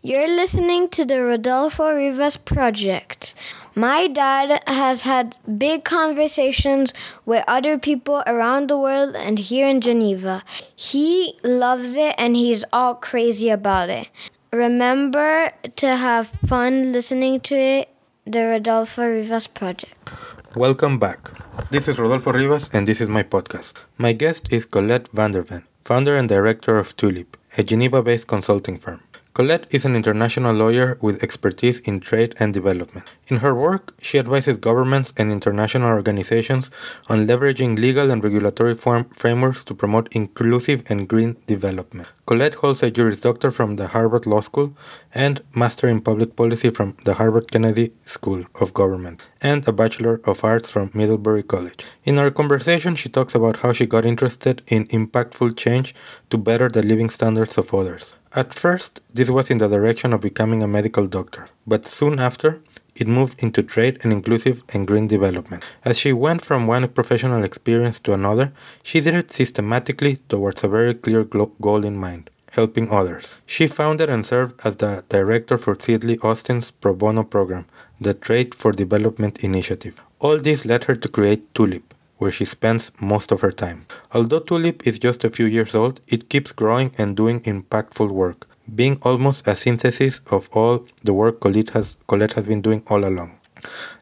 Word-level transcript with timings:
You're 0.00 0.28
listening 0.28 0.90
to 0.90 1.04
the 1.04 1.20
Rodolfo 1.20 1.92
Rivas 1.92 2.36
Project. 2.36 3.34
My 3.74 4.06
dad 4.06 4.62
has 4.68 5.02
had 5.02 5.36
big 5.58 5.82
conversations 5.82 6.94
with 7.26 7.42
other 7.48 7.78
people 7.78 8.22
around 8.24 8.68
the 8.70 8.78
world 8.78 9.16
and 9.16 9.40
here 9.40 9.66
in 9.66 9.80
Geneva. 9.80 10.44
He 10.76 11.36
loves 11.42 11.96
it 11.96 12.14
and 12.16 12.36
he's 12.36 12.64
all 12.72 12.94
crazy 12.94 13.50
about 13.50 13.90
it. 13.90 14.06
Remember 14.52 15.50
to 15.74 15.96
have 15.96 16.28
fun 16.28 16.92
listening 16.92 17.40
to 17.40 17.56
it, 17.56 17.88
the 18.24 18.44
Rodolfo 18.44 19.02
Rivas 19.02 19.48
Project. 19.48 20.10
Welcome 20.54 21.00
back. 21.00 21.28
This 21.72 21.88
is 21.88 21.98
Rodolfo 21.98 22.32
Rivas 22.32 22.70
and 22.72 22.86
this 22.86 23.00
is 23.00 23.08
my 23.08 23.24
podcast. 23.24 23.72
My 23.96 24.12
guest 24.12 24.46
is 24.52 24.64
Colette 24.64 25.08
van 25.12 25.32
der 25.32 25.42
Ven, 25.42 25.64
founder 25.84 26.14
and 26.14 26.28
director 26.28 26.78
of 26.78 26.96
Tulip, 26.96 27.36
a 27.56 27.64
Geneva 27.64 28.00
based 28.00 28.28
consulting 28.28 28.78
firm. 28.78 29.00
Colette 29.38 29.68
is 29.70 29.84
an 29.84 29.94
international 29.94 30.52
lawyer 30.52 30.98
with 31.00 31.22
expertise 31.22 31.78
in 31.78 32.00
trade 32.00 32.34
and 32.40 32.52
development. 32.52 33.06
In 33.30 33.38
her 33.38 33.54
work, 33.54 33.92
she 34.00 34.18
advises 34.18 34.56
governments 34.56 35.12
and 35.18 35.30
international 35.30 35.90
organizations 35.90 36.70
on 37.08 37.26
leveraging 37.26 37.78
legal 37.78 38.10
and 38.10 38.24
regulatory 38.24 38.74
frameworks 38.74 39.64
to 39.64 39.74
promote 39.74 40.08
inclusive 40.12 40.82
and 40.88 41.06
green 41.06 41.36
development. 41.46 42.08
Colette 42.26 42.54
holds 42.54 42.82
a 42.82 42.90
Juris 42.90 43.20
Doctor 43.20 43.50
from 43.50 43.76
the 43.76 43.88
Harvard 43.88 44.24
Law 44.24 44.40
School 44.40 44.74
and 45.14 45.42
Master 45.54 45.88
in 45.88 46.00
Public 46.00 46.36
Policy 46.36 46.70
from 46.70 46.96
the 47.04 47.14
Harvard 47.14 47.50
Kennedy 47.52 47.92
School 48.06 48.46
of 48.62 48.72
Government 48.72 49.20
and 49.42 49.66
a 49.68 49.72
Bachelor 49.72 50.22
of 50.24 50.42
Arts 50.42 50.70
from 50.70 50.90
Middlebury 50.94 51.42
College. 51.42 51.84
In 52.04 52.18
our 52.18 52.30
conversation, 52.30 52.96
she 52.96 53.10
talks 53.10 53.34
about 53.34 53.58
how 53.58 53.74
she 53.74 53.84
got 53.84 54.06
interested 54.06 54.62
in 54.68 54.86
impactful 54.86 55.54
change 55.56 55.94
to 56.30 56.38
better 56.38 56.70
the 56.70 56.82
living 56.82 57.10
standards 57.10 57.58
of 57.58 57.74
others. 57.74 58.14
At 58.34 58.52
first, 58.52 59.00
this 59.12 59.30
was 59.30 59.48
in 59.48 59.56
the 59.56 59.68
direction 59.68 60.12
of 60.12 60.20
becoming 60.20 60.62
a 60.62 60.68
medical 60.68 61.06
doctor, 61.06 61.48
but 61.66 61.86
soon 61.86 62.18
after, 62.18 62.60
it 62.98 63.08
moved 63.08 63.42
into 63.42 63.62
trade 63.62 63.98
and 64.02 64.12
inclusive 64.12 64.62
and 64.70 64.86
green 64.86 65.06
development. 65.06 65.62
As 65.84 65.98
she 65.98 66.12
went 66.12 66.44
from 66.44 66.66
one 66.66 66.88
professional 66.88 67.44
experience 67.44 68.00
to 68.00 68.12
another, 68.12 68.52
she 68.82 69.00
did 69.00 69.14
it 69.14 69.32
systematically 69.32 70.16
towards 70.28 70.62
a 70.62 70.68
very 70.68 70.94
clear 70.94 71.24
goal 71.24 71.84
in 71.84 71.96
mind 71.96 72.30
helping 72.52 72.90
others. 72.90 73.34
She 73.46 73.66
founded 73.66 74.10
and 74.10 74.26
served 74.26 74.60
as 74.64 74.76
the 74.76 75.04
director 75.08 75.58
for 75.58 75.76
Sidley 75.76 76.18
Austin's 76.24 76.70
pro 76.70 76.92
bono 76.92 77.22
program, 77.22 77.66
the 78.00 78.14
Trade 78.14 78.54
for 78.54 78.72
Development 78.72 79.38
Initiative. 79.38 80.00
All 80.18 80.38
this 80.38 80.64
led 80.64 80.84
her 80.84 80.96
to 80.96 81.08
create 81.08 81.54
Tulip, 81.54 81.94
where 82.16 82.32
she 82.32 82.44
spends 82.44 82.90
most 83.00 83.30
of 83.30 83.42
her 83.42 83.52
time. 83.52 83.86
Although 84.12 84.40
Tulip 84.40 84.86
is 84.86 84.98
just 84.98 85.22
a 85.22 85.30
few 85.30 85.46
years 85.46 85.74
old, 85.74 86.00
it 86.08 86.28
keeps 86.28 86.50
growing 86.52 86.90
and 86.98 87.16
doing 87.16 87.40
impactful 87.42 88.10
work, 88.10 88.47
being 88.74 88.98
almost 89.02 89.46
a 89.46 89.56
synthesis 89.56 90.20
of 90.30 90.48
all 90.52 90.86
the 91.02 91.12
work 91.12 91.40
Colette 91.40 91.70
has, 91.70 91.96
Colette 92.06 92.34
has 92.34 92.46
been 92.46 92.62
doing 92.62 92.82
all 92.86 93.04
along. 93.04 93.38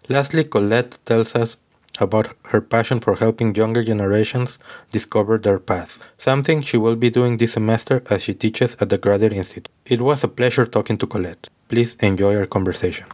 Lastly, 0.09 0.45
Colette 0.45 0.98
tells 1.05 1.34
us 1.34 1.56
about 1.98 2.36
her 2.45 2.61
passion 2.61 3.00
for 3.00 3.17
helping 3.17 3.55
younger 3.55 3.83
generations 3.83 4.59
discover 4.91 5.39
their 5.39 5.59
path, 5.59 5.98
something 6.19 6.62
she 6.62 6.77
will 6.77 6.97
be 6.97 7.11
doing 7.11 7.37
this 7.37 7.53
semester 7.53 8.03
as 8.11 8.22
she 8.22 8.34
teaches 8.34 8.77
at 8.81 8.91
the 8.91 8.98
Graduate 8.98 9.33
Institute. 9.33 9.69
It 9.87 10.00
was 10.00 10.22
a 10.22 10.28
pleasure 10.28 10.67
talking 10.67 10.98
to 10.98 11.06
Colette. 11.06 11.48
Please 11.69 11.97
enjoy 12.00 12.37
our 12.37 12.47
conversation. 12.47 13.06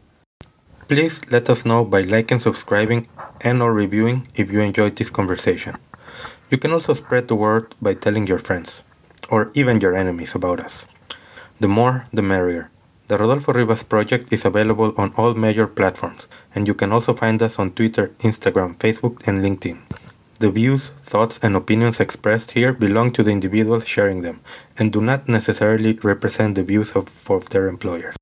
Please 0.89 1.21
let 1.31 1.49
us 1.49 1.65
know 1.65 1.85
by 1.85 2.03
liking, 2.03 2.41
subscribing, 2.41 3.09
and 3.41 3.63
or 3.63 3.73
reviewing 3.73 4.29
if 4.35 4.51
you 4.51 4.61
enjoyed 4.61 4.97
this 4.97 5.11
conversation. 5.11 5.77
You 6.51 6.59
can 6.59 6.73
also 6.73 6.93
spread 6.93 7.29
the 7.29 7.35
word 7.35 7.75
by 7.81 7.95
telling 7.95 8.27
your 8.27 8.39
friends, 8.39 8.83
or 9.31 9.51
even 9.55 9.81
your 9.81 9.95
enemies 9.95 10.35
about 10.35 10.61
us. 10.61 10.87
The 11.63 11.69
more, 11.69 12.07
the 12.13 12.23
merrier. 12.23 12.71
The 13.07 13.17
Rodolfo 13.17 13.53
Rivas 13.53 13.85
project 13.85 14.33
is 14.33 14.45
available 14.45 14.93
on 14.97 15.15
all 15.17 15.35
major 15.35 15.69
platforms, 15.69 16.27
and 16.57 16.67
you 16.67 16.75
can 16.75 16.91
also 16.91 17.15
find 17.15 17.41
us 17.41 17.57
on 17.57 17.71
Twitter, 17.71 18.09
Instagram, 18.19 18.75
Facebook, 18.79 19.25
and 19.29 19.45
LinkedIn. 19.45 19.79
The 20.41 20.51
views, 20.51 20.91
thoughts, 21.05 21.39
and 21.41 21.55
opinions 21.55 22.01
expressed 22.01 22.51
here 22.59 22.73
belong 22.73 23.13
to 23.13 23.23
the 23.23 23.31
individuals 23.31 23.87
sharing 23.87 24.23
them, 24.23 24.41
and 24.77 24.93
do 24.93 25.01
not 25.01 25.29
necessarily 25.29 25.93
represent 26.03 26.57
the 26.57 26.65
views 26.65 26.97
of, 26.97 27.07
of 27.31 27.51
their 27.51 27.69
employers. 27.69 28.17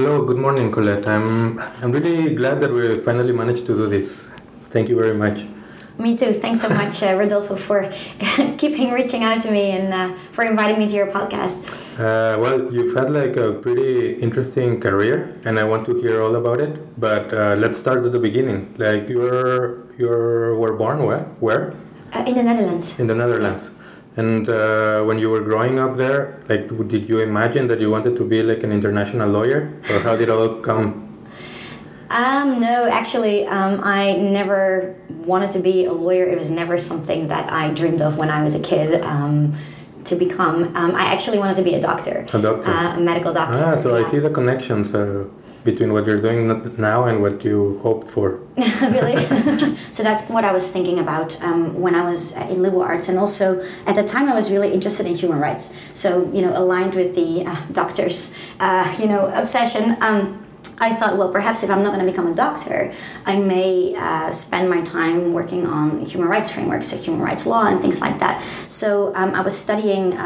Hello, 0.00 0.24
good 0.24 0.38
morning, 0.38 0.72
Colette. 0.72 1.06
I'm 1.06 1.58
I'm 1.82 1.92
really 1.92 2.34
glad 2.34 2.58
that 2.60 2.72
we 2.72 2.84
finally 3.06 3.34
managed 3.34 3.66
to 3.66 3.74
do 3.80 3.86
this. 3.86 4.26
Thank 4.74 4.88
you 4.88 4.96
very 4.96 5.12
much. 5.12 5.44
Me 5.98 6.16
too. 6.16 6.32
Thanks 6.32 6.62
so 6.62 6.70
much, 6.70 7.02
uh, 7.02 7.14
Rodolfo, 7.20 7.54
for 7.54 7.86
keeping 8.60 8.92
reaching 8.92 9.24
out 9.24 9.42
to 9.42 9.50
me 9.50 9.64
and 9.72 9.92
uh, 9.92 10.16
for 10.32 10.42
inviting 10.44 10.78
me 10.78 10.88
to 10.88 10.96
your 11.00 11.08
podcast. 11.08 11.60
Uh, 11.98 12.40
well, 12.40 12.72
you've 12.72 12.94
had 12.96 13.10
like 13.10 13.36
a 13.36 13.52
pretty 13.52 14.14
interesting 14.26 14.80
career, 14.80 15.38
and 15.44 15.58
I 15.58 15.64
want 15.64 15.84
to 15.90 15.92
hear 16.00 16.22
all 16.22 16.34
about 16.34 16.62
it. 16.62 16.74
But 16.98 17.34
uh, 17.34 17.56
let's 17.62 17.76
start 17.76 18.02
at 18.06 18.10
the 18.10 18.22
beginning. 18.28 18.74
Like 18.78 19.06
you're 19.06 19.84
you 19.98 20.08
were 20.62 20.76
born 20.82 21.04
where? 21.04 21.24
Where? 21.44 21.74
Uh, 22.14 22.24
in 22.26 22.34
the 22.36 22.42
Netherlands. 22.42 22.98
In 22.98 23.04
the 23.04 23.14
Netherlands. 23.14 23.70
And 24.20 24.48
uh, 24.48 25.02
when 25.08 25.18
you 25.18 25.30
were 25.30 25.40
growing 25.50 25.78
up 25.78 25.96
there, 25.96 26.20
like, 26.50 26.64
did 26.88 27.08
you 27.08 27.18
imagine 27.20 27.68
that 27.68 27.80
you 27.80 27.90
wanted 27.90 28.14
to 28.20 28.24
be 28.32 28.42
like 28.42 28.62
an 28.66 28.72
international 28.78 29.28
lawyer, 29.38 29.60
or 29.90 29.98
how 30.00 30.14
did 30.14 30.28
it 30.28 30.36
all 30.38 30.60
come? 30.70 30.88
Um, 32.10 32.60
no, 32.60 32.76
actually, 33.00 33.46
um, 33.46 33.80
I 33.82 34.02
never 34.38 34.94
wanted 35.30 35.50
to 35.52 35.60
be 35.60 35.76
a 35.86 35.92
lawyer. 35.92 36.24
It 36.34 36.36
was 36.36 36.50
never 36.50 36.76
something 36.76 37.28
that 37.28 37.44
I 37.50 37.72
dreamed 37.80 38.02
of 38.02 38.18
when 38.18 38.30
I 38.30 38.42
was 38.42 38.54
a 38.54 38.64
kid. 38.72 39.00
Um, 39.02 39.54
to 40.04 40.16
become, 40.16 40.74
um, 40.80 40.92
I 41.02 41.04
actually 41.14 41.38
wanted 41.38 41.56
to 41.56 41.62
be 41.70 41.74
a 41.74 41.80
doctor. 41.90 42.16
A 42.32 42.40
doctor. 42.48 42.70
Uh, 42.70 42.96
a 42.96 43.00
medical 43.00 43.32
doctor. 43.32 43.62
Ah, 43.64 43.76
so 43.76 43.88
yeah. 43.88 44.00
I 44.00 44.10
see 44.10 44.18
the 44.18 44.30
connections. 44.38 44.86
Uh, 44.94 45.24
between 45.64 45.92
what 45.92 46.06
you're 46.06 46.20
doing 46.20 46.46
now 46.78 47.04
and 47.04 47.20
what 47.20 47.44
you 47.44 47.78
hoped 47.82 48.08
for. 48.08 48.40
really? 48.56 49.26
so 49.92 50.02
that's 50.02 50.28
what 50.28 50.44
I 50.44 50.52
was 50.52 50.70
thinking 50.70 50.98
about 50.98 51.40
um, 51.42 51.80
when 51.80 51.94
I 51.94 52.08
was 52.08 52.36
in 52.36 52.62
liberal 52.62 52.82
arts, 52.82 53.08
and 53.08 53.18
also 53.18 53.62
at 53.86 53.94
the 53.94 54.04
time 54.04 54.28
I 54.28 54.34
was 54.34 54.50
really 54.50 54.72
interested 54.72 55.06
in 55.06 55.14
human 55.14 55.38
rights. 55.38 55.76
So 55.92 56.30
you 56.32 56.42
know, 56.42 56.56
aligned 56.56 56.94
with 56.94 57.14
the 57.14 57.46
uh, 57.46 57.56
doctor's 57.72 58.36
uh, 58.58 58.96
you 58.98 59.06
know 59.06 59.26
obsession. 59.26 59.96
Um, 60.00 60.46
I 60.82 60.94
thought, 60.94 61.18
well, 61.18 61.30
perhaps 61.30 61.62
if 61.62 61.68
I'm 61.68 61.82
not 61.82 61.92
going 61.92 62.04
to 62.06 62.10
become 62.10 62.26
a 62.26 62.34
doctor, 62.34 62.94
I 63.26 63.36
may 63.36 63.94
uh, 63.94 64.32
spend 64.32 64.70
my 64.70 64.80
time 64.80 65.34
working 65.34 65.66
on 65.66 66.00
human 66.06 66.26
rights 66.26 66.50
frameworks, 66.50 66.88
so 66.88 66.96
human 66.96 67.20
rights 67.20 67.44
law 67.44 67.66
and 67.66 67.80
things 67.80 68.00
like 68.00 68.18
that. 68.20 68.42
So 68.68 69.14
um, 69.14 69.34
I 69.34 69.42
was 69.42 69.56
studying. 69.56 70.18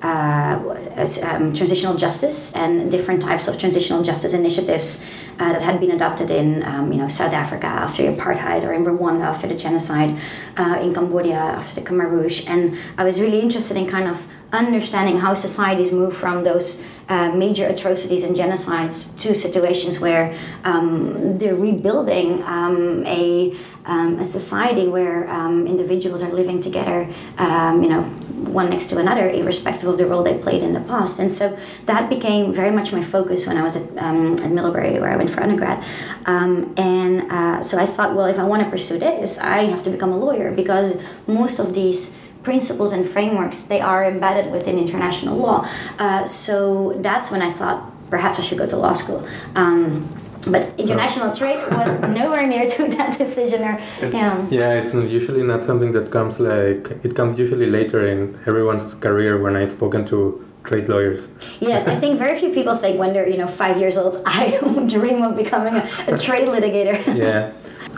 Uh, 0.00 0.76
um, 1.24 1.52
transitional 1.54 1.96
justice 1.96 2.54
and 2.54 2.88
different 2.88 3.20
types 3.20 3.48
of 3.48 3.58
transitional 3.58 4.00
justice 4.00 4.32
initiatives 4.32 5.04
uh, 5.40 5.52
that 5.52 5.62
had 5.62 5.80
been 5.80 5.90
adopted 5.90 6.30
in 6.30 6.62
um, 6.62 6.92
you 6.92 6.98
know 6.98 7.08
South 7.08 7.32
Africa 7.32 7.66
after 7.66 8.04
apartheid 8.04 8.62
or 8.62 8.72
in 8.72 8.84
Rwanda 8.84 9.22
after 9.22 9.48
the 9.48 9.56
genocide, 9.56 10.16
uh, 10.56 10.78
in 10.80 10.94
Cambodia 10.94 11.34
after 11.34 11.80
the 11.80 11.86
Khmer 11.88 12.08
Rouge, 12.08 12.46
and 12.46 12.76
I 12.96 13.02
was 13.02 13.20
really 13.20 13.40
interested 13.40 13.76
in 13.76 13.86
kind 13.88 14.08
of 14.08 14.24
understanding 14.52 15.18
how 15.18 15.34
societies 15.34 15.92
move 15.92 16.16
from 16.16 16.44
those 16.44 16.84
uh, 17.08 17.32
major 17.32 17.66
atrocities 17.66 18.24
and 18.24 18.36
genocides 18.36 19.18
to 19.18 19.34
situations 19.34 19.98
where 19.98 20.36
um, 20.64 21.36
they're 21.38 21.54
rebuilding 21.54 22.42
um, 22.42 23.04
a, 23.06 23.56
um, 23.86 24.18
a 24.18 24.24
society 24.24 24.86
where 24.88 25.28
um, 25.30 25.66
individuals 25.66 26.22
are 26.22 26.30
living 26.30 26.60
together, 26.60 27.08
um, 27.38 27.82
you 27.82 27.88
know, 27.88 28.02
one 28.44 28.70
next 28.70 28.86
to 28.86 28.98
another, 28.98 29.28
irrespective 29.28 29.88
of 29.88 29.98
the 29.98 30.06
role 30.06 30.22
they 30.22 30.38
played 30.38 30.62
in 30.62 30.72
the 30.72 30.80
past. 30.80 31.18
And 31.18 31.30
so 31.30 31.58
that 31.86 32.08
became 32.08 32.52
very 32.52 32.70
much 32.70 32.92
my 32.92 33.02
focus 33.02 33.46
when 33.46 33.56
I 33.56 33.62
was 33.62 33.76
at, 33.76 34.02
um, 34.02 34.34
at 34.34 34.50
Middlebury, 34.50 34.98
where 34.98 35.10
I 35.10 35.16
went 35.16 35.30
for 35.30 35.42
undergrad. 35.42 35.84
and 36.26 37.30
uh, 37.30 37.62
so 37.62 37.78
I 37.78 37.86
thought, 37.86 38.14
well, 38.14 38.26
if 38.26 38.38
I 38.38 38.44
want 38.44 38.62
to 38.62 38.70
pursue 38.70 38.98
this, 38.98 39.38
I 39.38 39.64
have 39.64 39.82
to 39.84 39.90
become 39.90 40.12
a 40.12 40.16
lawyer 40.18 40.52
because 40.52 41.00
most 41.26 41.58
of 41.58 41.74
these 41.74 42.16
principles 42.42 42.92
and 42.92 43.06
frameworks 43.06 43.64
they 43.64 43.80
are 43.80 44.04
embedded 44.04 44.52
within 44.52 44.78
international 44.78 45.36
law. 45.36 45.68
Uh, 45.98 46.24
so 46.24 46.94
that's 46.98 47.30
when 47.30 47.42
I 47.42 47.52
thought 47.52 47.92
perhaps 48.10 48.38
I 48.38 48.42
should 48.42 48.58
go 48.58 48.66
to 48.66 48.76
law 48.76 48.94
school. 48.94 49.26
Um, 49.54 50.08
but 50.50 50.78
international 50.78 51.34
so. 51.34 51.38
trade 51.40 51.60
was 51.70 52.00
nowhere 52.20 52.46
near 52.46 52.66
to 52.66 52.88
that 52.88 53.16
decision 53.16 53.62
or 53.62 53.78
yeah. 54.02 54.46
yeah 54.50 54.72
it's 54.74 54.94
usually 54.94 55.42
not 55.42 55.64
something 55.64 55.92
that 55.92 56.10
comes 56.10 56.40
like 56.40 56.90
it 57.04 57.14
comes 57.14 57.38
usually 57.38 57.66
later 57.66 58.06
in 58.06 58.38
everyone's 58.46 58.94
career 58.94 59.40
when 59.40 59.56
i've 59.56 59.70
spoken 59.70 60.04
to 60.04 60.44
trade 60.64 60.88
lawyers 60.88 61.28
yes 61.60 61.86
i 61.86 61.94
think 61.98 62.18
very 62.18 62.38
few 62.38 62.50
people 62.50 62.76
think 62.76 62.98
when 62.98 63.12
they're 63.12 63.28
you 63.28 63.38
know 63.38 63.46
five 63.48 63.78
years 63.78 63.96
old 63.96 64.20
i 64.26 64.58
dream 64.86 65.22
of 65.22 65.36
becoming 65.36 65.74
a, 65.74 65.84
a 66.08 66.18
trade 66.26 66.48
litigator 66.48 66.96
yeah 67.16 67.52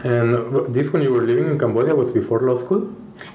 and 0.04 0.74
this 0.74 0.92
when 0.92 1.02
you 1.02 1.12
were 1.12 1.22
living 1.22 1.46
in 1.50 1.58
cambodia 1.58 1.94
was 1.94 2.12
before 2.12 2.40
law 2.40 2.56
school 2.56 2.82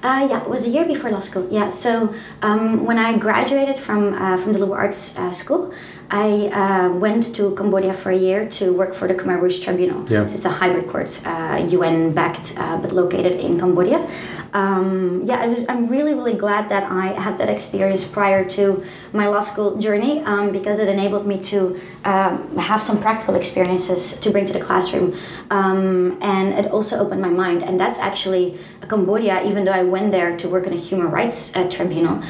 Uh, 0.02 0.26
yeah, 0.30 0.42
it 0.42 0.50
was 0.50 0.66
a 0.66 0.70
year 0.70 0.84
before 0.84 1.10
law 1.10 1.20
school. 1.20 1.46
Yeah, 1.50 1.68
so 1.68 2.12
um, 2.42 2.84
when 2.84 2.98
I 2.98 3.16
graduated 3.18 3.78
from 3.78 4.14
uh, 4.14 4.36
from 4.36 4.52
the 4.52 4.58
liberal 4.58 4.78
arts 4.78 5.16
uh, 5.18 5.32
school, 5.32 5.72
I 6.10 6.46
uh, 6.48 6.92
went 6.92 7.34
to 7.34 7.54
Cambodia 7.56 7.92
for 7.92 8.10
a 8.10 8.16
year 8.16 8.48
to 8.50 8.72
work 8.72 8.94
for 8.94 9.08
the 9.08 9.14
Khmer 9.14 9.40
Rouge 9.40 9.58
Tribunal. 9.58 10.08
Yeah. 10.08 10.22
It's 10.22 10.44
a 10.44 10.50
hybrid 10.50 10.88
court, 10.88 11.20
uh, 11.26 11.66
UN 11.68 12.12
backed, 12.12 12.54
uh, 12.56 12.78
but 12.78 12.92
located 12.92 13.32
in 13.40 13.58
Cambodia. 13.58 14.08
Um, 14.52 15.22
yeah, 15.24 15.44
it 15.44 15.48
was. 15.48 15.68
I'm 15.68 15.86
really, 15.88 16.14
really 16.14 16.34
glad 16.34 16.68
that 16.68 16.84
I 16.84 17.08
had 17.08 17.38
that 17.38 17.50
experience 17.50 18.04
prior 18.04 18.48
to 18.50 18.84
my 19.12 19.26
law 19.26 19.40
school 19.40 19.78
journey 19.78 20.20
um, 20.20 20.52
because 20.52 20.78
it 20.78 20.88
enabled 20.88 21.26
me 21.26 21.40
to 21.42 21.80
um, 22.04 22.56
have 22.56 22.80
some 22.80 23.00
practical 23.00 23.34
experiences 23.34 24.20
to 24.20 24.30
bring 24.30 24.46
to 24.46 24.52
the 24.52 24.60
classroom, 24.60 25.14
um, 25.50 26.18
and 26.22 26.54
it 26.54 26.70
also 26.70 26.98
opened 26.98 27.20
my 27.20 27.30
mind. 27.30 27.64
And 27.64 27.80
that's 27.80 27.98
actually 27.98 28.58
Cambodia. 28.88 29.42
Even 29.42 29.64
though 29.64 29.72
I 29.72 29.82
went 29.82 30.12
there 30.12 30.36
to 30.36 30.48
work 30.48 30.66
in 30.66 30.72
a 30.72 30.76
human 30.76 31.10
rights 31.10 31.54
uh, 31.56 31.68
tribunal. 31.68 32.22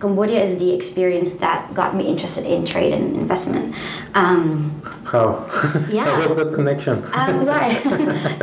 Cambodia 0.00 0.40
is 0.40 0.58
the 0.58 0.72
experience 0.72 1.34
that 1.36 1.74
got 1.74 1.94
me 1.94 2.08
interested 2.08 2.46
in 2.46 2.64
trade 2.64 2.92
and 2.92 3.16
investment. 3.16 3.74
Um, 4.14 4.80
How? 5.10 5.46
Yeah. 5.90 6.04
How 6.04 6.28
was 6.28 6.36
that 6.36 6.52
connection? 6.54 7.02
um, 7.14 7.44
right. 7.56 7.72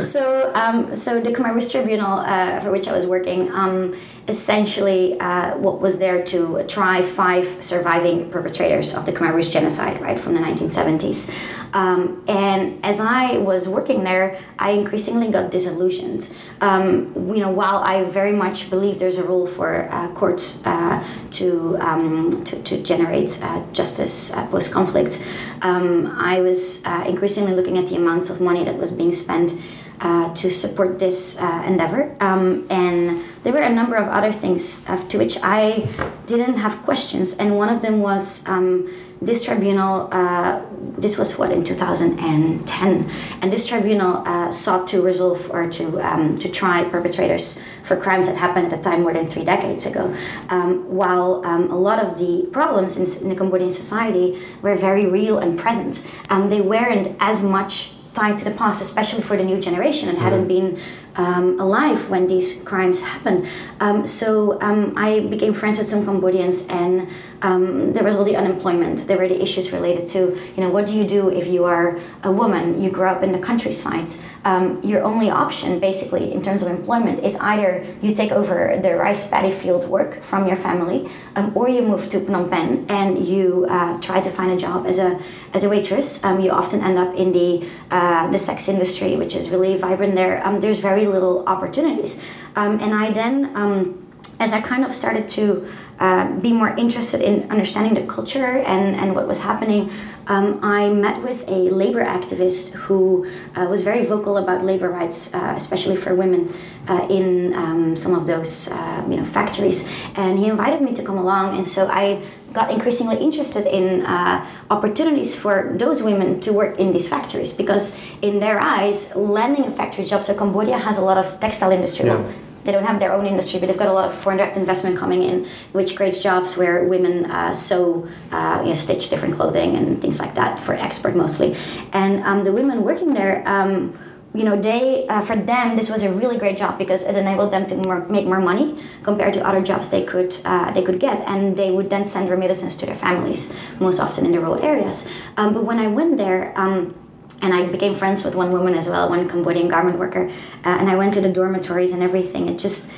so, 0.00 0.52
um, 0.54 0.94
so 0.94 1.20
the 1.20 1.30
Khmer 1.30 1.70
Tribunal, 1.70 2.18
uh, 2.18 2.60
for 2.60 2.70
which 2.70 2.88
I 2.88 2.92
was 2.92 3.06
working, 3.06 3.50
um, 3.52 3.94
essentially 4.28 5.18
uh, 5.20 5.56
what 5.56 5.80
was 5.80 5.98
there 5.98 6.22
to 6.22 6.62
try 6.64 7.00
five 7.00 7.46
surviving 7.62 8.30
perpetrators 8.30 8.94
of 8.94 9.06
the 9.06 9.12
Khmer 9.12 9.32
Rouge 9.32 9.48
genocide, 9.48 10.00
right, 10.02 10.20
from 10.20 10.34
the 10.34 10.40
1970s. 10.40 11.32
Um, 11.72 12.22
and 12.28 12.78
as 12.84 13.00
I 13.00 13.38
was 13.38 13.68
working 13.68 14.04
there, 14.04 14.38
I 14.58 14.72
increasingly 14.72 15.30
got 15.30 15.50
disillusioned. 15.50 16.30
Um, 16.60 17.14
you 17.34 17.40
know, 17.40 17.50
while 17.50 17.78
I 17.78 18.04
very 18.04 18.32
much 18.32 18.68
believe 18.68 18.98
there's 18.98 19.18
a 19.18 19.24
role 19.24 19.46
for 19.46 19.90
uh, 19.90 20.08
courts 20.12 20.66
uh, 20.66 21.02
to, 21.32 21.78
um, 21.80 22.44
to, 22.44 22.62
to 22.62 22.82
generate 22.82 23.38
uh, 23.42 23.64
justice 23.72 24.32
uh, 24.34 24.46
post 24.48 24.72
conflict, 24.72 25.22
um, 25.62 26.06
I 26.18 26.40
was 26.40 26.57
uh, 26.84 27.04
increasingly 27.06 27.54
looking 27.54 27.78
at 27.78 27.86
the 27.86 27.96
amounts 27.96 28.30
of 28.30 28.40
money 28.40 28.64
that 28.64 28.76
was 28.78 28.90
being 28.90 29.12
spent. 29.12 29.54
Uh, 30.00 30.32
to 30.32 30.48
support 30.48 31.00
this 31.00 31.36
uh, 31.40 31.64
endeavor. 31.66 32.14
Um, 32.20 32.64
and 32.70 33.20
there 33.42 33.52
were 33.52 33.58
a 33.58 33.68
number 33.68 33.96
of 33.96 34.06
other 34.06 34.30
things 34.30 34.88
uh, 34.88 34.96
to 35.08 35.18
which 35.18 35.38
I 35.42 35.88
didn't 36.24 36.54
have 36.58 36.84
questions. 36.84 37.36
And 37.36 37.56
one 37.56 37.68
of 37.68 37.80
them 37.80 37.98
was 37.98 38.46
um, 38.48 38.88
this 39.20 39.44
tribunal, 39.44 40.08
uh, 40.12 40.62
this 40.70 41.18
was 41.18 41.36
what 41.36 41.50
in 41.50 41.64
2010, 41.64 43.10
and 43.42 43.52
this 43.52 43.66
tribunal 43.66 44.18
uh, 44.24 44.52
sought 44.52 44.86
to 44.88 45.02
resolve 45.02 45.50
or 45.50 45.68
to, 45.68 45.98
um, 45.98 46.38
to 46.38 46.48
try 46.48 46.84
perpetrators 46.84 47.60
for 47.82 47.96
crimes 47.96 48.28
that 48.28 48.36
happened 48.36 48.72
at 48.72 48.78
a 48.78 48.80
time 48.80 49.02
more 49.02 49.12
than 49.12 49.26
three 49.26 49.44
decades 49.44 49.84
ago. 49.84 50.14
Um, 50.48 50.88
while 50.88 51.44
um, 51.44 51.70
a 51.72 51.76
lot 51.76 51.98
of 51.98 52.18
the 52.18 52.48
problems 52.52 52.96
in, 52.96 53.22
in, 53.22 53.30
the 53.30 53.34
Cambodian 53.34 53.72
society 53.72 54.40
were 54.62 54.76
very 54.76 55.06
real 55.06 55.38
and 55.38 55.58
present, 55.58 56.06
um, 56.30 56.50
they 56.50 56.60
weren't 56.60 57.16
as 57.18 57.42
much 57.42 57.97
tied 58.18 58.36
to 58.38 58.44
the 58.44 58.56
past, 58.62 58.82
especially 58.82 59.22
for 59.22 59.36
the 59.36 59.44
new 59.50 59.60
generation, 59.68 60.08
and 60.08 60.18
hadn't 60.18 60.48
been 60.48 60.68
um, 61.16 61.58
alive 61.60 62.00
when 62.10 62.26
these 62.26 62.62
crimes 62.70 63.02
happened. 63.02 63.46
Um, 63.80 64.06
so 64.06 64.60
um, 64.60 64.80
I 64.96 65.20
became 65.34 65.52
friends 65.52 65.78
with 65.78 65.88
some 65.92 66.04
Cambodians, 66.04 66.66
and 66.68 67.08
um, 67.42 67.92
there 67.92 68.04
was 68.04 68.16
all 68.16 68.24
the 68.24 68.36
unemployment. 68.36 69.06
There 69.06 69.18
were 69.18 69.28
the 69.28 69.40
issues 69.40 69.72
related 69.72 70.06
to, 70.08 70.18
you 70.56 70.62
know, 70.62 70.70
what 70.70 70.86
do 70.86 70.96
you 70.96 71.06
do 71.06 71.28
if 71.28 71.46
you 71.46 71.64
are 71.64 71.98
a 72.24 72.32
woman, 72.32 72.80
you 72.80 72.90
grow 72.90 73.10
up 73.10 73.22
in 73.22 73.32
the 73.32 73.38
countryside? 73.38 74.10
Um, 74.44 74.80
your 74.82 75.02
only 75.04 75.30
option, 75.30 75.78
basically, 75.78 76.32
in 76.32 76.42
terms 76.42 76.62
of 76.62 76.68
employment, 76.68 77.20
is 77.24 77.36
either 77.36 77.84
you 78.00 78.14
take 78.14 78.32
over 78.32 78.78
the 78.82 78.96
rice 78.96 79.28
paddy 79.28 79.50
field 79.50 79.88
work 79.88 80.22
from 80.22 80.46
your 80.46 80.56
family, 80.56 81.08
um, 81.36 81.56
or 81.56 81.68
you 81.68 81.82
move 81.82 82.08
to 82.08 82.20
Phnom 82.20 82.50
Penh 82.50 82.86
and 82.88 83.24
you 83.26 83.66
uh, 83.68 84.00
try 84.00 84.20
to 84.20 84.30
find 84.30 84.50
a 84.50 84.56
job 84.56 84.86
as 84.86 84.98
a 84.98 85.20
as 85.54 85.64
a 85.64 85.68
waitress. 85.68 86.22
you 86.24 86.50
often 86.50 86.82
end 86.82 86.98
up 86.98 87.14
in 87.14 87.32
the 87.32 87.68
uh, 87.90 88.30
the 88.30 88.38
sex 88.38 88.68
industry, 88.68 89.16
which 89.16 89.34
is 89.34 89.50
really 89.50 89.76
vibrant 89.76 90.14
there. 90.14 90.42
there's 90.60 90.80
very 90.80 91.06
little 91.06 91.46
opportunities. 91.46 92.22
Um, 92.56 92.80
and 92.80 92.94
I 92.94 93.10
then, 93.10 93.52
um, 93.54 94.06
as 94.40 94.52
I 94.52 94.60
kind 94.60 94.84
of 94.84 94.92
started 94.92 95.28
to 95.36 95.68
uh, 95.98 96.40
be 96.40 96.52
more 96.52 96.70
interested 96.76 97.20
in 97.20 97.50
understanding 97.50 97.94
the 97.94 98.06
culture 98.06 98.46
and, 98.46 98.94
and 98.96 99.14
what 99.14 99.26
was 99.26 99.40
happening, 99.40 99.90
um, 100.28 100.60
I 100.62 100.90
met 100.90 101.22
with 101.22 101.48
a 101.48 101.70
labor 101.70 102.04
activist 102.04 102.74
who 102.74 103.26
uh, 103.56 103.66
was 103.68 103.82
very 103.82 104.04
vocal 104.04 104.36
about 104.36 104.62
labor 104.62 104.90
rights, 104.90 105.34
uh, 105.34 105.54
especially 105.56 105.96
for 105.96 106.14
women 106.14 106.52
uh, 106.86 107.06
in 107.08 107.54
um, 107.54 107.96
some 107.96 108.14
of 108.14 108.26
those 108.26 108.70
uh, 108.70 109.06
you 109.08 109.16
know 109.16 109.24
factories. 109.24 109.90
And 110.14 110.38
he 110.38 110.46
invited 110.48 110.82
me 110.82 110.92
to 110.94 111.02
come 111.02 111.16
along, 111.16 111.56
and 111.56 111.66
so 111.66 111.88
I 111.90 112.22
got 112.52 112.70
increasingly 112.70 113.16
interested 113.16 113.66
in 113.66 114.04
uh, 114.04 114.46
opportunities 114.70 115.34
for 115.34 115.74
those 115.76 116.02
women 116.02 116.40
to 116.40 116.52
work 116.52 116.78
in 116.78 116.92
these 116.92 117.08
factories 117.08 117.52
because 117.52 117.98
in 118.22 118.40
their 118.40 118.58
eyes 118.58 119.14
landing 119.14 119.64
a 119.66 119.70
factory 119.70 120.04
job 120.04 120.22
so 120.22 120.34
cambodia 120.34 120.78
has 120.78 120.96
a 120.98 121.02
lot 121.02 121.18
of 121.18 121.38
textile 121.40 121.70
industry 121.70 122.06
Yeah. 122.06 122.47
They 122.68 122.72
don't 122.72 122.84
have 122.84 123.00
their 123.00 123.14
own 123.14 123.24
industry 123.24 123.58
but 123.58 123.66
they've 123.66 123.78
got 123.78 123.88
a 123.88 123.92
lot 123.94 124.04
of 124.04 124.14
foreign 124.14 124.36
direct 124.36 124.54
investment 124.54 124.94
coming 124.98 125.22
in 125.22 125.46
which 125.72 125.96
creates 125.96 126.22
jobs 126.22 126.54
where 126.58 126.84
women 126.84 127.24
uh, 127.30 127.50
sew 127.50 128.06
uh, 128.30 128.60
you 128.62 128.68
know, 128.68 128.74
stitch 128.74 129.08
different 129.08 129.34
clothing 129.34 129.74
and 129.74 130.02
things 130.02 130.20
like 130.20 130.34
that 130.34 130.58
for 130.58 130.74
export 130.74 131.16
mostly. 131.16 131.56
And 131.94 132.22
um, 132.24 132.44
the 132.44 132.52
women 132.52 132.82
working 132.82 133.14
there 133.14 133.42
um, 133.48 133.98
you 134.34 134.44
know 134.44 134.54
they 134.60 135.08
uh, 135.08 135.22
for 135.22 135.34
them 135.34 135.76
this 135.76 135.88
was 135.88 136.02
a 136.02 136.12
really 136.12 136.36
great 136.36 136.58
job 136.58 136.76
because 136.76 137.06
it 137.06 137.16
enabled 137.16 137.50
them 137.50 137.64
to 137.68 137.74
more, 137.76 138.06
make 138.08 138.26
more 138.26 138.40
money 138.52 138.76
compared 139.02 139.32
to 139.32 139.40
other 139.48 139.62
jobs 139.62 139.88
they 139.88 140.04
could 140.04 140.36
uh, 140.44 140.70
they 140.72 140.82
could 140.82 141.00
get. 141.00 141.26
And 141.26 141.56
they 141.56 141.70
would 141.70 141.88
then 141.88 142.04
send 142.04 142.28
remittances 142.28 142.76
to 142.76 142.84
their 142.84 142.94
families 142.94 143.56
most 143.80 143.98
often 143.98 144.26
in 144.26 144.32
the 144.32 144.40
rural 144.40 144.60
areas. 144.62 145.08
Um, 145.38 145.54
but 145.54 145.64
when 145.64 145.78
i 145.78 145.86
went 145.86 146.18
there 146.18 146.52
um, 146.54 146.94
and 147.40 147.54
I 147.54 147.66
became 147.66 147.94
friends 147.94 148.24
with 148.24 148.34
one 148.34 148.50
woman 148.50 148.74
as 148.74 148.88
well, 148.88 149.08
one 149.08 149.28
Cambodian 149.28 149.68
garment 149.68 149.98
worker, 149.98 150.28
uh, 150.64 150.76
and 150.80 150.88
I 150.88 150.96
went 150.96 151.14
to 151.14 151.20
the 151.20 151.32
dormitories 151.32 151.92
and 151.92 152.02
everything. 152.02 152.48
It 152.48 152.58
just, 152.58 152.90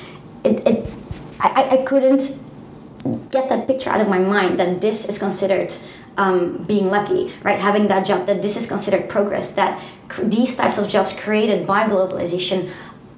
it, 0.44 0.66
it 0.66 0.88
I, 1.40 1.68
I 1.72 1.76
couldn't 1.78 2.22
get 3.30 3.48
that 3.48 3.66
picture 3.66 3.90
out 3.90 4.00
of 4.00 4.08
my 4.08 4.18
mind 4.18 4.58
that 4.58 4.80
this 4.80 5.08
is 5.08 5.18
considered 5.18 5.72
um, 6.16 6.64
being 6.64 6.90
lucky, 6.90 7.32
right? 7.42 7.58
Having 7.58 7.88
that 7.88 8.04
job, 8.06 8.26
that 8.26 8.42
this 8.42 8.56
is 8.56 8.66
considered 8.66 9.08
progress, 9.08 9.52
that 9.52 9.82
these 10.22 10.56
types 10.56 10.78
of 10.78 10.88
jobs 10.88 11.18
created 11.18 11.66
by 11.66 11.84
globalization 11.84 12.70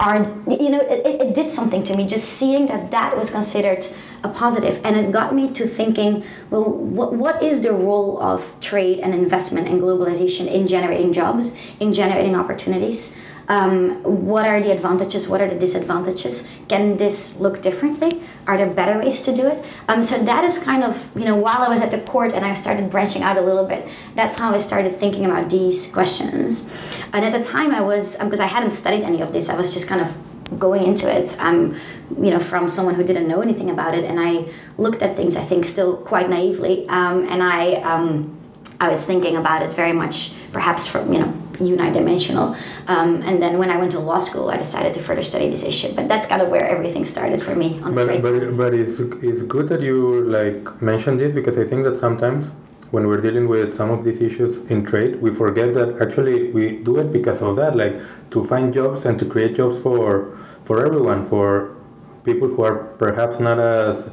are, 0.02 0.16
you 0.48 0.68
know, 0.70 0.80
it, 0.80 1.06
it- 1.06 1.34
did 1.34 1.48
something 1.50 1.82
to 1.84 1.96
me. 1.96 2.06
Just 2.06 2.28
seeing 2.28 2.66
that 2.66 2.90
that 2.90 3.16
was 3.16 3.30
considered 3.30 3.86
a 4.22 4.28
positive, 4.28 4.80
and 4.84 4.96
it 4.96 5.10
got 5.10 5.34
me 5.34 5.50
to 5.52 5.66
thinking, 5.66 6.24
well, 6.50 6.64
what, 6.70 7.14
what 7.14 7.42
is 7.42 7.62
the 7.62 7.72
role 7.72 8.20
of 8.22 8.52
trade 8.60 8.98
and 9.00 9.14
investment 9.14 9.66
and 9.68 9.80
globalization 9.80 10.46
in 10.46 10.66
generating 10.68 11.12
jobs, 11.12 11.54
in 11.80 11.92
generating 11.94 12.36
opportunities? 12.36 13.16
Um, 13.48 14.02
what 14.02 14.46
are 14.46 14.60
the 14.60 14.70
advantages? 14.70 15.28
What 15.28 15.40
are 15.40 15.48
the 15.48 15.58
disadvantages? 15.58 16.48
Can 16.68 16.96
this 16.96 17.38
look 17.40 17.60
differently? 17.62 18.22
Are 18.46 18.56
there 18.56 18.70
better 18.70 18.98
ways 18.98 19.20
to 19.22 19.34
do 19.34 19.46
it? 19.48 19.64
Um, 19.88 20.02
so 20.02 20.18
that 20.22 20.44
is 20.44 20.58
kind 20.58 20.82
of 20.82 21.10
you 21.16 21.24
know 21.24 21.36
while 21.36 21.62
I 21.62 21.68
was 21.68 21.80
at 21.80 21.90
the 21.90 22.00
court 22.00 22.32
and 22.32 22.44
I 22.44 22.54
started 22.54 22.90
branching 22.90 23.22
out 23.22 23.36
a 23.36 23.40
little 23.42 23.66
bit. 23.66 23.88
That's 24.14 24.36
how 24.36 24.54
I 24.54 24.58
started 24.58 24.96
thinking 24.96 25.24
about 25.24 25.50
these 25.50 25.92
questions. 25.92 26.74
And 27.12 27.24
at 27.24 27.32
the 27.32 27.42
time, 27.42 27.74
I 27.74 27.80
was 27.80 28.16
because 28.16 28.40
I 28.40 28.46
hadn't 28.46 28.70
studied 28.70 29.02
any 29.02 29.20
of 29.20 29.32
this. 29.32 29.48
I 29.48 29.56
was 29.56 29.72
just 29.72 29.88
kind 29.88 30.00
of 30.00 30.16
going 30.58 30.84
into 30.84 31.10
it 31.10 31.38
um, 31.40 31.74
you 32.20 32.30
know 32.30 32.38
from 32.38 32.68
someone 32.68 32.94
who 32.94 33.04
didn't 33.04 33.26
know 33.26 33.40
anything 33.40 33.70
about 33.70 33.94
it 33.94 34.04
and 34.04 34.20
i 34.20 34.44
looked 34.76 35.02
at 35.02 35.16
things 35.16 35.36
i 35.36 35.42
think 35.42 35.64
still 35.64 35.96
quite 35.96 36.28
naively 36.28 36.86
um, 36.88 37.26
and 37.28 37.42
i 37.42 37.74
um, 37.76 38.36
i 38.80 38.88
was 38.88 39.06
thinking 39.06 39.36
about 39.36 39.62
it 39.62 39.72
very 39.72 39.92
much 39.92 40.34
perhaps 40.52 40.86
from 40.86 41.12
you 41.12 41.18
know 41.18 41.41
unidimensional. 41.62 42.56
Um, 42.86 43.22
and 43.22 43.42
then 43.42 43.58
when 43.58 43.70
i 43.70 43.76
went 43.76 43.92
to 43.92 44.00
law 44.00 44.18
school 44.18 44.50
i 44.50 44.56
decided 44.56 44.94
to 44.94 45.00
further 45.00 45.22
study 45.22 45.48
this 45.48 45.64
issue. 45.64 45.92
But 45.94 46.08
that's 46.08 46.26
kind 46.26 46.42
of 46.42 46.48
where 46.50 46.66
everything 46.66 47.04
started 47.04 47.42
for 47.42 47.54
me 47.54 47.80
on 47.82 47.94
But, 47.94 48.06
trade 48.06 48.22
but, 48.22 48.56
but 48.56 48.74
it's, 48.74 49.00
it's 49.00 49.42
good 49.42 49.68
that 49.68 49.80
you 49.80 50.24
like 50.24 50.82
mention 50.82 51.16
this 51.16 51.32
because 51.32 51.56
I 51.58 51.64
think 51.64 51.84
that 51.84 51.96
sometimes 51.96 52.50
when 52.92 53.06
we're 53.06 53.20
dealing 53.20 53.48
with 53.48 53.74
some 53.74 53.90
of 53.90 54.04
these 54.04 54.20
issues 54.20 54.58
in 54.70 54.84
trade, 54.84 55.20
we 55.22 55.34
forget 55.34 55.72
that 55.74 56.00
actually 56.00 56.52
we 56.52 56.76
do 56.76 56.98
it 56.98 57.10
because 57.10 57.40
of 57.40 57.56
that, 57.56 57.74
like 57.74 57.98
to 58.30 58.44
find 58.44 58.72
jobs 58.72 59.06
and 59.06 59.18
to 59.18 59.24
create 59.24 59.56
jobs 59.56 59.78
for 59.78 60.36
for 60.66 60.84
everyone, 60.86 61.24
for 61.24 61.74
people 62.22 62.48
who 62.48 62.62
are 62.62 62.76
perhaps 63.04 63.40
not 63.40 63.58
as 63.58 64.06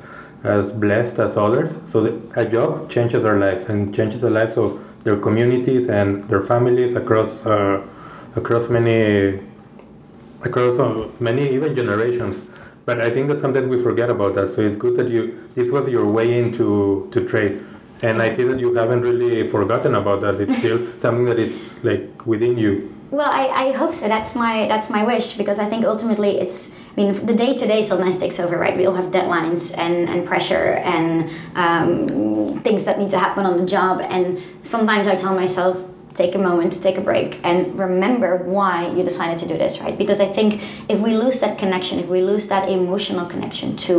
as 0.43 0.71
blessed 0.71 1.19
as 1.19 1.35
others. 1.35 1.77
So 1.85 2.01
the, 2.01 2.41
a 2.41 2.45
job 2.45 2.89
changes 2.89 3.25
our 3.25 3.37
lives 3.37 3.65
and 3.65 3.93
changes 3.93 4.21
the 4.21 4.29
lives 4.29 4.57
of 4.57 4.81
their 5.09 5.17
communities 5.17 5.89
and 5.89 6.23
their 6.25 6.41
families 6.41 6.93
across 6.93 7.43
uh, 7.43 7.81
across 8.35 8.69
many 8.69 9.39
across 10.43 10.77
uh, 10.77 11.09
many 11.19 11.49
even 11.49 11.73
generations. 11.73 12.43
But 12.85 13.01
I 13.01 13.09
think 13.09 13.27
that 13.29 13.39
sometimes 13.39 13.67
we 13.67 13.81
forget 13.81 14.09
about 14.11 14.35
that. 14.35 14.51
So 14.51 14.61
it's 14.61 14.75
good 14.75 14.95
that 14.97 15.09
you 15.09 15.49
this 15.55 15.71
was 15.71 15.89
your 15.89 16.05
way 16.05 16.37
into 16.37 17.07
to 17.11 17.25
trade, 17.27 17.65
And 18.01 18.21
I 18.21 18.33
see 18.33 18.43
that 18.43 18.59
you 18.59 18.73
haven't 18.75 19.01
really 19.01 19.47
forgotten 19.47 19.95
about 19.95 20.21
that. 20.21 20.39
It's 20.39 20.57
still 20.57 20.79
something 20.99 21.25
that 21.25 21.39
it's 21.39 21.81
like 21.83 22.25
within 22.25 22.57
you. 22.57 22.95
Well, 23.11 23.29
I, 23.29 23.47
I 23.47 23.71
hope 23.71 23.93
so. 23.93 24.07
That's 24.07 24.35
my 24.35 24.67
that's 24.67 24.89
my 24.89 25.03
wish 25.03 25.33
because 25.33 25.59
I 25.59 25.65
think 25.65 25.83
ultimately 25.83 26.39
it's. 26.39 26.77
I 26.95 27.01
mean, 27.01 27.25
the 27.25 27.33
day 27.33 27.55
to 27.55 27.67
day 27.67 27.81
sometimes 27.81 28.17
takes 28.17 28.39
over, 28.39 28.57
right? 28.57 28.77
We 28.77 28.85
all 28.85 28.95
have 28.95 29.11
deadlines 29.11 29.75
and, 29.77 30.07
and 30.09 30.27
pressure 30.27 30.73
and 30.83 31.29
um, 31.55 32.59
things 32.59 32.85
that 32.85 32.99
need 32.99 33.09
to 33.11 33.19
happen 33.19 33.45
on 33.45 33.57
the 33.57 33.65
job, 33.65 34.01
and 34.01 34.39
sometimes 34.61 35.07
I 35.07 35.15
tell 35.15 35.33
myself, 35.33 35.83
take 36.21 36.35
a 36.35 36.43
moment 36.49 36.73
to 36.73 36.81
take 36.87 36.97
a 36.97 37.05
break 37.11 37.39
and 37.43 37.57
remember 37.87 38.29
why 38.55 38.75
you 38.95 39.01
decided 39.11 39.37
to 39.43 39.47
do 39.51 39.55
this 39.63 39.79
right? 39.83 39.97
Because 40.03 40.19
i 40.27 40.29
think 40.37 40.49
if 40.93 40.99
we 41.05 41.11
lose 41.23 41.37
that 41.43 41.57
connection 41.63 41.95
if 42.03 42.07
we 42.15 42.21
lose 42.31 42.45
that 42.53 42.63
emotional 42.77 43.25
connection 43.33 43.67
to 43.87 43.93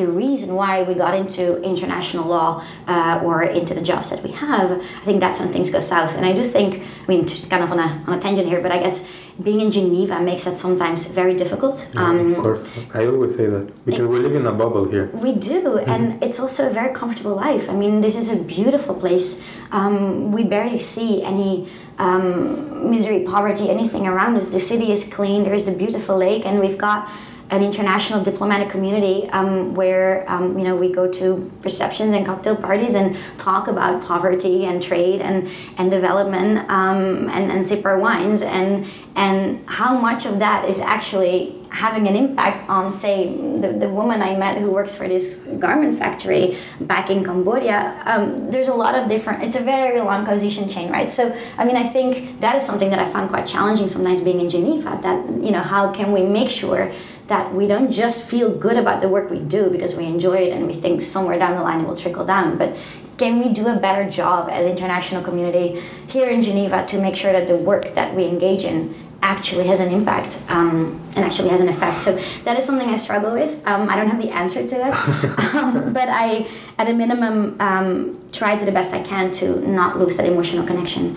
the 0.00 0.06
reason 0.22 0.48
why 0.60 0.72
we 0.88 0.94
got 1.04 1.14
into 1.22 1.42
international 1.72 2.26
law 2.36 2.50
uh, 2.86 3.20
or 3.24 3.42
into 3.42 3.72
the 3.78 3.84
jobs 3.90 4.10
that 4.12 4.22
we 4.26 4.30
have 4.30 4.68
i 5.00 5.04
think 5.08 5.18
that's 5.24 5.38
when 5.40 5.50
things 5.56 5.70
go 5.76 5.80
south. 5.80 6.12
And 6.16 6.24
i 6.30 6.32
do 6.32 6.44
think 6.56 6.70
i 7.02 7.06
mean 7.10 7.26
just 7.26 7.50
kind 7.50 7.62
of 7.64 7.70
on 7.74 7.80
a, 7.86 7.88
on 8.06 8.12
a 8.18 8.20
tangent 8.20 8.48
here 8.52 8.60
but 8.60 8.72
i 8.72 8.78
guess 8.78 8.96
being 9.42 9.60
in 9.60 9.70
geneva 9.70 10.20
makes 10.20 10.44
that 10.44 10.54
sometimes 10.54 11.06
very 11.06 11.34
difficult 11.34 11.88
yeah, 11.94 12.02
um, 12.02 12.34
of 12.34 12.42
course 12.42 12.68
i 12.94 13.04
always 13.06 13.34
say 13.34 13.46
that 13.46 13.66
because 13.84 14.06
it, 14.06 14.08
we 14.08 14.18
live 14.20 14.34
in 14.34 14.46
a 14.46 14.52
bubble 14.52 14.84
here 14.88 15.10
we 15.14 15.32
do 15.32 15.62
mm-hmm. 15.62 15.90
and 15.90 16.22
it's 16.22 16.38
also 16.38 16.68
a 16.68 16.72
very 16.72 16.94
comfortable 16.94 17.34
life 17.34 17.68
i 17.68 17.74
mean 17.74 18.00
this 18.00 18.16
is 18.16 18.30
a 18.30 18.36
beautiful 18.44 18.94
place 18.94 19.44
um, 19.72 20.30
we 20.30 20.44
barely 20.44 20.78
see 20.78 21.22
any 21.22 21.68
um, 21.98 22.90
misery, 22.90 23.20
poverty, 23.24 23.70
anything 23.70 24.06
around 24.06 24.36
us. 24.36 24.48
The 24.48 24.60
city 24.60 24.90
is 24.92 25.04
clean. 25.04 25.44
There 25.44 25.54
is 25.54 25.68
a 25.68 25.72
beautiful 25.72 26.16
lake, 26.16 26.44
and 26.46 26.60
we've 26.60 26.78
got 26.78 27.10
an 27.50 27.62
international 27.62 28.22
diplomatic 28.24 28.70
community 28.70 29.28
um, 29.30 29.74
where 29.74 30.24
um, 30.30 30.58
you 30.58 30.64
know 30.64 30.74
we 30.74 30.90
go 30.90 31.10
to 31.10 31.50
receptions 31.62 32.14
and 32.14 32.24
cocktail 32.24 32.56
parties 32.56 32.94
and 32.94 33.16
talk 33.38 33.68
about 33.68 34.02
poverty 34.04 34.64
and 34.64 34.82
trade 34.82 35.20
and 35.20 35.48
and 35.76 35.90
development 35.90 36.58
um, 36.70 37.28
and, 37.28 37.52
and 37.52 37.64
sip 37.64 37.84
our 37.84 37.98
wines. 37.98 38.42
And 38.42 38.86
and 39.16 39.68
how 39.68 39.96
much 39.96 40.26
of 40.26 40.38
that 40.38 40.68
is 40.68 40.80
actually 40.80 41.60
having 41.70 42.06
an 42.06 42.14
impact 42.14 42.68
on 42.68 42.92
say 42.92 43.36
the, 43.60 43.72
the 43.72 43.88
woman 43.88 44.22
I 44.22 44.36
met 44.36 44.58
who 44.58 44.70
works 44.70 44.94
for 44.94 45.08
this 45.08 45.42
garment 45.58 45.98
factory 45.98 46.56
back 46.80 47.10
in 47.10 47.24
Cambodia 47.24 48.00
um, 48.06 48.48
there's 48.50 48.68
a 48.68 48.74
lot 48.74 48.94
of 48.94 49.08
different 49.08 49.42
it's 49.42 49.56
a 49.56 49.60
very 49.60 50.00
long 50.00 50.24
causation 50.24 50.68
chain 50.68 50.90
right? 50.90 51.10
So 51.10 51.36
I 51.58 51.64
mean 51.64 51.76
I 51.76 51.82
think 51.82 52.40
that 52.40 52.56
is 52.56 52.64
something 52.64 52.90
that 52.90 53.00
I 53.00 53.10
find 53.10 53.28
quite 53.28 53.46
challenging 53.46 53.88
sometimes 53.88 54.20
being 54.20 54.40
in 54.40 54.48
Geneva 54.48 54.98
that 55.02 55.28
you 55.42 55.50
know 55.50 55.60
how 55.60 55.92
can 55.92 56.12
we 56.12 56.22
make 56.22 56.48
sure 56.48 56.90
that 57.26 57.54
we 57.54 57.66
don't 57.66 57.90
just 57.90 58.22
feel 58.22 58.50
good 58.50 58.76
about 58.76 59.00
the 59.00 59.08
work 59.08 59.30
we 59.30 59.38
do 59.38 59.70
because 59.70 59.96
we 59.96 60.04
enjoy 60.04 60.36
it 60.36 60.52
and 60.52 60.66
we 60.66 60.74
think 60.74 61.00
somewhere 61.00 61.38
down 61.38 61.56
the 61.56 61.62
line 61.62 61.80
it 61.80 61.86
will 61.86 61.96
trickle 61.96 62.24
down, 62.24 62.58
but 62.58 62.76
can 63.16 63.38
we 63.38 63.52
do 63.52 63.68
a 63.68 63.76
better 63.76 64.10
job 64.10 64.48
as 64.50 64.66
international 64.66 65.22
community 65.22 65.80
here 66.08 66.28
in 66.28 66.42
Geneva 66.42 66.84
to 66.86 67.00
make 67.00 67.16
sure 67.16 67.32
that 67.32 67.46
the 67.46 67.56
work 67.56 67.94
that 67.94 68.14
we 68.14 68.24
engage 68.24 68.64
in 68.64 68.94
actually 69.22 69.66
has 69.66 69.80
an 69.80 69.90
impact 69.90 70.42
um, 70.48 71.00
and 71.16 71.24
actually 71.24 71.48
has 71.48 71.60
an 71.60 71.68
effect. 71.68 71.98
So 71.98 72.12
that 72.44 72.58
is 72.58 72.64
something 72.64 72.88
I 72.88 72.96
struggle 72.96 73.32
with. 73.32 73.66
Um, 73.66 73.88
I 73.88 73.96
don't 73.96 74.08
have 74.08 74.20
the 74.20 74.28
answer 74.28 74.66
to 74.66 74.76
it, 74.76 75.54
um, 75.54 75.92
but 75.94 76.08
I, 76.10 76.46
at 76.76 76.88
a 76.88 76.92
minimum, 76.92 77.56
um, 77.58 78.20
try 78.32 78.54
to 78.54 78.64
the 78.64 78.72
best 78.72 78.92
I 78.92 79.02
can 79.02 79.32
to 79.32 79.66
not 79.66 79.98
lose 79.98 80.18
that 80.18 80.26
emotional 80.26 80.66
connection. 80.66 81.16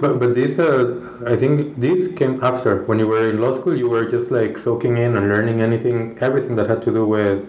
But 0.00 0.18
but 0.18 0.34
this 0.34 0.58
uh, 0.58 1.22
I 1.26 1.36
think 1.36 1.76
this 1.76 2.08
came 2.08 2.42
after 2.42 2.82
when 2.84 2.98
you 2.98 3.06
were 3.06 3.30
in 3.30 3.38
law 3.38 3.52
school. 3.52 3.76
You 3.76 3.88
were 3.88 4.04
just 4.04 4.30
like 4.30 4.58
soaking 4.58 4.98
in 4.98 5.16
and 5.16 5.28
learning 5.28 5.60
anything, 5.60 6.18
everything 6.20 6.56
that 6.56 6.66
had 6.68 6.82
to 6.82 6.92
do 6.92 7.06
with 7.06 7.48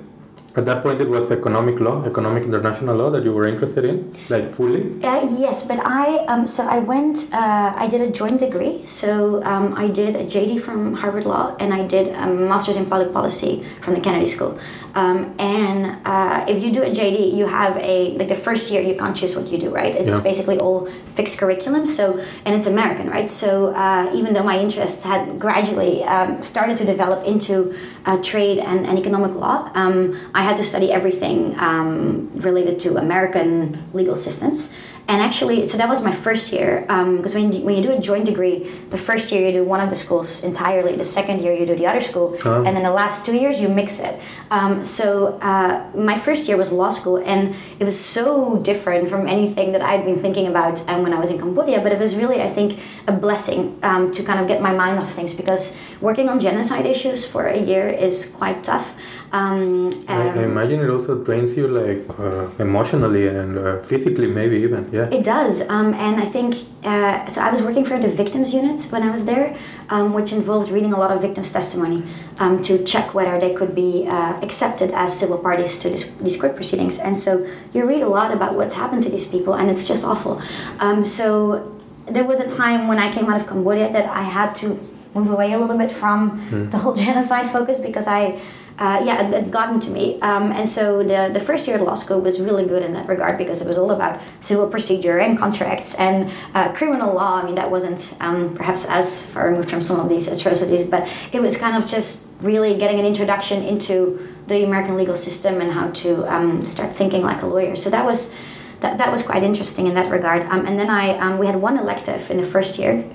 at 0.55 0.63
that 0.65 0.81
point, 0.81 1.01
it 1.01 1.09
was 1.09 1.31
economic 1.31 1.79
law, 1.81 2.03
economic 2.05 2.43
international 2.43 2.95
law 2.95 3.09
that 3.09 3.23
you 3.25 3.33
were 3.33 3.45
interested 3.45 3.83
in, 3.83 4.15
like 4.29 4.51
fully. 4.51 5.03
Uh, 5.03 5.27
yes, 5.37 5.67
but 5.67 5.79
I 5.85 6.25
um, 6.27 6.47
so 6.47 6.65
I 6.65 6.79
went. 6.79 7.33
Uh, 7.33 7.73
I 7.75 7.87
did 7.87 8.01
a 8.01 8.09
joint 8.09 8.39
degree. 8.39 8.85
So 8.85 9.43
um, 9.43 9.73
I 9.75 9.89
did 9.89 10.15
a 10.15 10.23
JD 10.23 10.61
from 10.61 10.93
Harvard 10.93 11.25
Law, 11.25 11.55
and 11.59 11.73
I 11.73 11.85
did 11.85 12.13
a 12.15 12.27
master's 12.27 12.77
in 12.77 12.85
public 12.85 13.11
policy 13.11 13.65
from 13.81 13.95
the 13.95 14.01
Kennedy 14.01 14.27
School. 14.27 14.57
Um, 14.95 15.35
and 15.37 15.97
uh, 16.05 16.45
if 16.47 16.63
you 16.63 16.71
do 16.71 16.81
a 16.81 16.89
JD, 16.89 17.35
you 17.35 17.47
have 17.47 17.75
a 17.77 18.17
like 18.17 18.29
the 18.29 18.35
first 18.35 18.71
year 18.71 18.81
you 18.81 18.95
can't 18.95 19.15
choose 19.15 19.35
what 19.35 19.47
you 19.47 19.57
do, 19.57 19.69
right? 19.69 19.93
It's 19.93 20.17
yeah. 20.17 20.23
basically 20.23 20.57
all 20.57 20.85
fixed 20.85 21.37
curriculum. 21.37 21.85
So 21.85 22.23
and 22.45 22.55
it's 22.55 22.65
American, 22.65 23.09
right? 23.09 23.29
So 23.29 23.75
uh, 23.75 24.09
even 24.15 24.33
though 24.33 24.43
my 24.43 24.57
interests 24.57 25.03
had 25.03 25.37
gradually 25.37 26.05
um, 26.05 26.41
started 26.43 26.77
to 26.77 26.85
develop 26.85 27.25
into 27.25 27.75
uh, 28.05 28.21
trade 28.21 28.57
and, 28.57 28.87
and 28.87 28.97
economic 28.97 29.35
law, 29.35 29.69
um, 29.75 30.17
I 30.33 30.43
had 30.45 30.57
to 30.57 30.63
study 30.63 30.91
everything 30.91 31.57
um, 31.59 32.29
related 32.35 32.79
to 32.81 32.97
American 32.97 33.77
legal 33.93 34.15
systems. 34.15 34.73
And 35.07 35.21
actually, 35.21 35.67
so 35.67 35.77
that 35.77 35.87
was 35.87 36.03
my 36.03 36.11
first 36.11 36.51
year. 36.51 36.81
Because 36.81 37.35
um, 37.35 37.41
when, 37.41 37.53
you, 37.53 37.61
when 37.63 37.75
you 37.75 37.83
do 37.83 37.91
a 37.91 37.99
joint 37.99 38.25
degree, 38.25 38.67
the 38.89 38.97
first 38.97 39.31
year 39.31 39.45
you 39.45 39.51
do 39.51 39.63
one 39.63 39.79
of 39.79 39.89
the 39.89 39.95
schools 39.95 40.43
entirely, 40.43 40.95
the 40.95 41.03
second 41.03 41.43
year 41.43 41.53
you 41.53 41.65
do 41.65 41.75
the 41.75 41.85
other 41.85 42.01
school, 42.01 42.33
uh-huh. 42.35 42.63
and 42.63 42.75
then 42.75 42.81
the 42.81 42.91
last 42.91 43.25
two 43.25 43.35
years 43.35 43.61
you 43.61 43.69
mix 43.69 43.99
it. 43.99 44.19
Um, 44.49 44.83
so 44.83 45.37
uh, 45.41 45.85
my 45.95 46.17
first 46.17 46.47
year 46.47 46.57
was 46.57 46.71
law 46.71 46.89
school, 46.89 47.17
and 47.17 47.55
it 47.79 47.83
was 47.83 47.97
so 47.99 48.57
different 48.63 49.07
from 49.07 49.27
anything 49.27 49.73
that 49.73 49.83
I'd 49.83 50.05
been 50.05 50.19
thinking 50.19 50.47
about 50.47 50.87
um, 50.89 51.03
when 51.03 51.13
I 51.13 51.19
was 51.19 51.29
in 51.29 51.37
Cambodia. 51.37 51.81
But 51.81 51.91
it 51.91 51.99
was 51.99 52.15
really, 52.15 52.41
I 52.41 52.47
think, 52.47 52.79
a 53.07 53.11
blessing 53.11 53.77
um, 53.83 54.11
to 54.11 54.23
kind 54.23 54.39
of 54.39 54.47
get 54.47 54.59
my 54.59 54.73
mind 54.73 54.97
off 54.97 55.11
things 55.11 55.35
because 55.35 55.77
working 56.01 56.29
on 56.29 56.39
genocide 56.39 56.87
issues 56.87 57.27
for 57.27 57.45
a 57.45 57.59
year 57.59 57.87
is 57.89 58.25
quite 58.35 58.63
tough. 58.63 58.95
Um, 59.35 60.05
I, 60.07 60.29
I, 60.29 60.43
imagine 60.43 60.79
it 60.79 60.89
also 60.89 61.13
drains 61.21 61.57
you 61.57 61.67
like 61.67 62.07
uh, 62.17 62.47
emotionally 62.57 63.27
and 63.27 63.57
uh, 63.57 63.81
physically, 63.81 64.27
maybe 64.27 64.55
even. 64.59 64.89
Yeah. 64.93 65.09
It 65.17 65.25
does, 65.25 65.61
um, 65.67 65.93
and 65.93 66.21
I 66.21 66.25
think 66.35 66.55
uh, 66.85 67.27
so. 67.27 67.41
I 67.41 67.51
was 67.51 67.61
working 67.61 67.83
for 67.83 67.99
the 67.99 68.07
victims 68.07 68.53
unit 68.53 68.81
when 68.93 69.03
I 69.03 69.11
was 69.11 69.25
there, 69.25 69.57
um, 69.89 70.13
which 70.13 70.31
involved 70.31 70.71
reading 70.71 70.93
a 70.93 70.97
lot 70.97 71.11
of 71.11 71.21
victims' 71.21 71.51
testimony 71.51 72.01
um, 72.39 72.61
to 72.63 72.81
check 72.85 73.13
whether 73.13 73.37
they 73.37 73.53
could 73.53 73.75
be 73.75 74.07
uh, 74.07 74.39
accepted 74.41 74.91
as 74.91 75.19
civil 75.19 75.37
parties 75.37 75.79
to 75.79 75.89
this, 75.89 76.15
these 76.15 76.37
court 76.39 76.55
proceedings. 76.55 76.97
And 76.97 77.17
so 77.17 77.45
you 77.73 77.85
read 77.85 78.03
a 78.03 78.07
lot 78.07 78.31
about 78.31 78.55
what's 78.55 78.75
happened 78.75 79.03
to 79.03 79.09
these 79.09 79.27
people, 79.27 79.53
and 79.55 79.69
it's 79.69 79.85
just 79.85 80.05
awful. 80.05 80.41
Um, 80.79 81.03
so 81.03 81.75
there 82.05 82.23
was 82.23 82.39
a 82.39 82.47
time 82.47 82.87
when 82.87 82.99
I 82.99 83.11
came 83.11 83.25
out 83.29 83.35
of 83.41 83.47
Cambodia 83.47 83.91
that 83.91 84.05
I 84.05 84.21
had 84.21 84.55
to 84.61 84.79
move 85.13 85.29
away 85.29 85.51
a 85.51 85.59
little 85.59 85.77
bit 85.77 85.91
from 85.91 86.39
mm. 86.49 86.71
the 86.71 86.77
whole 86.77 86.93
genocide 87.05 87.47
focus 87.47 87.79
because 87.79 88.07
I 88.07 88.39
uh, 88.77 89.01
yeah, 89.05 89.29
it 89.29 89.51
gotten 89.51 89.79
to 89.79 89.89
me. 89.89 90.19
Um, 90.21 90.51
and 90.51 90.67
so 90.67 91.01
the, 91.01 91.29
the 91.31 91.39
first 91.39 91.67
year 91.67 91.77
at 91.77 91.83
law 91.83 91.95
school 91.95 92.19
was 92.19 92.41
really 92.41 92.65
good 92.65 92.83
in 92.83 92.93
that 92.93 93.07
regard 93.07 93.37
because 93.37 93.61
it 93.61 93.67
was 93.67 93.77
all 93.77 93.91
about 93.91 94.19
civil 94.41 94.69
procedure 94.69 95.17
and 95.17 95.37
contracts 95.37 95.95
and 95.95 96.29
uh, 96.53 96.73
criminal 96.73 97.13
law. 97.13 97.41
I 97.41 97.45
mean, 97.45 97.55
that 97.55 97.71
wasn't 97.71 98.17
um, 98.19 98.53
perhaps 98.53 98.85
as 98.85 99.31
far 99.31 99.49
removed 99.49 99.69
from 99.69 99.81
some 99.81 99.99
of 99.99 100.09
these 100.09 100.27
atrocities, 100.27 100.83
but 100.83 101.07
it 101.31 101.41
was 101.41 101.57
kind 101.57 101.81
of 101.81 101.89
just 101.89 102.41
really 102.41 102.77
getting 102.77 102.99
an 102.99 103.05
introduction 103.05 103.63
into 103.63 104.27
the 104.47 104.65
American 104.65 104.97
legal 104.97 105.15
system 105.15 105.61
and 105.61 105.71
how 105.71 105.89
to 105.91 106.31
um, 106.33 106.65
start 106.65 106.91
thinking 106.91 107.21
like 107.23 107.41
a 107.43 107.47
lawyer. 107.47 107.75
So 107.77 107.89
that 107.89 108.05
was 108.05 108.35
that, 108.81 108.97
that 108.97 109.09
was 109.09 109.23
quite 109.23 109.41
interesting 109.41 109.87
in 109.87 109.95
that 109.95 110.11
regard. 110.11 110.43
Um, 110.43 110.65
and 110.67 110.77
then 110.77 110.89
I 110.89 111.17
um, 111.17 111.37
we 111.37 111.45
had 111.45 111.55
one 111.55 111.79
elective 111.79 112.29
in 112.29 112.37
the 112.37 112.43
first 112.43 112.77
year, 112.77 113.05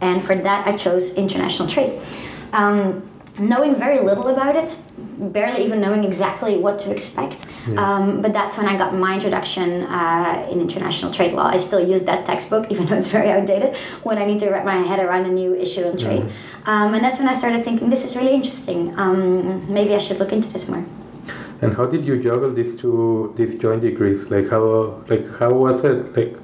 and 0.00 0.24
for 0.24 0.34
that 0.34 0.66
I 0.66 0.76
chose 0.76 1.14
international 1.14 1.68
trade. 1.68 2.02
Um, 2.52 3.08
knowing 3.38 3.74
very 3.74 4.00
little 4.00 4.28
about 4.28 4.56
it, 4.56 4.78
barely 5.18 5.64
even 5.64 5.80
knowing 5.80 6.04
exactly 6.04 6.58
what 6.58 6.78
to 6.80 6.90
expect. 6.90 7.46
Yeah. 7.68 7.80
Um, 7.80 8.22
but 8.22 8.32
that's 8.32 8.56
when 8.56 8.66
I 8.66 8.76
got 8.76 8.94
my 8.94 9.14
introduction 9.14 9.82
uh, 9.82 10.48
in 10.50 10.60
international 10.60 11.12
trade 11.12 11.32
law. 11.32 11.46
I 11.46 11.56
still 11.56 11.86
use 11.86 12.04
that 12.04 12.26
textbook, 12.26 12.66
even 12.72 12.86
though 12.86 12.96
it's 12.96 13.08
very 13.08 13.30
outdated, 13.30 13.76
when 14.02 14.18
I 14.18 14.24
need 14.24 14.40
to 14.40 14.50
wrap 14.50 14.64
my 14.64 14.78
head 14.78 14.98
around 14.98 15.26
a 15.26 15.30
new 15.30 15.54
issue 15.54 15.84
in 15.84 15.96
trade. 15.96 16.22
Mm-hmm. 16.22 16.70
Um, 16.70 16.94
and 16.94 17.04
that's 17.04 17.18
when 17.18 17.28
I 17.28 17.34
started 17.34 17.64
thinking, 17.64 17.90
this 17.90 18.04
is 18.04 18.16
really 18.16 18.34
interesting. 18.34 18.98
Um, 18.98 19.72
maybe 19.72 19.94
I 19.94 19.98
should 19.98 20.18
look 20.18 20.32
into 20.32 20.48
this 20.48 20.68
more. 20.68 20.84
And 21.60 21.76
how 21.76 21.86
did 21.86 22.04
you 22.04 22.20
juggle 22.22 22.52
these 22.52 22.72
two 22.72 23.32
these 23.36 23.56
joint 23.56 23.80
degrees? 23.80 24.30
Like 24.30 24.48
how 24.48 25.02
like 25.08 25.26
how 25.38 25.52
was 25.52 25.82
it 25.82 26.16
like? 26.16 26.36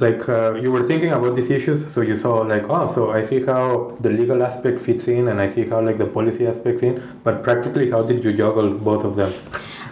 Like 0.00 0.28
uh, 0.28 0.54
you 0.54 0.70
were 0.70 0.82
thinking 0.82 1.12
about 1.12 1.34
these 1.34 1.50
issues 1.50 1.92
so 1.92 2.00
you 2.00 2.16
saw 2.16 2.40
like 2.40 2.64
oh 2.68 2.86
so 2.86 3.10
i 3.10 3.20
see 3.22 3.44
how 3.44 3.96
the 4.00 4.10
legal 4.10 4.42
aspect 4.42 4.80
fits 4.80 5.08
in 5.08 5.28
and 5.28 5.40
i 5.40 5.46
see 5.46 5.68
how 5.68 5.80
like 5.80 5.98
the 5.98 6.06
policy 6.06 6.46
aspects 6.46 6.82
in 6.82 7.02
but 7.24 7.42
practically 7.42 7.90
how 7.90 8.02
did 8.02 8.24
you 8.24 8.32
juggle 8.32 8.70
both 8.70 9.04
of 9.04 9.16
them 9.16 9.32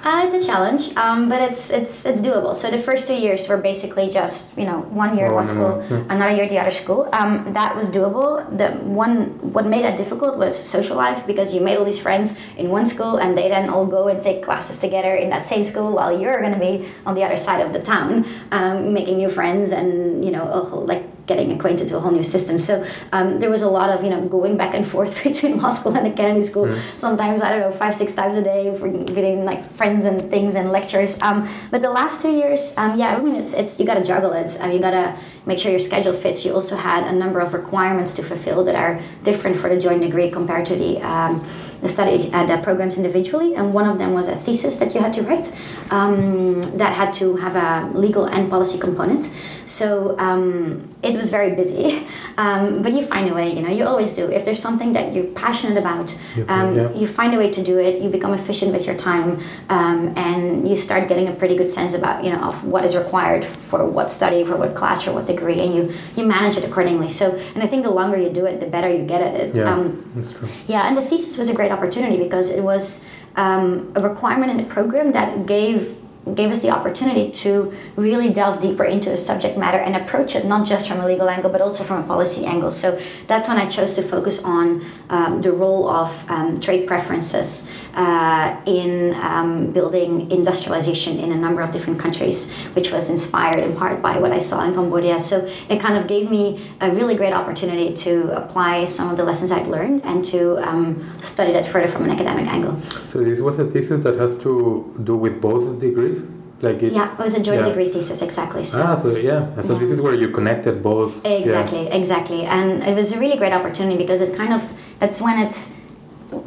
uh, 0.02 0.22
it's 0.24 0.32
a 0.32 0.46
challenge, 0.46 0.96
um, 0.96 1.28
but 1.28 1.42
it's 1.42 1.70
it's 1.70 2.06
it's 2.06 2.20
doable. 2.20 2.54
So 2.54 2.70
the 2.70 2.78
first 2.78 3.06
two 3.06 3.14
years 3.14 3.48
were 3.48 3.58
basically 3.58 4.08
just 4.08 4.56
you 4.56 4.64
know 4.64 4.80
one 4.88 5.16
year 5.16 5.26
at 5.26 5.34
one 5.34 5.46
school, 5.46 5.82
hmm. 5.82 6.10
another 6.10 6.30
year 6.30 6.44
at 6.44 6.50
the 6.50 6.58
other 6.58 6.70
school. 6.70 7.08
Um, 7.12 7.52
that 7.52 7.76
was 7.76 7.90
doable. 7.90 8.40
The 8.56 8.70
one 8.80 9.36
what 9.52 9.66
made 9.66 9.84
that 9.84 9.96
difficult 9.98 10.38
was 10.38 10.56
social 10.56 10.96
life 10.96 11.26
because 11.26 11.52
you 11.52 11.60
made 11.60 11.76
all 11.76 11.84
these 11.84 12.00
friends 12.00 12.38
in 12.56 12.70
one 12.70 12.86
school 12.86 13.18
and 13.18 13.36
they 13.36 13.48
then 13.48 13.68
all 13.68 13.86
go 13.86 14.08
and 14.08 14.24
take 14.24 14.42
classes 14.42 14.80
together 14.80 15.14
in 15.14 15.28
that 15.30 15.44
same 15.44 15.64
school 15.64 15.92
while 15.92 16.18
you're 16.18 16.40
going 16.40 16.54
to 16.54 16.60
be 16.60 16.88
on 17.04 17.14
the 17.14 17.24
other 17.24 17.36
side 17.36 17.60
of 17.60 17.72
the 17.72 17.80
town 17.80 18.24
um, 18.52 18.94
making 18.94 19.18
new 19.18 19.28
friends 19.28 19.72
and 19.72 20.24
you 20.24 20.30
know 20.30 20.44
like 20.86 21.04
getting 21.32 21.52
acquainted 21.56 21.86
to 21.88 21.96
a 21.98 22.00
whole 22.00 22.16
new 22.20 22.28
system. 22.36 22.58
So 22.58 22.74
um, 23.16 23.26
there 23.40 23.50
was 23.56 23.62
a 23.62 23.72
lot 23.78 23.88
of 23.94 23.98
you 24.04 24.10
know 24.12 24.20
going 24.36 24.54
back 24.62 24.72
and 24.78 24.84
forth 24.94 25.12
between 25.28 25.52
law 25.62 25.70
school 25.78 25.96
and 25.96 26.04
the 26.08 26.14
Kennedy 26.20 26.44
School. 26.50 26.66
Mm. 26.66 26.98
Sometimes 27.06 27.38
I 27.42 27.48
don't 27.50 27.62
know 27.66 27.74
five 27.84 27.94
six 28.02 28.14
times 28.20 28.36
a 28.42 28.44
day 28.52 28.62
for 28.78 28.88
getting 29.18 29.44
like 29.50 29.62
friends 29.78 30.04
and 30.10 30.18
things 30.34 30.52
and 30.58 30.66
lectures. 30.78 31.12
Um, 31.22 31.38
but 31.70 31.80
the 31.86 31.94
last 32.00 32.22
two 32.22 32.32
years, 32.42 32.62
um, 32.76 32.98
yeah, 32.98 33.16
I 33.16 33.20
mean 33.24 33.36
it's 33.42 33.54
it's 33.54 33.72
you 33.78 33.86
got 33.86 33.98
to 34.02 34.04
juggle 34.12 34.32
it. 34.32 34.48
Um, 34.60 34.72
you 34.72 34.80
got 34.88 34.96
to 35.00 35.06
make 35.46 35.58
sure 35.58 35.70
your 35.70 35.86
schedule 35.90 36.12
fits. 36.24 36.44
You 36.44 36.52
also 36.52 36.76
had 36.76 37.02
a 37.12 37.14
number 37.22 37.40
of 37.40 37.54
requirements 37.54 38.12
to 38.18 38.22
fulfill 38.22 38.64
that 38.64 38.76
are 38.84 39.00
different 39.22 39.56
for 39.56 39.68
the 39.72 39.78
joint 39.86 40.02
degree 40.02 40.30
compared 40.30 40.66
to 40.66 40.76
the 40.76 40.92
um, 41.14 41.44
the 41.80 41.88
study 41.88 42.32
uh, 42.32 42.44
the 42.44 42.58
programs 42.58 42.96
individually. 42.96 43.54
And 43.54 43.74
one 43.74 43.86
of 43.86 43.98
them 43.98 44.12
was 44.12 44.28
a 44.28 44.36
thesis 44.36 44.76
that 44.78 44.94
you 44.94 45.00
had 45.00 45.12
to 45.14 45.22
write 45.22 45.52
um, 45.90 46.62
that 46.78 46.94
had 46.94 47.12
to 47.14 47.36
have 47.36 47.56
a 47.56 47.96
legal 47.96 48.24
and 48.26 48.48
policy 48.48 48.78
component. 48.78 49.30
So 49.70 50.18
um, 50.18 50.92
it 51.00 51.14
was 51.16 51.30
very 51.30 51.54
busy, 51.54 52.04
um, 52.36 52.82
but 52.82 52.92
you 52.92 53.06
find 53.06 53.30
a 53.30 53.34
way. 53.34 53.54
You 53.54 53.62
know, 53.62 53.70
you 53.70 53.84
always 53.84 54.14
do. 54.14 54.28
If 54.30 54.44
there's 54.44 54.58
something 54.58 54.92
that 54.94 55.14
you're 55.14 55.32
passionate 55.44 55.78
about, 55.78 56.18
um, 56.48 56.76
yeah. 56.76 56.92
you 56.92 57.06
find 57.06 57.34
a 57.34 57.38
way 57.38 57.50
to 57.52 57.62
do 57.62 57.78
it. 57.78 58.02
You 58.02 58.08
become 58.08 58.34
efficient 58.34 58.72
with 58.72 58.84
your 58.84 58.96
time, 58.96 59.40
um, 59.68 60.12
and 60.16 60.68
you 60.68 60.76
start 60.76 61.08
getting 61.08 61.28
a 61.28 61.32
pretty 61.32 61.56
good 61.56 61.70
sense 61.70 61.94
about 61.94 62.24
you 62.24 62.30
know 62.30 62.40
of 62.40 62.64
what 62.64 62.84
is 62.84 62.96
required 62.96 63.44
for 63.44 63.88
what 63.88 64.10
study, 64.10 64.42
for 64.44 64.56
what 64.56 64.74
class, 64.74 65.02
for 65.02 65.12
what 65.12 65.26
degree, 65.26 65.60
and 65.60 65.72
you 65.72 65.94
you 66.16 66.26
manage 66.26 66.56
it 66.56 66.64
accordingly. 66.64 67.08
So, 67.08 67.36
and 67.54 67.62
I 67.62 67.68
think 67.68 67.84
the 67.84 67.92
longer 67.92 68.16
you 68.16 68.30
do 68.30 68.46
it, 68.46 68.58
the 68.58 68.66
better 68.66 68.90
you 68.92 69.04
get 69.04 69.22
at 69.22 69.34
it. 69.34 69.54
Yeah, 69.54 69.72
um, 69.72 70.10
that's 70.16 70.34
true. 70.34 70.48
Yeah, 70.66 70.88
and 70.88 70.96
the 70.96 71.02
thesis 71.02 71.38
was 71.38 71.48
a 71.48 71.54
great 71.54 71.69
opportunity 71.70 72.16
because 72.16 72.50
it 72.50 72.62
was 72.62 73.06
um, 73.36 73.92
a 73.96 74.00
requirement 74.00 74.50
in 74.50 74.56
the 74.56 74.64
program 74.64 75.12
that 75.12 75.46
gave 75.46 75.96
gave 76.34 76.50
us 76.50 76.62
the 76.62 76.70
opportunity 76.70 77.30
to 77.30 77.72
really 77.96 78.30
delve 78.30 78.60
deeper 78.60 78.84
into 78.84 79.10
the 79.10 79.16
subject 79.16 79.56
matter 79.58 79.78
and 79.78 79.96
approach 79.96 80.34
it 80.34 80.44
not 80.44 80.66
just 80.66 80.88
from 80.88 81.00
a 81.00 81.06
legal 81.06 81.28
angle 81.28 81.50
but 81.50 81.60
also 81.60 81.84
from 81.84 82.04
a 82.04 82.06
policy 82.06 82.44
angle. 82.44 82.70
So 82.70 83.00
that's 83.26 83.48
when 83.48 83.58
I 83.58 83.66
chose 83.68 83.94
to 83.94 84.02
focus 84.02 84.44
on 84.44 84.84
um, 85.08 85.42
the 85.42 85.52
role 85.52 85.88
of 85.88 86.30
um, 86.30 86.60
trade 86.60 86.86
preferences 86.86 87.70
uh, 87.94 88.60
in 88.66 89.14
um, 89.14 89.70
building 89.72 90.30
industrialization 90.30 91.18
in 91.18 91.32
a 91.32 91.36
number 91.36 91.60
of 91.62 91.72
different 91.72 91.98
countries, 91.98 92.52
which 92.74 92.92
was 92.92 93.10
inspired 93.10 93.62
in 93.62 93.76
part 93.76 94.00
by 94.02 94.18
what 94.18 94.32
I 94.32 94.38
saw 94.38 94.64
in 94.66 94.74
Cambodia. 94.74 95.20
So 95.20 95.46
it 95.68 95.80
kind 95.80 95.96
of 95.96 96.06
gave 96.06 96.30
me 96.30 96.60
a 96.80 96.90
really 96.90 97.14
great 97.14 97.32
opportunity 97.32 97.94
to 97.94 98.36
apply 98.36 98.86
some 98.86 99.10
of 99.10 99.16
the 99.16 99.24
lessons 99.24 99.52
I'd 99.52 99.66
learned 99.66 100.04
and 100.04 100.24
to 100.26 100.58
um, 100.66 101.20
study 101.20 101.52
that 101.52 101.66
further 101.66 101.88
from 101.88 102.04
an 102.04 102.10
academic 102.10 102.46
angle. 102.46 102.80
So 103.06 103.22
this 103.22 103.40
was 103.40 103.58
a 103.58 103.64
thesis 103.64 104.02
that 104.04 104.16
has 104.16 104.34
to 104.36 105.00
do 105.04 105.16
with 105.16 105.40
both 105.40 105.80
degrees? 105.80 106.19
Like 106.62 106.82
it, 106.82 106.92
yeah 106.92 107.12
it 107.12 107.18
was 107.18 107.34
a 107.34 107.42
joint 107.42 107.60
yeah. 107.60 107.68
degree 107.68 107.88
thesis 107.88 108.22
exactly 108.22 108.64
so, 108.64 108.82
ah 108.82 108.94
so 108.94 109.16
yeah 109.16 109.60
so 109.60 109.72
yeah. 109.72 109.78
this 109.78 109.90
is 109.90 110.00
where 110.00 110.14
you 110.14 110.28
connected 110.28 110.82
both 110.82 111.24
exactly 111.24 111.84
yeah. 111.84 111.94
exactly 112.00 112.44
and 112.44 112.82
it 112.82 112.94
was 112.94 113.12
a 113.12 113.18
really 113.18 113.36
great 113.36 113.52
opportunity 113.52 113.96
because 113.96 114.20
it 114.20 114.36
kind 114.36 114.52
of 114.52 114.62
that's 114.98 115.20
when 115.20 115.40
it's 115.40 115.72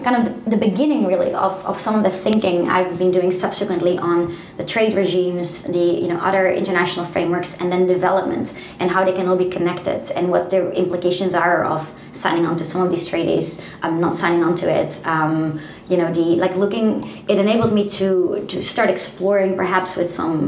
kind 0.03 0.15
of 0.15 0.45
the 0.45 0.57
beginning 0.57 1.05
really 1.05 1.33
of, 1.33 1.65
of 1.65 1.79
some 1.79 1.95
of 1.95 2.03
the 2.03 2.09
thinking 2.09 2.69
I've 2.69 2.97
been 2.97 3.11
doing 3.11 3.31
subsequently 3.31 3.97
on 3.97 4.35
the 4.57 4.63
trade 4.63 4.93
regimes, 4.93 5.63
the 5.63 5.79
you 5.79 6.07
know 6.07 6.17
other 6.17 6.47
international 6.47 7.05
frameworks, 7.05 7.59
and 7.59 7.71
then 7.71 7.85
development 7.85 8.53
and 8.79 8.91
how 8.91 9.03
they 9.03 9.11
can 9.11 9.27
all 9.27 9.35
be 9.35 9.49
connected 9.49 10.09
and 10.11 10.29
what 10.29 10.49
the 10.51 10.71
implications 10.71 11.33
are 11.33 11.65
of 11.65 11.93
signing 12.13 12.45
on 12.45 12.57
to 12.57 12.65
some 12.65 12.81
of 12.81 12.89
these 12.89 13.07
treaties, 13.07 13.61
um, 13.81 13.99
not 13.99 14.15
signing 14.15 14.43
on 14.43 14.55
to 14.55 14.69
it. 14.69 15.05
Um, 15.05 15.59
you 15.93 15.99
know 16.01 16.11
the 16.11 16.27
like 16.43 16.55
looking 16.63 16.85
it 17.31 17.37
enabled 17.45 17.71
me 17.79 17.83
to 17.87 18.07
to 18.51 18.57
start 18.73 18.89
exploring 18.89 19.51
perhaps 19.63 19.95
with 19.95 20.09
some 20.09 20.39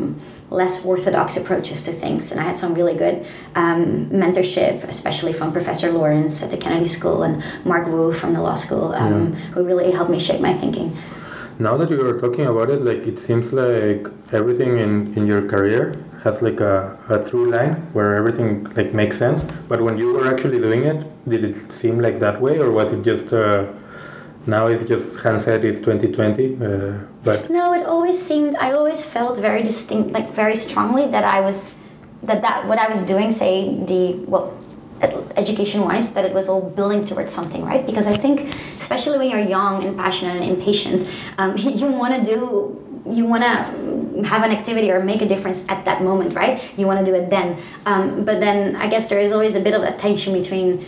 less 0.50 0.86
orthodox 0.86 1.38
approaches 1.38 1.84
to 1.84 1.92
things. 1.92 2.32
And 2.32 2.40
I 2.40 2.44
had 2.44 2.58
some 2.64 2.74
really 2.80 2.96
good 2.96 3.26
um, 3.56 4.08
mentorship, 4.22 4.84
especially 4.96 5.34
from 5.34 5.52
Professor 5.52 5.92
Lawrence 5.92 6.44
at 6.44 6.52
the 6.52 6.58
Kennedy 6.58 6.88
School 6.88 7.24
and 7.24 7.44
Mark 7.66 7.88
Wu 7.88 8.14
from 8.14 8.34
the 8.34 8.42
law 8.42 8.54
school, 8.56 8.94
um, 8.94 9.34
yeah. 9.34 9.40
who 9.54 9.66
really 9.66 9.92
helped 9.92 10.12
me 10.12 10.20
shape 10.20 10.42
my 10.42 10.54
thinking. 10.54 10.96
Now 11.58 11.78
that 11.78 11.90
you 11.90 12.00
are 12.08 12.20
talking 12.20 12.46
about 12.46 12.70
it, 12.70 12.82
like 12.90 13.08
it 13.12 13.18
seems 13.18 13.54
like 13.54 14.08
everything 14.32 14.78
in, 14.78 14.92
in 15.18 15.26
your 15.26 15.44
career 15.54 15.96
has 16.24 16.42
like 16.42 16.60
a, 16.60 16.98
a 17.10 17.22
through 17.22 17.50
line 17.50 17.76
where 17.94 18.16
everything 18.16 18.66
like 18.78 18.94
makes 18.94 19.18
sense. 19.18 19.44
But 19.70 19.82
when 19.82 19.98
you 19.98 20.14
were 20.14 20.28
actually 20.28 20.60
doing 20.60 20.84
it, 20.92 21.00
did 21.28 21.44
it 21.44 21.56
seem 21.56 22.00
like 22.00 22.20
that 22.20 22.40
way, 22.40 22.60
or 22.60 22.72
was 22.72 22.92
it 22.92 23.02
just? 23.04 23.34
Uh, 23.34 23.66
now 24.48 24.68
it's 24.68 24.84
just 24.84 25.20
said 25.20 25.66
it's 25.66 25.80
2020, 25.80 26.56
uh, 26.56 27.00
but 27.24 27.50
no, 27.50 27.74
it 27.74 27.86
always 27.86 28.22
seemed 28.22 28.56
I 28.56 28.72
always 28.72 29.04
felt 29.04 29.40
very 29.40 29.64
distinct, 29.64 30.12
like 30.12 30.30
very 30.32 30.56
strongly 30.56 31.08
that 31.08 31.24
I 31.24 31.42
was 31.42 31.84
that 32.24 32.42
that 32.42 32.68
what 32.68 32.80
I 32.80 32.88
was 32.88 33.02
doing, 33.02 33.32
say 33.32 33.84
the 33.86 34.26
well, 34.28 34.58
education 35.36 35.82
wise, 35.82 36.14
that 36.14 36.26
it 36.26 36.34
was 36.34 36.48
all 36.48 36.70
building 36.70 37.06
towards 37.06 37.34
something, 37.34 37.64
right? 37.64 37.86
Because 37.86 38.08
I 38.08 38.18
think, 38.18 38.56
especially 38.80 39.18
when 39.18 39.30
you're 39.30 39.48
young 39.48 39.84
and 39.84 39.98
passionate 39.98 40.42
and 40.42 40.46
impatient, 40.46 41.10
um, 41.38 41.58
you 41.58 41.88
want 41.92 42.14
to 42.16 42.24
do 42.24 42.82
you 43.08 43.26
want 43.26 43.44
to 43.44 44.24
have 44.24 44.44
an 44.44 44.52
activity 44.52 44.92
or 44.92 45.04
make 45.04 45.22
a 45.22 45.28
difference 45.28 45.64
at 45.70 45.86
that 45.86 46.02
moment, 46.02 46.34
right? 46.34 46.64
You 46.76 46.88
want 46.88 47.00
to 47.00 47.06
do 47.06 47.14
it 47.14 47.30
then. 47.30 47.62
Um, 47.86 48.26
but 48.26 48.40
then 48.40 48.76
I 48.76 48.88
guess 48.88 49.10
there 49.10 49.20
is 49.20 49.32
always 49.32 49.56
a 49.56 49.60
bit 49.60 49.76
of 49.76 49.84
a 49.84 49.92
tension 49.92 50.34
between 50.34 50.86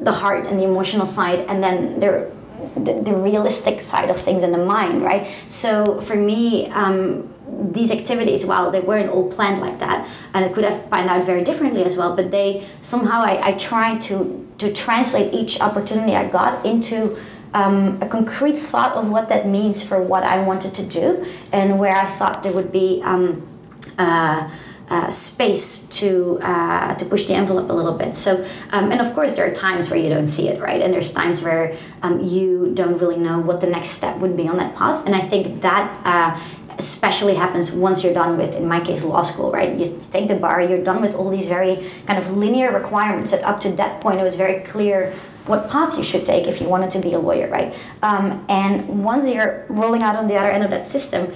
the 0.00 0.10
heart 0.10 0.46
and 0.46 0.58
the 0.58 0.64
emotional 0.64 1.06
side, 1.06 1.40
and 1.40 1.62
then 1.62 2.00
there 2.00 2.32
the, 2.74 3.00
the, 3.00 3.14
realistic 3.14 3.80
side 3.80 4.10
of 4.10 4.16
things 4.16 4.42
in 4.42 4.52
the 4.52 4.64
mind, 4.64 5.02
right? 5.02 5.26
So 5.48 6.00
for 6.00 6.16
me, 6.16 6.68
um, 6.70 7.32
these 7.72 7.90
activities, 7.90 8.46
while 8.46 8.70
they 8.70 8.80
weren't 8.80 9.10
all 9.10 9.30
planned 9.30 9.60
like 9.60 9.78
that, 9.80 10.08
and 10.34 10.44
it 10.44 10.52
could 10.54 10.64
have 10.64 10.90
panned 10.90 11.10
out 11.10 11.24
very 11.24 11.42
differently 11.42 11.84
as 11.84 11.96
well, 11.96 12.14
but 12.14 12.30
they 12.30 12.66
somehow 12.80 13.20
I, 13.22 13.48
I 13.48 13.52
tried 13.52 14.00
to 14.02 14.46
to 14.58 14.72
translate 14.72 15.32
each 15.32 15.60
opportunity 15.60 16.14
I 16.14 16.28
got 16.28 16.66
into 16.66 17.16
um, 17.54 18.00
a 18.02 18.06
concrete 18.06 18.56
thought 18.56 18.92
of 18.92 19.10
what 19.10 19.28
that 19.30 19.46
means 19.46 19.82
for 19.82 20.02
what 20.02 20.22
I 20.22 20.42
wanted 20.42 20.74
to 20.74 20.86
do 20.86 21.26
and 21.50 21.78
where 21.78 21.96
I 21.96 22.06
thought 22.06 22.42
there 22.42 22.52
would 22.52 22.70
be. 22.70 23.00
Um, 23.02 23.46
uh, 23.98 24.50
uh, 24.90 25.10
space 25.10 25.86
to 26.00 26.38
uh, 26.42 26.94
to 26.96 27.04
push 27.04 27.24
the 27.26 27.34
envelope 27.34 27.70
a 27.70 27.72
little 27.72 27.96
bit. 27.96 28.16
So, 28.16 28.44
um, 28.70 28.90
and 28.90 29.00
of 29.00 29.14
course, 29.14 29.36
there 29.36 29.48
are 29.50 29.54
times 29.54 29.88
where 29.88 29.98
you 29.98 30.08
don't 30.08 30.26
see 30.26 30.48
it, 30.48 30.60
right? 30.60 30.80
And 30.82 30.92
there's 30.92 31.12
times 31.12 31.42
where 31.42 31.76
um, 32.02 32.24
you 32.24 32.72
don't 32.74 32.98
really 32.98 33.16
know 33.16 33.38
what 33.38 33.60
the 33.60 33.68
next 33.68 33.90
step 33.90 34.18
would 34.18 34.36
be 34.36 34.48
on 34.48 34.56
that 34.56 34.74
path. 34.76 35.06
And 35.06 35.14
I 35.14 35.20
think 35.20 35.62
that. 35.62 36.00
Uh, 36.04 36.40
especially 36.78 37.34
happens 37.34 37.72
once 37.72 38.02
you're 38.02 38.14
done 38.14 38.38
with 38.38 38.54
in 38.54 38.66
my 38.66 38.80
case 38.80 39.04
law 39.04 39.20
school 39.20 39.52
right 39.52 39.76
you 39.76 40.00
take 40.10 40.28
the 40.28 40.34
bar 40.34 40.62
you're 40.62 40.82
done 40.82 41.02
with 41.02 41.14
all 41.14 41.28
these 41.28 41.46
very 41.46 41.86
kind 42.06 42.18
of 42.18 42.34
linear 42.34 42.72
requirements 42.72 43.32
that 43.32 43.42
up 43.44 43.60
to 43.60 43.70
that 43.72 44.00
point 44.00 44.18
it 44.18 44.22
was 44.22 44.36
very 44.36 44.60
clear 44.64 45.12
what 45.44 45.68
path 45.68 45.98
you 45.98 46.04
should 46.04 46.24
take 46.24 46.46
if 46.46 46.58
you 46.58 46.66
wanted 46.66 46.90
to 46.90 46.98
be 46.98 47.12
a 47.12 47.18
lawyer 47.18 47.50
right 47.50 47.74
um, 48.02 48.46
and 48.48 49.04
once 49.04 49.28
you're 49.30 49.66
rolling 49.68 50.02
out 50.02 50.16
on 50.16 50.26
the 50.26 50.36
other 50.36 50.50
end 50.50 50.64
of 50.64 50.70
that 50.70 50.86
system 50.86 51.30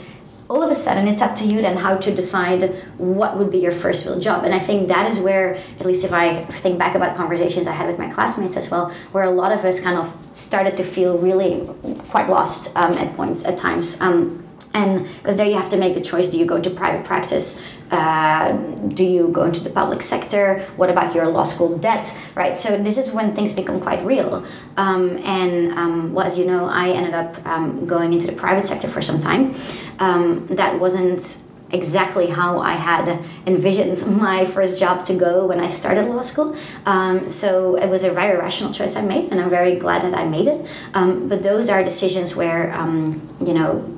all 0.48 0.62
of 0.62 0.70
a 0.70 0.74
sudden 0.74 1.08
it's 1.08 1.22
up 1.22 1.36
to 1.36 1.44
you 1.44 1.62
then 1.62 1.78
how 1.78 1.96
to 1.96 2.14
decide 2.14 2.70
what 2.98 3.36
would 3.38 3.50
be 3.50 3.58
your 3.58 3.72
first 3.72 4.04
real 4.06 4.20
job. 4.20 4.44
And 4.44 4.54
i 4.54 4.58
think 4.58 4.88
that 4.88 5.10
is 5.10 5.18
where 5.20 5.54
at 5.80 5.86
least 5.86 6.04
if 6.04 6.12
i 6.12 6.44
think 6.44 6.78
back 6.78 6.94
about 6.94 7.16
conversations 7.16 7.66
i 7.66 7.72
had 7.72 7.86
with 7.86 7.98
my 7.98 8.10
classmates 8.10 8.56
as 8.56 8.70
well 8.70 8.90
where 9.12 9.24
a 9.24 9.30
lot 9.30 9.52
of 9.52 9.64
us 9.64 9.80
kind 9.80 9.98
of 9.98 10.16
started 10.32 10.76
to 10.76 10.84
feel 10.84 11.18
really 11.18 11.66
quite 12.08 12.28
lost 12.28 12.76
um, 12.76 12.94
at 12.94 13.14
points 13.16 13.44
at 13.44 13.56
times. 13.56 14.00
Um, 14.00 14.44
and 14.74 15.06
because 15.18 15.36
there 15.36 15.46
you 15.46 15.54
have 15.54 15.70
to 15.70 15.76
make 15.76 15.94
the 15.94 16.00
choice 16.00 16.28
do 16.28 16.38
you 16.38 16.44
go 16.44 16.56
into 16.56 16.70
private 16.70 17.04
practice 17.04 17.62
uh, 17.90 18.52
do 18.88 19.04
you 19.04 19.28
go 19.28 19.44
into 19.44 19.60
the 19.60 19.70
public 19.70 20.02
sector 20.02 20.60
what 20.76 20.90
about 20.90 21.14
your 21.14 21.26
law 21.28 21.44
school 21.44 21.76
debt 21.78 22.16
right 22.34 22.56
so 22.56 22.76
this 22.82 22.96
is 22.96 23.12
when 23.12 23.34
things 23.34 23.52
become 23.52 23.80
quite 23.80 24.04
real 24.04 24.44
um, 24.76 25.16
and 25.18 25.72
um, 25.72 26.12
well 26.12 26.26
as 26.26 26.38
you 26.38 26.44
know 26.44 26.66
i 26.66 26.88
ended 26.90 27.14
up 27.14 27.44
um, 27.46 27.86
going 27.86 28.12
into 28.12 28.26
the 28.26 28.32
private 28.32 28.66
sector 28.66 28.88
for 28.88 29.02
some 29.02 29.18
time 29.18 29.54
um, 29.98 30.46
that 30.48 30.78
wasn't 30.78 31.38
exactly 31.74 32.28
how 32.28 32.58
I 32.58 32.72
had 32.72 33.20
envisioned 33.46 34.06
my 34.20 34.44
first 34.44 34.78
job 34.78 35.04
to 35.06 35.14
go 35.14 35.46
when 35.46 35.60
I 35.60 35.66
started 35.66 36.06
law 36.06 36.22
school. 36.22 36.56
Um, 36.86 37.28
so 37.28 37.76
it 37.76 37.88
was 37.88 38.04
a 38.04 38.10
very 38.10 38.38
rational 38.38 38.72
choice 38.72 38.96
I 38.96 39.02
made, 39.02 39.30
and 39.30 39.40
I'm 39.40 39.50
very 39.50 39.76
glad 39.76 40.02
that 40.02 40.14
I 40.14 40.24
made 40.24 40.46
it. 40.46 40.66
Um, 40.94 41.28
but 41.28 41.42
those 41.42 41.68
are 41.68 41.82
decisions 41.82 42.36
where, 42.36 42.72
um, 42.72 43.20
you 43.44 43.52
know, 43.52 43.90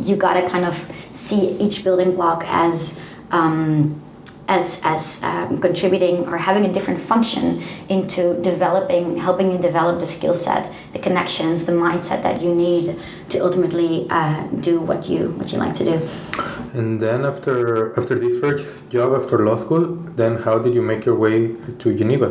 you 0.00 0.14
got 0.14 0.34
to 0.34 0.48
kind 0.48 0.64
of 0.64 0.92
see 1.10 1.56
each 1.58 1.82
building 1.82 2.14
block 2.14 2.44
as 2.46 3.00
um, 3.36 4.00
as 4.48 4.80
as 4.84 5.22
um, 5.22 5.58
contributing 5.60 6.16
or 6.28 6.36
having 6.38 6.64
a 6.64 6.72
different 6.72 7.00
function 7.00 7.62
into 7.88 8.22
developing, 8.42 9.16
helping 9.16 9.50
you 9.52 9.58
develop 9.58 9.98
the 10.00 10.06
skill 10.06 10.34
set, 10.34 10.72
the 10.92 11.00
connections, 11.06 11.66
the 11.66 11.72
mindset 11.72 12.22
that 12.22 12.40
you 12.40 12.54
need 12.54 12.96
to 13.28 13.38
ultimately 13.46 14.06
uh, 14.10 14.46
do 14.68 14.80
what 14.80 15.08
you 15.08 15.30
what 15.38 15.52
you 15.52 15.58
like 15.58 15.74
to 15.74 15.84
do. 15.84 15.96
And 16.78 17.00
then 17.00 17.24
after 17.24 17.56
after 17.98 18.14
this 18.18 18.38
first 18.38 18.88
job 18.94 19.08
after 19.20 19.36
law 19.48 19.56
school, 19.56 19.84
then 20.20 20.32
how 20.46 20.58
did 20.58 20.72
you 20.74 20.82
make 20.82 21.04
your 21.04 21.16
way 21.16 21.38
to 21.82 21.94
Geneva? 22.00 22.30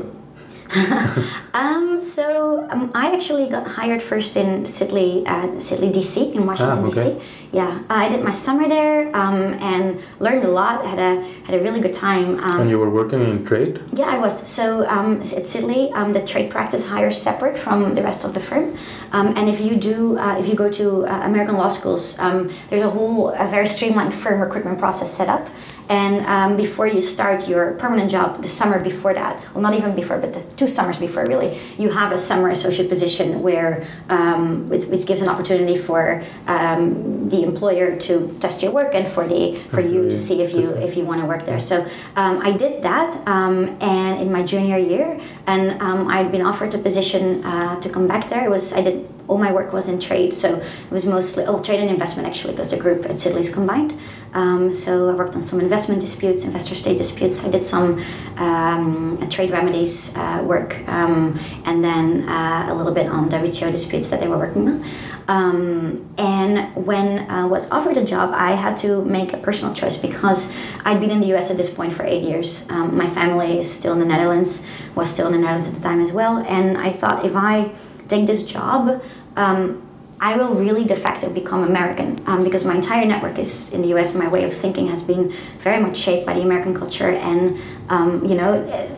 um, 1.54 2.02
so 2.02 2.68
um, 2.72 2.92
I 2.94 3.14
actually 3.14 3.48
got 3.48 3.68
hired 3.68 4.02
first 4.02 4.36
in 4.36 4.64
Sidley, 4.64 5.24
uh, 5.26 5.48
Sidley, 5.68 5.92
DC, 5.94 6.34
in 6.36 6.46
Washington, 6.46 6.84
ah, 6.84 6.88
okay. 6.88 7.16
DC 7.16 7.22
yeah, 7.52 7.84
I 7.90 8.10
did 8.10 8.24
my 8.24 8.32
summer 8.32 8.68
there 8.68 9.16
um, 9.16 9.54
and 9.56 10.02
learned 10.20 10.44
a 10.44 10.50
lot. 10.50 10.86
Had 10.86 11.00
a 11.00 11.22
had 11.46 11.56
a 11.56 11.62
really 11.62 11.80
good 11.80 11.94
time. 11.94 12.40
Um, 12.40 12.62
and 12.62 12.70
you 12.70 12.80
were 12.80 12.90
working 12.90 13.22
in 13.22 13.46
trade. 13.46 13.82
Yeah, 13.94 14.06
I 14.06 14.18
was. 14.18 14.48
So 14.48 14.88
um, 14.88 15.22
at 15.22 15.46
Sidley, 15.46 15.94
um, 15.94 16.14
the 16.14 16.24
trade 16.24 16.52
practice 16.52 16.90
hires 16.90 17.22
separate 17.22 17.58
from 17.58 17.94
the 17.94 18.02
rest 18.02 18.26
of 18.26 18.34
the 18.34 18.40
firm. 18.40 18.78
Um, 19.12 19.36
and 19.38 19.50
if 19.50 19.60
you 19.62 19.76
do, 19.76 20.18
uh, 20.18 20.38
if 20.40 20.48
you 20.48 20.56
go 20.56 20.70
to 20.72 21.06
uh, 21.06 21.22
American 21.26 21.56
law 21.56 21.70
schools, 21.70 22.20
um, 22.20 22.52
there's 22.70 22.84
a 22.84 22.90
whole 22.90 23.30
a 23.30 23.48
very 23.48 23.68
streamlined 23.68 24.14
firm 24.14 24.42
recruitment 24.42 24.80
process 24.80 25.12
set 25.12 25.30
up. 25.30 25.48
And 25.90 26.26
um, 26.26 26.58
before 26.58 26.88
you 26.88 27.02
start 27.02 27.48
your 27.48 27.74
permanent 27.74 28.10
job, 28.10 28.42
the 28.42 28.48
summer 28.48 28.84
before 28.84 29.14
that, 29.14 29.42
well, 29.54 29.62
not 29.62 29.76
even 29.76 29.96
before, 29.96 30.18
but 30.18 30.34
the 30.34 30.42
two 30.56 30.68
summers 30.68 30.98
before, 30.98 31.26
really, 31.26 31.60
you 31.78 31.90
have 31.90 32.12
a 32.12 32.18
summer 32.18 32.50
associate 32.50 32.90
position 32.90 33.42
where 33.42 33.86
um, 34.10 34.68
which, 34.68 34.86
which, 34.86 35.06
gives 35.06 35.22
an 35.22 35.30
opportunity 35.30 35.78
for 35.78 36.24
um, 36.48 37.30
the 37.30 37.44
employer 37.44 37.96
to 37.96 38.36
test 38.40 38.64
your 38.64 38.72
work 38.72 38.96
and 38.96 39.08
for 39.08 39.28
the 39.28 39.56
for 39.70 39.82
okay. 39.82 39.92
you 39.92 40.10
to 40.10 40.18
see 40.18 40.42
if 40.42 40.52
you 40.52 40.70
if 40.78 40.98
you 40.98 41.06
want 41.06 41.22
to 41.22 41.28
work 41.28 41.46
there. 41.46 41.60
So 41.60 41.86
um, 42.16 42.40
I 42.42 42.52
did 42.52 42.82
that, 42.82 43.28
um, 43.28 43.78
and 43.80 44.20
in 44.20 44.32
my 44.32 44.42
junior 44.42 44.78
year, 44.78 45.20
and 45.46 45.80
um, 45.82 46.08
I'd 46.08 46.32
been 46.32 46.42
offered 46.42 46.74
a 46.74 46.80
position 46.80 47.46
uh, 47.46 47.80
to 47.82 47.90
come 47.90 48.08
back 48.08 48.30
there. 48.30 48.46
It 48.46 48.50
was 48.50 48.74
I 48.74 48.82
did 48.82 49.08
all 49.28 49.38
my 49.38 49.52
work 49.52 49.74
was 49.74 49.90
in 49.90 50.00
trade, 50.00 50.34
so 50.34 50.56
it 50.58 50.92
was 50.92 51.06
mostly 51.06 51.44
oh, 51.46 51.62
trade 51.62 51.80
and 51.80 51.90
investment 51.90 52.28
actually, 52.28 52.54
because 52.54 52.72
the 52.72 52.78
group 52.78 53.06
at 53.06 53.12
Sidley's 53.12 53.54
combined. 53.54 53.98
Um, 54.36 54.72
so 54.72 55.10
I 55.10 55.16
worked 55.16 55.36
on 55.36 55.42
some 55.42 55.62
investment 55.62 56.02
disputes, 56.02 56.44
investor 56.44 56.76
state 56.76 56.98
disputes. 56.98 57.46
I 57.46 57.52
did 57.52 57.64
some 57.64 58.04
um, 58.36 59.28
trade 59.30 59.50
remedies 59.50 60.16
uh, 60.18 60.44
work, 60.46 60.86
um, 60.90 61.40
and 61.64 61.82
then 61.82 62.28
uh, 62.28 62.68
a 62.70 62.74
little 62.76 62.94
bit 62.94 63.08
on 63.08 63.30
WTO 63.30 63.72
disputes 63.72 64.10
that 64.10 64.20
they 64.20 64.28
were 64.28 64.38
working 64.38 64.68
on. 64.68 64.86
Um, 65.28 66.14
and 66.18 66.76
when 66.76 67.32
I 67.32 67.46
was 67.46 67.72
offered 67.72 67.98
a 67.98 68.06
job, 68.06 68.32
I 68.36 68.52
had 68.52 68.76
to 68.78 69.04
make 69.06 69.34
a 69.34 69.38
personal 69.38 69.74
choice 69.74 69.98
because 69.98 70.56
I'd 70.84 71.00
been 71.00 71.10
in 71.12 71.22
the 71.22 71.34
US 71.36 71.50
at 71.50 71.58
this 71.58 71.74
point 71.74 71.94
for 71.94 72.04
eight 72.06 72.22
years. 72.22 72.70
Um, 72.70 72.96
my 72.96 73.10
family 73.10 73.58
is 73.58 73.72
still 73.72 73.94
in 73.94 74.00
the 74.00 74.06
Netherlands, 74.06 74.68
was 74.94 75.10
still 75.10 75.28
in 75.28 75.32
the 75.32 75.40
Netherlands 75.40 75.68
at 75.70 75.74
the 75.74 75.82
time 75.82 76.02
as 76.02 76.12
well, 76.12 76.46
and 76.48 76.78
I 76.78 76.92
thought 76.92 77.26
if 77.26 77.36
I 77.36 77.72
take 78.10 78.28
this 78.28 78.46
job, 78.46 79.02
um, 79.36 79.85
I 80.20 80.38
will 80.38 80.56
really 80.56 80.86
de 80.86 80.96
facto 80.96 81.30
become 81.30 81.64
American 81.64 82.24
um, 82.26 82.44
because 82.44 82.64
my 82.66 82.76
entire 82.76 83.06
network 83.06 83.38
is 83.38 83.74
in 83.74 83.82
the 83.82 83.90
US. 83.96 84.16
My 84.16 84.28
way 84.28 84.44
of 84.44 84.54
thinking 84.54 84.88
has 84.88 85.04
been 85.04 85.32
very 85.60 85.82
much 85.82 85.98
shaped 85.98 86.26
by 86.26 86.34
the 86.34 86.42
American 86.42 86.74
culture, 86.74 87.10
and 87.10 87.58
um, 87.90 88.24
you 88.26 88.36
know, 88.36 88.54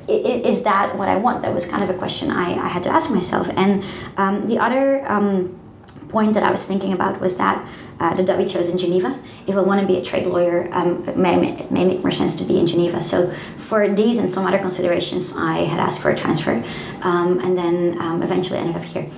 is 0.07 0.63
that 0.63 0.95
what 0.95 1.09
I 1.09 1.17
want? 1.17 1.41
That 1.41 1.53
was 1.53 1.65
kind 1.65 1.83
of 1.83 1.89
a 1.89 1.97
question 1.97 2.29
I, 2.31 2.53
I 2.53 2.67
had 2.67 2.83
to 2.83 2.89
ask 2.89 3.09
myself. 3.09 3.49
And 3.57 3.83
um, 4.17 4.43
the 4.43 4.59
other 4.59 5.09
um, 5.11 5.59
point 6.09 6.33
that 6.35 6.43
I 6.43 6.51
was 6.51 6.65
thinking 6.65 6.93
about 6.93 7.19
was 7.19 7.37
that 7.37 7.67
uh, 7.99 8.13
the 8.13 8.23
WTO 8.23 8.57
is 8.57 8.69
in 8.69 8.77
Geneva. 8.77 9.19
If 9.47 9.55
I 9.55 9.61
want 9.61 9.81
to 9.81 9.87
be 9.87 9.97
a 9.97 10.03
trade 10.03 10.27
lawyer, 10.27 10.69
um, 10.71 11.07
it, 11.09 11.17
may, 11.17 11.59
it 11.59 11.71
may 11.71 11.83
make 11.83 12.01
more 12.01 12.11
sense 12.11 12.35
to 12.35 12.43
be 12.43 12.59
in 12.59 12.67
Geneva. 12.67 13.01
So 13.01 13.31
for 13.57 13.87
these 13.93 14.17
and 14.17 14.31
some 14.31 14.45
other 14.45 14.59
considerations, 14.59 15.35
I 15.35 15.65
had 15.65 15.79
asked 15.79 16.01
for 16.01 16.11
a 16.11 16.15
transfer, 16.15 16.63
um, 17.01 17.39
and 17.39 17.57
then 17.57 17.99
um, 17.99 18.21
eventually 18.21 18.59
ended 18.59 18.75
up 18.75 18.83
here. 18.83 19.09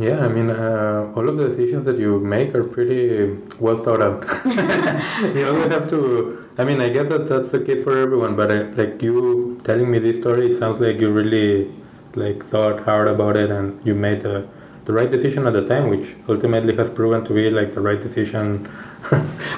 Yeah, 0.00 0.24
I 0.24 0.28
mean, 0.28 0.48
uh, 0.48 1.12
all 1.14 1.28
of 1.28 1.36
the 1.36 1.46
decisions 1.48 1.84
that 1.84 1.98
you 1.98 2.20
make 2.20 2.54
are 2.54 2.64
pretty 2.64 3.36
well 3.58 3.76
thought 3.76 4.02
out. 4.02 4.24
you 5.36 5.46
always 5.46 5.70
have 5.70 5.90
to. 5.90 6.48
I 6.56 6.64
mean, 6.64 6.80
I 6.80 6.88
guess 6.88 7.10
that 7.10 7.28
that's 7.28 7.50
the 7.50 7.60
case 7.60 7.84
for 7.84 7.98
everyone. 7.98 8.34
But 8.34 8.50
uh, 8.50 8.64
like 8.76 9.02
you 9.02 9.60
telling 9.62 9.90
me 9.90 9.98
this 9.98 10.16
story, 10.16 10.50
it 10.50 10.56
sounds 10.56 10.80
like 10.80 11.02
you 11.02 11.10
really 11.10 11.70
like 12.14 12.42
thought 12.42 12.80
hard 12.80 13.10
about 13.10 13.36
it 13.36 13.50
and 13.50 13.78
you 13.86 13.94
made 13.94 14.22
the 14.22 14.48
the 14.86 14.94
right 14.94 15.10
decision 15.10 15.46
at 15.46 15.52
the 15.52 15.66
time, 15.66 15.90
which 15.90 16.16
ultimately 16.30 16.74
has 16.76 16.88
proven 16.88 17.22
to 17.26 17.34
be 17.34 17.50
like 17.50 17.74
the 17.74 17.82
right 17.82 18.00
decision. 18.00 18.70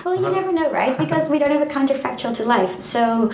well, 0.04 0.16
you 0.16 0.28
never 0.28 0.52
know, 0.52 0.72
right? 0.72 0.98
Because 0.98 1.30
we 1.30 1.38
don't 1.38 1.52
have 1.52 1.62
a 1.62 1.72
counterfactual 1.72 2.34
to 2.38 2.44
life. 2.44 2.80
So, 2.82 3.32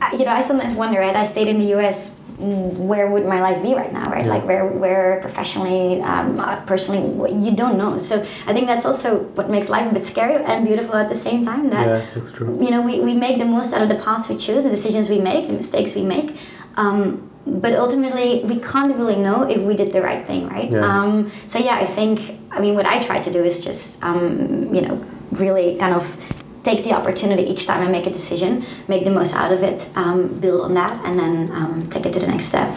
uh, 0.00 0.10
you 0.12 0.24
know, 0.24 0.30
I 0.30 0.42
sometimes 0.42 0.74
wonder, 0.74 1.00
right? 1.00 1.16
I 1.16 1.24
stayed 1.24 1.48
in 1.48 1.58
the 1.58 1.66
U.S 1.78 2.23
where 2.38 3.08
would 3.10 3.24
my 3.26 3.40
life 3.40 3.62
be 3.62 3.74
right 3.74 3.92
now 3.92 4.10
right? 4.10 4.26
Like 4.26 4.44
where 4.44 4.66
where 4.66 5.20
professionally 5.20 6.02
um, 6.02 6.40
uh, 6.40 6.60
personally 6.62 7.32
you 7.32 7.52
don't 7.54 7.78
know. 7.78 7.98
So 7.98 8.20
i 8.46 8.52
think 8.52 8.66
that's 8.66 8.86
also 8.86 9.24
what 9.36 9.48
makes 9.48 9.68
life 9.68 9.90
a 9.90 9.94
bit 9.94 10.04
scary 10.04 10.42
and 10.44 10.66
beautiful 10.66 10.96
at 10.96 11.08
the 11.08 11.14
same 11.14 11.44
time 11.44 11.70
that 11.70 11.86
yeah, 11.86 12.06
that's 12.14 12.30
true. 12.32 12.58
you 12.64 12.70
know 12.70 12.82
we, 12.82 13.00
we 13.00 13.14
make 13.14 13.38
the 13.38 13.44
most 13.44 13.72
out 13.72 13.82
of 13.82 13.88
the 13.88 13.94
paths 14.06 14.28
we 14.28 14.36
choose 14.36 14.64
the 14.64 14.70
decisions 14.70 15.08
we 15.08 15.20
make 15.20 15.46
the 15.46 15.52
mistakes 15.52 15.94
we 15.94 16.02
make. 16.02 16.36
Um, 16.76 17.30
but 17.46 17.74
ultimately 17.74 18.42
we 18.44 18.58
can't 18.58 18.96
really 18.96 19.16
know 19.16 19.42
if 19.42 19.60
we 19.60 19.74
did 19.76 19.92
the 19.92 20.00
right 20.02 20.26
thing 20.26 20.48
right? 20.48 20.70
Yeah. 20.70 20.80
Um, 20.80 21.30
so 21.46 21.58
yeah 21.58 21.76
i 21.76 21.86
think 21.86 22.40
i 22.50 22.60
mean 22.60 22.74
what 22.74 22.86
i 22.86 23.02
try 23.02 23.20
to 23.20 23.30
do 23.30 23.44
is 23.44 23.62
just 23.62 24.02
um, 24.02 24.74
you 24.74 24.80
know 24.80 24.94
really 25.32 25.76
kind 25.76 25.94
of 25.94 26.16
take 26.64 26.82
the 26.82 26.92
opportunity 26.92 27.42
each 27.42 27.66
time 27.66 27.86
I 27.86 27.90
make 27.90 28.06
a 28.06 28.10
decision, 28.10 28.64
make 28.88 29.04
the 29.04 29.10
most 29.10 29.34
out 29.34 29.52
of 29.52 29.62
it, 29.62 29.88
um, 29.94 30.40
build 30.40 30.62
on 30.62 30.74
that, 30.74 31.04
and 31.04 31.18
then 31.18 31.52
um, 31.52 31.86
take 31.90 32.06
it 32.06 32.12
to 32.14 32.20
the 32.20 32.26
next 32.26 32.46
step. 32.46 32.68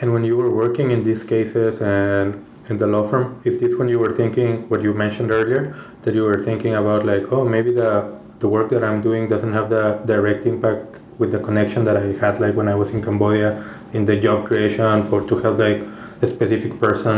And 0.00 0.12
when 0.12 0.24
you 0.24 0.36
were 0.36 0.50
working 0.50 0.90
in 0.90 1.02
these 1.02 1.22
cases 1.24 1.80
and 1.80 2.44
in 2.68 2.78
the 2.78 2.86
law 2.86 3.04
firm, 3.04 3.40
is 3.44 3.60
this 3.60 3.76
when 3.76 3.88
you 3.88 3.98
were 3.98 4.12
thinking 4.12 4.68
what 4.68 4.82
you 4.82 4.94
mentioned 4.94 5.30
earlier 5.30 5.76
that 6.02 6.14
you 6.14 6.22
were 6.22 6.42
thinking 6.42 6.74
about 6.74 7.04
like, 7.04 7.30
oh, 7.32 7.44
maybe 7.44 7.72
the 7.72 8.20
the 8.38 8.48
work 8.48 8.68
that 8.70 8.82
I'm 8.82 9.00
doing 9.00 9.28
doesn't 9.28 9.52
have 9.52 9.70
the 9.70 10.00
direct 10.04 10.46
impact 10.46 10.98
with 11.18 11.30
the 11.30 11.38
connection 11.38 11.84
that 11.84 11.96
I 11.96 12.06
had 12.22 12.40
like 12.40 12.56
when 12.56 12.68
I 12.68 12.74
was 12.74 12.90
in 12.90 13.00
Cambodia 13.00 13.64
in 13.92 14.04
the 14.04 14.16
job 14.16 14.46
creation 14.48 15.04
for 15.04 15.22
to 15.28 15.36
help 15.38 15.58
like 15.58 15.80
a 16.22 16.26
specific 16.26 16.80
person. 16.80 17.16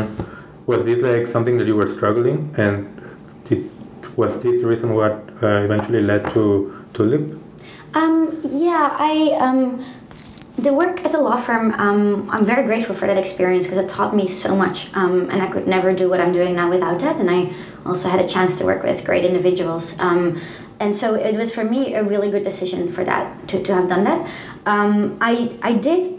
Was 0.67 0.85
this 0.85 1.01
like 1.03 1.27
something 1.27 1.57
that 1.59 1.67
you 1.67 1.77
were 1.77 1.89
struggling 1.89 2.55
and 2.59 2.75
did 3.45 3.71
was 4.17 4.39
this 4.43 4.63
reason 4.63 4.95
what 4.95 5.13
uh, 5.43 5.65
eventually 5.65 6.03
led 6.03 6.31
to 6.31 6.85
Tulip? 6.95 7.39
Um, 7.95 8.41
yeah, 8.45 8.97
I 8.99 9.37
um, 9.39 9.85
the 10.59 10.73
work 10.73 11.05
at 11.05 11.13
the 11.13 11.21
law 11.21 11.37
firm. 11.37 11.73
Um, 11.75 12.29
I'm 12.31 12.45
very 12.45 12.65
grateful 12.65 12.95
for 12.95 13.07
that 13.07 13.17
experience 13.17 13.67
because 13.67 13.79
it 13.79 13.89
taught 13.89 14.15
me 14.15 14.27
so 14.27 14.57
much, 14.57 14.95
um, 14.95 15.31
and 15.31 15.43
I 15.43 15.49
could 15.49 15.67
never 15.67 15.93
do 15.93 16.09
what 16.09 16.21
I'm 16.21 16.33
doing 16.33 16.55
now 16.55 16.71
without 16.71 16.99
that. 17.01 17.17
And 17.17 17.31
I 17.31 17.53
also 17.87 18.09
had 18.09 18.21
a 18.21 18.29
chance 18.29 18.59
to 18.59 18.65
work 18.65 18.83
with 18.83 19.05
great 19.05 19.25
individuals. 19.25 19.99
Um, 20.01 20.41
and 20.81 20.95
so 20.95 21.15
it 21.15 21.37
was 21.37 21.55
for 21.55 21.65
me 21.65 21.95
a 21.95 22.03
really 22.03 22.31
good 22.31 22.43
decision 22.43 22.89
for 22.91 23.05
that 23.05 23.49
to, 23.49 23.63
to 23.63 23.75
have 23.75 23.89
done 23.89 24.05
that. 24.05 24.29
Um, 24.67 25.17
I 25.21 25.57
I 25.63 25.75
did 25.75 26.15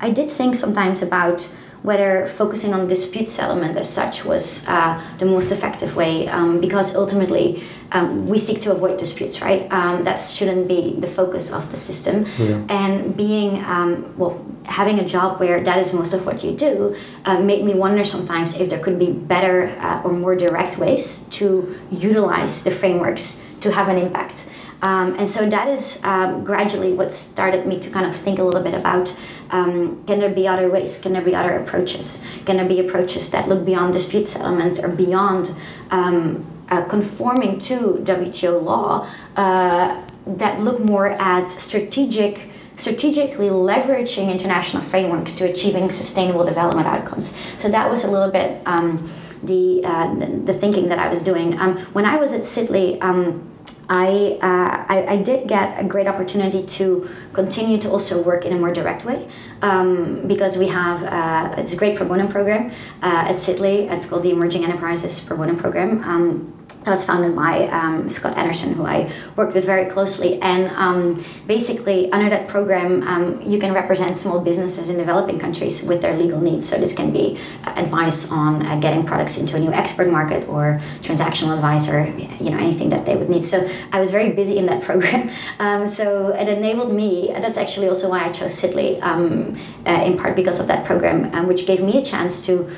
I 0.00 0.10
did 0.10 0.30
think 0.30 0.54
sometimes 0.54 1.02
about 1.02 1.52
whether 1.82 2.26
focusing 2.26 2.74
on 2.74 2.86
dispute 2.88 3.28
settlement 3.28 3.76
as 3.76 3.88
such 3.88 4.24
was 4.24 4.66
uh, 4.68 5.00
the 5.18 5.26
most 5.26 5.52
effective 5.52 5.94
way 5.96 6.28
um, 6.28 6.60
because 6.60 6.96
ultimately 6.96 7.62
um, 7.92 8.26
we 8.26 8.36
seek 8.36 8.60
to 8.60 8.72
avoid 8.72 8.98
disputes 8.98 9.40
right? 9.40 9.70
Um, 9.72 10.04
that 10.04 10.16
shouldn't 10.16 10.68
be 10.68 10.96
the 10.98 11.06
focus 11.06 11.52
of 11.52 11.70
the 11.70 11.76
system. 11.76 12.26
Yeah. 12.38 12.62
and 12.68 13.16
being 13.16 13.64
um, 13.64 14.16
well 14.18 14.44
having 14.66 14.98
a 14.98 15.04
job 15.04 15.40
where 15.40 15.62
that 15.64 15.78
is 15.78 15.94
most 15.94 16.12
of 16.12 16.26
what 16.26 16.44
you 16.44 16.52
do 16.52 16.94
uh, 17.24 17.40
make 17.40 17.64
me 17.64 17.74
wonder 17.74 18.04
sometimes 18.04 18.60
if 18.60 18.68
there 18.68 18.78
could 18.78 18.98
be 18.98 19.10
better 19.10 19.68
uh, 19.80 20.02
or 20.04 20.12
more 20.12 20.36
direct 20.36 20.78
ways 20.78 21.26
to 21.30 21.74
utilize 21.90 22.64
the 22.64 22.70
frameworks 22.70 23.42
to 23.60 23.72
have 23.72 23.88
an 23.88 23.96
impact. 23.96 24.44
Um, 24.80 25.16
and 25.18 25.28
so 25.28 25.48
that 25.48 25.68
is 25.68 26.02
um, 26.04 26.44
gradually 26.44 26.92
what 26.92 27.12
started 27.12 27.66
me 27.66 27.80
to 27.80 27.90
kind 27.90 28.06
of 28.06 28.14
think 28.14 28.38
a 28.38 28.44
little 28.44 28.62
bit 28.62 28.74
about 28.74 29.16
um, 29.50 30.04
can 30.04 30.20
there 30.20 30.34
be 30.34 30.46
other 30.46 30.68
ways? 30.68 30.98
Can 30.98 31.12
there 31.12 31.22
be 31.22 31.34
other 31.34 31.56
approaches? 31.56 32.24
Can 32.44 32.56
there 32.56 32.68
be 32.68 32.80
approaches 32.80 33.30
that 33.30 33.48
look 33.48 33.64
beyond 33.64 33.92
dispute 33.92 34.26
settlement 34.26 34.78
or 34.82 34.88
beyond 34.88 35.54
um, 35.90 36.44
uh, 36.68 36.84
conforming 36.84 37.58
to 37.60 38.00
WTO 38.02 38.62
law 38.62 39.08
uh, 39.36 40.04
that 40.26 40.60
look 40.60 40.80
more 40.80 41.08
at 41.08 41.50
strategic? 41.50 42.50
strategically 42.78 43.48
leveraging 43.48 44.30
international 44.30 44.80
frameworks 44.80 45.34
to 45.34 45.44
achieving 45.44 45.90
sustainable 45.90 46.44
development 46.44 46.86
outcomes. 46.86 47.36
So 47.58 47.68
that 47.70 47.90
was 47.90 48.04
a 48.04 48.08
little 48.08 48.30
bit 48.30 48.62
um, 48.66 49.10
the, 49.42 49.82
uh, 49.84 50.14
the, 50.14 50.26
the 50.26 50.52
thinking 50.52 50.88
that 50.88 51.00
I 51.00 51.08
was 51.08 51.20
doing. 51.20 51.58
Um, 51.58 51.78
when 51.92 52.04
I 52.04 52.16
was 52.16 52.32
at 52.32 52.42
Sidley, 52.42 53.02
um, 53.02 53.50
I, 53.88 54.38
uh, 54.42 54.84
I, 54.88 55.06
I 55.08 55.16
did 55.16 55.48
get 55.48 55.80
a 55.82 55.84
great 55.84 56.06
opportunity 56.06 56.62
to 56.62 57.08
continue 57.32 57.78
to 57.78 57.90
also 57.90 58.22
work 58.22 58.44
in 58.44 58.52
a 58.52 58.56
more 58.56 58.72
direct 58.72 59.04
way 59.04 59.28
um, 59.62 60.26
because 60.26 60.58
we 60.58 60.68
have 60.68 61.02
uh, 61.04 61.54
it's 61.60 61.72
a 61.72 61.76
great 61.76 61.96
pro 61.96 62.06
bono 62.06 62.28
program 62.28 62.70
uh, 63.02 63.30
at 63.30 63.36
Sidley. 63.36 63.90
It's 63.90 64.06
called 64.06 64.24
the 64.24 64.30
Emerging 64.30 64.64
Enterprises 64.64 65.24
Pro 65.24 65.36
Bono 65.38 65.56
Program. 65.56 66.04
Um, 66.04 66.57
that 66.84 66.90
was 66.90 67.04
founded 67.04 67.34
by 67.36 67.68
um, 67.68 68.08
Scott 68.08 68.36
Anderson, 68.36 68.72
who 68.72 68.86
I 68.86 69.10
worked 69.36 69.54
with 69.54 69.64
very 69.66 69.90
closely. 69.90 70.40
And 70.40 70.68
um, 70.76 71.24
basically, 71.46 72.10
under 72.12 72.30
that 72.30 72.48
program, 72.48 73.02
um, 73.02 73.42
you 73.42 73.58
can 73.58 73.74
represent 73.74 74.16
small 74.16 74.40
businesses 74.40 74.88
in 74.88 74.96
developing 74.96 75.38
countries 75.38 75.82
with 75.82 76.02
their 76.02 76.16
legal 76.16 76.40
needs. 76.40 76.68
So 76.68 76.78
this 76.78 76.94
can 76.94 77.12
be 77.12 77.38
advice 77.66 78.30
on 78.32 78.64
uh, 78.64 78.76
getting 78.80 79.04
products 79.04 79.38
into 79.38 79.56
a 79.56 79.60
new 79.60 79.72
export 79.72 80.08
market 80.08 80.48
or 80.48 80.80
transactional 81.02 81.54
advice 81.54 81.88
or 81.88 82.06
you 82.06 82.50
know 82.50 82.58
anything 82.58 82.88
that 82.90 83.04
they 83.04 83.16
would 83.16 83.28
need. 83.28 83.44
So 83.44 83.68
I 83.92 84.00
was 84.00 84.10
very 84.10 84.32
busy 84.32 84.58
in 84.58 84.66
that 84.66 84.82
program. 84.88 85.30
Um, 85.58 85.86
so 85.86 86.28
it 86.28 86.48
enabled 86.48 86.92
me. 86.92 87.28
That's 87.32 87.58
actually 87.58 87.88
also 87.88 88.08
why 88.10 88.24
I 88.24 88.30
chose 88.30 88.52
Sidley, 88.52 89.00
um, 89.02 89.58
uh, 89.86 90.04
in 90.04 90.16
part 90.16 90.36
because 90.36 90.60
of 90.60 90.68
that 90.68 90.86
program, 90.86 91.34
um, 91.34 91.46
which 91.46 91.66
gave 91.66 91.82
me 91.82 91.98
a 91.98 92.04
chance 92.04 92.44
to 92.46 92.70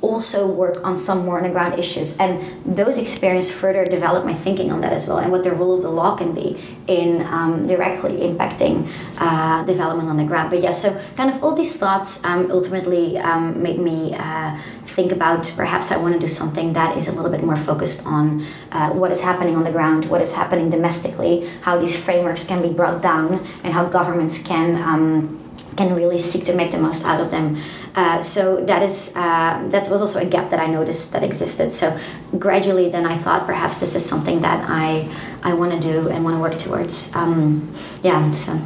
also 0.00 0.46
work 0.46 0.84
on 0.84 0.96
some 0.96 1.24
more 1.24 1.38
on 1.38 1.44
the 1.44 1.50
ground 1.50 1.78
issues 1.78 2.16
and 2.18 2.40
those 2.64 2.98
experiences 2.98 3.52
further 3.52 3.84
develop 3.84 4.24
my 4.24 4.34
thinking 4.34 4.70
on 4.70 4.80
that 4.80 4.92
as 4.92 5.08
well 5.08 5.18
and 5.18 5.32
what 5.32 5.42
the 5.42 5.50
role 5.50 5.74
of 5.74 5.82
the 5.82 5.90
law 5.90 6.16
can 6.16 6.32
be 6.32 6.56
in 6.86 7.22
um, 7.26 7.66
directly 7.66 8.18
impacting 8.18 8.88
uh, 9.18 9.64
development 9.64 10.08
on 10.08 10.16
the 10.16 10.24
ground 10.24 10.50
but 10.50 10.60
yeah 10.62 10.70
so 10.70 10.88
kind 11.16 11.30
of 11.34 11.42
all 11.42 11.54
these 11.54 11.76
thoughts 11.76 12.24
um, 12.24 12.48
ultimately 12.50 13.18
um, 13.18 13.60
made 13.60 13.78
me 13.78 14.14
uh, 14.14 14.56
think 14.82 15.10
about 15.10 15.52
perhaps 15.56 15.90
I 15.90 15.96
want 15.96 16.14
to 16.14 16.20
do 16.20 16.28
something 16.28 16.72
that 16.74 16.96
is 16.96 17.08
a 17.08 17.12
little 17.12 17.30
bit 17.30 17.42
more 17.42 17.56
focused 17.56 18.06
on 18.06 18.46
uh, 18.70 18.90
what 18.90 19.10
is 19.10 19.22
happening 19.22 19.56
on 19.56 19.64
the 19.64 19.72
ground 19.72 20.06
what 20.06 20.20
is 20.20 20.34
happening 20.34 20.70
domestically 20.70 21.48
how 21.62 21.78
these 21.78 21.98
frameworks 21.98 22.44
can 22.44 22.62
be 22.62 22.72
brought 22.72 23.02
down 23.02 23.44
and 23.64 23.72
how 23.74 23.84
governments 23.84 24.42
can 24.46 24.80
um, 24.80 25.38
can 25.78 25.94
really 25.94 26.18
seek 26.18 26.44
to 26.44 26.54
make 26.54 26.72
the 26.72 26.78
most 26.78 27.06
out 27.06 27.20
of 27.20 27.30
them. 27.30 27.56
Uh, 27.94 28.20
so 28.20 28.64
that 28.64 28.82
is 28.82 29.12
uh, 29.16 29.66
that 29.70 29.88
was 29.90 30.00
also 30.00 30.20
a 30.20 30.24
gap 30.24 30.50
that 30.50 30.60
I 30.60 30.66
noticed 30.66 31.12
that 31.12 31.22
existed. 31.22 31.70
So 31.72 31.98
gradually, 32.38 32.88
then 32.90 33.06
I 33.06 33.16
thought 33.16 33.46
perhaps 33.46 33.80
this 33.80 33.94
is 33.94 34.04
something 34.04 34.40
that 34.40 34.64
I 34.68 35.08
I 35.42 35.54
want 35.54 35.72
to 35.72 35.80
do 35.80 36.08
and 36.08 36.24
want 36.24 36.36
to 36.36 36.40
work 36.40 36.58
towards. 36.58 37.14
Um, 37.14 37.72
yeah. 38.02 38.30
So. 38.32 38.60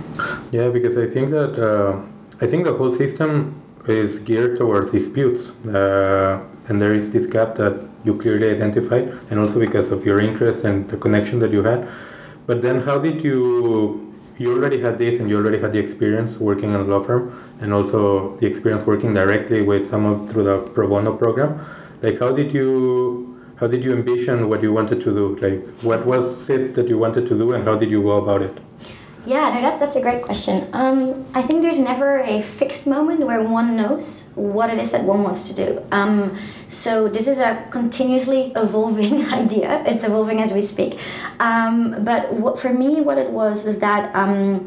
Yeah, 0.50 0.68
because 0.68 0.96
I 0.96 1.06
think 1.06 1.30
that 1.30 1.58
uh, 1.58 2.04
I 2.40 2.46
think 2.46 2.64
the 2.64 2.74
whole 2.74 2.92
system 2.92 3.60
is 3.86 4.18
geared 4.18 4.56
towards 4.56 4.92
disputes, 4.92 5.50
uh, 5.66 6.40
and 6.68 6.80
there 6.80 6.94
is 6.94 7.10
this 7.10 7.26
gap 7.26 7.56
that 7.56 7.74
you 8.04 8.16
clearly 8.16 8.50
identified, 8.50 9.12
and 9.30 9.40
also 9.40 9.58
because 9.58 9.90
of 9.90 10.04
your 10.04 10.20
interest 10.20 10.64
and 10.64 10.88
the 10.88 10.96
connection 10.96 11.38
that 11.40 11.50
you 11.50 11.62
had. 11.62 11.88
But 12.46 12.62
then, 12.62 12.82
how 12.82 12.98
did 12.98 13.22
you 13.22 14.11
you 14.38 14.52
already 14.56 14.80
had 14.80 14.98
this 14.98 15.18
and 15.18 15.28
you 15.28 15.36
already 15.36 15.58
had 15.58 15.72
the 15.72 15.78
experience 15.78 16.38
working 16.38 16.70
in 16.70 16.76
a 16.76 16.84
law 16.84 17.02
firm 17.02 17.32
and 17.60 17.72
also 17.72 18.36
the 18.36 18.46
experience 18.46 18.86
working 18.86 19.14
directly 19.14 19.62
with 19.62 19.86
someone 19.86 20.26
through 20.26 20.44
the 20.44 20.58
pro 20.58 20.88
bono 20.88 21.14
program. 21.16 21.64
Like 22.02 22.18
how 22.18 22.32
did 22.32 22.52
you 22.52 23.28
how 23.56 23.68
did 23.68 23.84
you 23.84 23.92
envision 23.92 24.48
what 24.48 24.62
you 24.62 24.72
wanted 24.72 25.00
to 25.02 25.14
do? 25.14 25.36
Like 25.36 25.66
what 25.82 26.04
was 26.06 26.50
it 26.50 26.74
that 26.74 26.88
you 26.88 26.98
wanted 26.98 27.26
to 27.28 27.38
do 27.38 27.52
and 27.52 27.64
how 27.64 27.76
did 27.76 27.90
you 27.90 28.02
go 28.02 28.22
about 28.22 28.42
it 28.42 28.56
yeah, 29.24 29.50
no, 29.54 29.60
that's 29.60 29.78
that's 29.78 29.96
a 29.96 30.00
great 30.00 30.22
question. 30.22 30.66
Um, 30.72 31.26
I 31.32 31.42
think 31.42 31.62
there's 31.62 31.78
never 31.78 32.18
a 32.20 32.40
fixed 32.40 32.86
moment 32.86 33.20
where 33.20 33.42
one 33.42 33.76
knows 33.76 34.32
what 34.34 34.68
it 34.70 34.78
is 34.78 34.90
that 34.92 35.04
one 35.04 35.22
wants 35.22 35.48
to 35.48 35.54
do. 35.54 35.82
Um, 35.92 36.36
so 36.66 37.06
this 37.08 37.28
is 37.28 37.38
a 37.38 37.66
continuously 37.70 38.52
evolving 38.56 39.26
idea. 39.32 39.84
It's 39.86 40.02
evolving 40.02 40.40
as 40.40 40.52
we 40.52 40.60
speak. 40.60 40.98
Um, 41.38 42.04
but 42.04 42.32
what, 42.32 42.58
for 42.58 42.72
me, 42.72 43.00
what 43.00 43.16
it 43.16 43.30
was 43.30 43.64
was 43.64 43.78
that 43.78 44.14
um, 44.14 44.66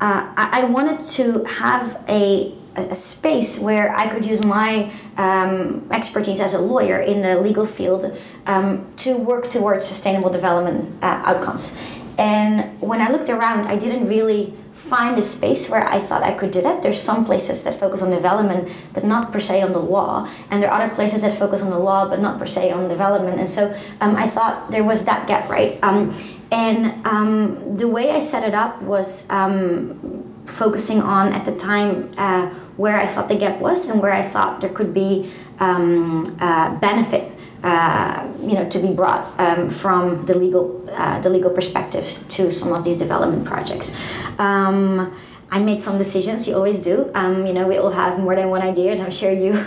uh, 0.00 0.32
I, 0.36 0.60
I 0.60 0.64
wanted 0.64 1.00
to 1.00 1.44
have 1.44 2.04
a 2.08 2.54
a 2.78 2.94
space 2.94 3.58
where 3.58 3.94
I 3.96 4.06
could 4.06 4.24
use 4.24 4.44
my 4.44 4.92
um, 5.16 5.88
expertise 5.90 6.40
as 6.40 6.54
a 6.54 6.60
lawyer 6.60 7.00
in 7.00 7.22
the 7.22 7.40
legal 7.40 7.66
field 7.66 8.16
um, 8.46 8.86
to 8.98 9.16
work 9.16 9.50
towards 9.50 9.86
sustainable 9.86 10.30
development 10.30 11.02
uh, 11.02 11.22
outcomes. 11.24 11.76
And 12.18 12.80
when 12.80 13.00
I 13.00 13.10
looked 13.10 13.28
around, 13.28 13.68
I 13.68 13.76
didn't 13.76 14.08
really 14.08 14.52
find 14.72 15.16
a 15.18 15.22
space 15.22 15.70
where 15.70 15.86
I 15.86 16.00
thought 16.00 16.24
I 16.24 16.32
could 16.32 16.50
do 16.50 16.60
that. 16.62 16.82
There's 16.82 17.00
some 17.00 17.24
places 17.24 17.62
that 17.62 17.74
focus 17.74 18.02
on 18.02 18.10
development, 18.10 18.68
but 18.92 19.04
not 19.04 19.32
per 19.32 19.38
se 19.38 19.62
on 19.62 19.72
the 19.72 19.78
law. 19.78 20.28
And 20.50 20.60
there 20.60 20.70
are 20.70 20.82
other 20.82 20.94
places 20.94 21.22
that 21.22 21.32
focus 21.32 21.62
on 21.62 21.70
the 21.70 21.78
law, 21.78 22.08
but 22.08 22.20
not 22.20 22.38
per 22.38 22.46
se 22.46 22.72
on 22.72 22.88
development. 22.88 23.38
And 23.38 23.48
so 23.48 23.72
um, 24.00 24.16
I 24.16 24.26
thought 24.28 24.70
there 24.70 24.82
was 24.82 25.04
that 25.04 25.28
gap, 25.28 25.48
right? 25.48 25.78
Um, 25.82 26.12
and 26.50 27.06
um, 27.06 27.76
the 27.76 27.86
way 27.86 28.10
I 28.10 28.18
set 28.18 28.42
it 28.42 28.54
up 28.54 28.82
was 28.82 29.30
um, 29.30 30.42
focusing 30.44 31.00
on, 31.00 31.32
at 31.32 31.44
the 31.44 31.54
time, 31.56 32.12
uh, 32.16 32.48
where 32.76 32.98
I 32.98 33.06
thought 33.06 33.28
the 33.28 33.36
gap 33.36 33.60
was 33.60 33.88
and 33.88 34.00
where 34.00 34.12
I 34.12 34.22
thought 34.22 34.60
there 34.60 34.70
could 34.70 34.94
be 34.94 35.30
um, 35.60 36.36
uh, 36.40 36.74
benefit 36.76 37.37
uh, 37.62 38.30
you 38.40 38.54
know, 38.54 38.68
to 38.68 38.78
be 38.78 38.92
brought 38.92 39.38
um, 39.40 39.68
from 39.68 40.24
the 40.26 40.36
legal, 40.36 40.88
uh, 40.92 41.20
the 41.20 41.28
legal 41.28 41.50
perspectives 41.50 42.26
to 42.28 42.52
some 42.52 42.72
of 42.72 42.84
these 42.84 42.98
development 42.98 43.44
projects. 43.44 43.96
Um, 44.38 45.12
I 45.50 45.58
made 45.60 45.80
some 45.80 45.96
decisions. 45.96 46.46
You 46.46 46.56
always 46.56 46.78
do. 46.78 47.10
Um, 47.14 47.46
you 47.46 47.54
know, 47.54 47.66
we 47.66 47.78
all 47.78 47.90
have 47.90 48.18
more 48.18 48.34
than 48.34 48.50
one 48.50 48.60
idea, 48.60 48.92
and 48.92 49.00
I'm 49.00 49.10
sure 49.10 49.30
you 49.30 49.52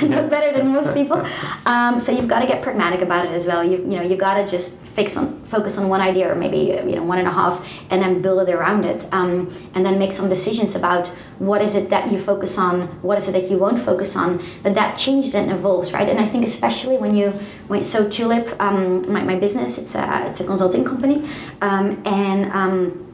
know 0.08 0.28
better 0.28 0.56
than 0.56 0.72
most 0.72 0.92
people. 0.92 1.24
Um, 1.64 1.98
so 1.98 2.12
you've 2.12 2.28
got 2.28 2.40
to 2.40 2.46
get 2.46 2.62
pragmatic 2.62 3.00
about 3.00 3.24
it 3.26 3.32
as 3.32 3.46
well. 3.46 3.64
You 3.64 3.78
you 3.78 3.96
know 3.96 4.02
you 4.02 4.16
got 4.16 4.34
to 4.34 4.46
just 4.46 4.84
fix 4.84 5.16
on 5.16 5.40
focus 5.44 5.78
on 5.78 5.88
one 5.88 6.00
idea 6.00 6.30
or 6.30 6.34
maybe 6.34 6.58
you 6.58 6.96
know 6.96 7.04
one 7.04 7.18
and 7.18 7.28
a 7.28 7.32
half, 7.32 7.66
and 7.90 8.02
then 8.02 8.20
build 8.20 8.46
it 8.46 8.52
around 8.52 8.84
it, 8.84 9.06
um, 9.10 9.50
and 9.74 9.86
then 9.86 9.98
make 9.98 10.12
some 10.12 10.28
decisions 10.28 10.74
about 10.74 11.08
what 11.38 11.62
is 11.62 11.74
it 11.74 11.88
that 11.88 12.12
you 12.12 12.18
focus 12.18 12.58
on, 12.58 12.82
what 13.02 13.16
is 13.16 13.28
it 13.28 13.32
that 13.32 13.50
you 13.50 13.56
won't 13.56 13.78
focus 13.78 14.16
on. 14.16 14.42
But 14.62 14.74
that 14.74 14.96
changes 14.96 15.34
and 15.34 15.50
evolves, 15.50 15.94
right? 15.94 16.08
And 16.08 16.18
I 16.18 16.26
think 16.26 16.44
especially 16.44 16.98
when 16.98 17.14
you 17.14 17.30
when 17.68 17.82
so 17.82 18.08
Tulip, 18.08 18.54
um, 18.60 19.02
my, 19.10 19.22
my 19.22 19.36
business, 19.36 19.78
it's 19.78 19.94
a 19.94 20.26
it's 20.26 20.40
a 20.40 20.44
consulting 20.44 20.84
company, 20.84 21.26
um, 21.62 22.02
and 22.04 22.52
um, 22.52 23.05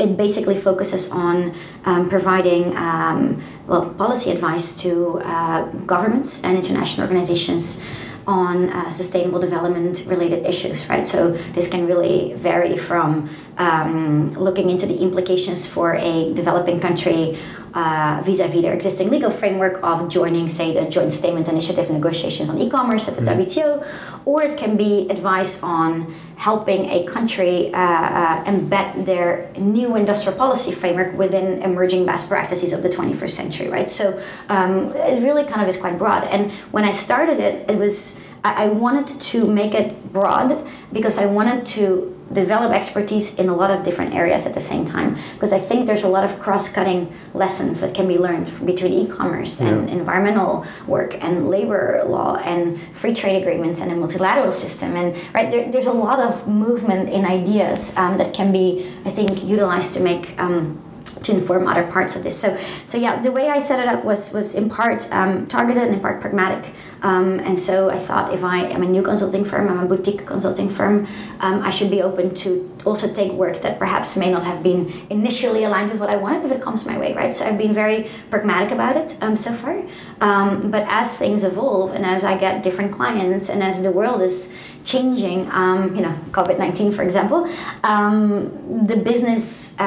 it 0.00 0.16
basically 0.16 0.56
focuses 0.56 1.10
on 1.10 1.54
um, 1.84 2.08
providing 2.08 2.76
um, 2.76 3.42
well 3.66 3.90
policy 3.94 4.30
advice 4.30 4.74
to 4.82 5.20
uh, 5.24 5.64
governments 5.86 6.42
and 6.44 6.56
international 6.56 7.06
organizations 7.06 7.84
on 8.26 8.68
uh, 8.70 8.90
sustainable 8.90 9.40
development 9.40 10.04
related 10.06 10.46
issues 10.46 10.88
right 10.88 11.06
so 11.06 11.32
this 11.54 11.68
can 11.70 11.86
really 11.86 12.34
vary 12.34 12.76
from 12.76 13.28
um, 13.58 14.32
looking 14.34 14.70
into 14.70 14.86
the 14.86 14.98
implications 14.98 15.66
for 15.66 15.94
a 15.94 16.32
developing 16.34 16.80
country 16.80 17.36
uh, 17.74 18.20
vis-a-vis 18.24 18.62
their 18.62 18.74
existing 18.74 19.10
legal 19.10 19.30
framework 19.30 19.80
of 19.82 20.08
joining, 20.08 20.48
say, 20.48 20.74
the 20.74 20.90
Joint 20.90 21.12
Statement 21.12 21.48
Initiative 21.48 21.88
negotiations 21.90 22.50
on 22.50 22.60
e-commerce 22.60 23.08
at 23.08 23.14
the 23.14 23.22
mm. 23.22 23.44
WTO, 23.44 24.22
or 24.24 24.42
it 24.42 24.58
can 24.58 24.76
be 24.76 25.08
advice 25.08 25.62
on 25.62 26.12
helping 26.40 26.86
a 26.86 27.04
country 27.04 27.70
uh, 27.74 27.78
uh, 27.78 28.44
embed 28.44 29.04
their 29.04 29.52
new 29.58 29.94
industrial 29.94 30.36
policy 30.38 30.72
framework 30.72 31.14
within 31.14 31.62
emerging 31.62 32.06
best 32.06 32.30
practices 32.30 32.72
of 32.72 32.82
the 32.82 32.88
21st 32.88 33.28
century, 33.28 33.68
right? 33.68 33.90
So 33.90 34.18
um, 34.48 34.90
it 34.96 35.22
really 35.22 35.44
kind 35.44 35.60
of 35.60 35.68
is 35.68 35.76
quite 35.76 35.98
broad. 35.98 36.24
And 36.24 36.50
when 36.72 36.84
I 36.84 36.92
started 36.92 37.40
it, 37.40 37.68
it 37.68 37.76
was 37.76 38.18
I 38.42 38.68
wanted 38.70 39.20
to 39.20 39.46
make 39.46 39.74
it 39.74 40.14
broad 40.14 40.66
because 40.94 41.18
I 41.18 41.26
wanted 41.26 41.66
to 41.76 42.18
develop 42.32 42.72
expertise 42.72 43.38
in 43.38 43.48
a 43.48 43.54
lot 43.54 43.70
of 43.70 43.82
different 43.82 44.14
areas 44.14 44.46
at 44.46 44.54
the 44.54 44.60
same 44.60 44.84
time 44.84 45.16
because 45.34 45.52
I 45.52 45.58
think 45.58 45.86
there's 45.86 46.04
a 46.04 46.08
lot 46.08 46.24
of 46.24 46.38
cross-cutting 46.38 47.12
lessons 47.34 47.80
that 47.80 47.94
can 47.94 48.06
be 48.06 48.18
learned 48.18 48.46
between 48.64 48.92
e-commerce 48.92 49.60
and 49.60 49.88
yeah. 49.88 49.94
environmental 49.96 50.64
work 50.86 51.22
and 51.22 51.48
labor 51.48 52.02
law 52.06 52.36
and 52.36 52.80
free 52.92 53.14
trade 53.14 53.40
agreements 53.40 53.80
and 53.80 53.90
a 53.90 53.96
multilateral 53.96 54.52
system 54.52 54.94
and 54.96 55.16
right 55.34 55.50
there, 55.50 55.70
there's 55.70 55.86
a 55.86 55.92
lot 55.92 56.20
of 56.20 56.46
movement 56.46 57.08
in 57.08 57.24
ideas 57.24 57.96
um, 57.96 58.16
that 58.18 58.32
can 58.32 58.52
be 58.52 58.92
I 59.04 59.10
think 59.10 59.42
utilized 59.44 59.94
to 59.94 60.00
make 60.00 60.38
um, 60.38 60.80
to 61.22 61.32
inform 61.32 61.66
other 61.66 61.86
parts 61.86 62.16
of 62.16 62.24
this. 62.24 62.38
So, 62.38 62.56
so 62.86 62.98
yeah, 62.98 63.20
the 63.20 63.32
way 63.32 63.48
I 63.48 63.58
set 63.58 63.80
it 63.80 63.88
up 63.88 64.04
was 64.04 64.32
was 64.32 64.54
in 64.54 64.68
part 64.68 65.10
um, 65.12 65.46
targeted 65.46 65.84
and 65.84 65.94
in 65.94 66.00
part 66.00 66.20
pragmatic. 66.20 66.72
Um, 67.02 67.40
and 67.40 67.58
so 67.58 67.90
I 67.90 67.98
thought 67.98 68.32
if 68.32 68.44
I 68.44 68.58
am 68.58 68.82
a 68.82 68.86
new 68.86 69.02
consulting 69.02 69.44
firm, 69.44 69.68
I'm 69.68 69.78
a 69.78 69.86
boutique 69.86 70.26
consulting 70.26 70.68
firm, 70.68 71.06
um, 71.40 71.62
I 71.62 71.70
should 71.70 71.90
be 71.90 72.02
open 72.02 72.34
to 72.36 72.70
also 72.84 73.12
take 73.12 73.32
work 73.32 73.62
that 73.62 73.78
perhaps 73.78 74.16
may 74.16 74.30
not 74.30 74.42
have 74.44 74.62
been 74.62 75.06
initially 75.10 75.64
aligned 75.64 75.90
with 75.90 76.00
what 76.00 76.10
I 76.10 76.16
wanted 76.16 76.44
if 76.44 76.52
it 76.52 76.62
comes 76.62 76.86
my 76.86 76.98
way, 76.98 77.14
right? 77.14 77.32
So 77.32 77.46
I've 77.46 77.58
been 77.58 77.74
very 77.74 78.10
pragmatic 78.30 78.70
about 78.70 78.96
it 78.96 79.16
um, 79.22 79.36
so 79.36 79.52
far. 79.52 79.82
Um, 80.20 80.70
but 80.70 80.86
as 80.88 81.18
things 81.18 81.44
evolve 81.44 81.92
and 81.92 82.04
as 82.04 82.24
I 82.24 82.36
get 82.36 82.62
different 82.62 82.92
clients 82.92 83.48
and 83.48 83.62
as 83.62 83.82
the 83.82 83.92
world 83.92 84.20
is 84.22 84.56
changing, 84.84 85.50
um, 85.50 85.94
you 85.94 86.02
know, 86.02 86.12
COVID 86.32 86.58
19, 86.58 86.92
for 86.92 87.02
example, 87.02 87.48
um, 87.84 88.82
the 88.84 88.96
business 88.96 89.78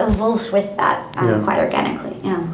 evolves 0.00 0.52
with 0.52 0.76
that 0.76 1.14
yeah. 1.16 1.40
quite 1.44 1.58
organically. 1.58 2.16
Yeah. 2.22 2.46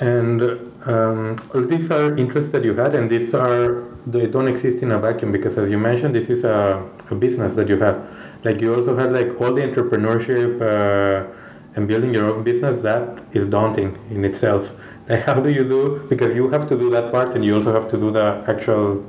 And 0.00 0.42
um, 0.86 1.36
all 1.54 1.62
these 1.62 1.90
are 1.90 2.16
interests 2.16 2.52
that 2.52 2.64
you 2.64 2.74
had, 2.74 2.94
and 2.94 3.10
these 3.10 3.34
are 3.34 3.84
they 4.06 4.26
don't 4.26 4.46
exist 4.46 4.82
in 4.82 4.92
a 4.92 4.98
vacuum 4.98 5.32
because, 5.32 5.58
as 5.58 5.68
you 5.68 5.78
mentioned, 5.78 6.14
this 6.14 6.30
is 6.30 6.44
a, 6.44 6.88
a 7.10 7.14
business 7.14 7.56
that 7.56 7.68
you 7.68 7.78
have. 7.78 8.06
Like 8.44 8.60
you 8.60 8.74
also 8.74 8.96
had 8.96 9.12
like 9.12 9.40
all 9.40 9.52
the 9.52 9.62
entrepreneurship 9.62 10.60
uh, 10.60 11.26
and 11.74 11.88
building 11.88 12.14
your 12.14 12.30
own 12.30 12.44
business. 12.44 12.82
That 12.82 13.18
is 13.32 13.48
daunting 13.48 13.98
in 14.10 14.24
itself. 14.24 14.72
Like 15.08 15.22
how 15.22 15.40
do 15.40 15.50
you 15.50 15.62
do? 15.62 16.04
Because 16.08 16.34
you 16.34 16.48
have 16.48 16.66
to 16.66 16.76
do 16.76 16.90
that 16.90 17.12
part, 17.12 17.36
and 17.36 17.44
you 17.44 17.54
also 17.54 17.72
have 17.72 17.86
to 17.88 17.96
do 17.96 18.10
the 18.10 18.42
actual 18.48 19.04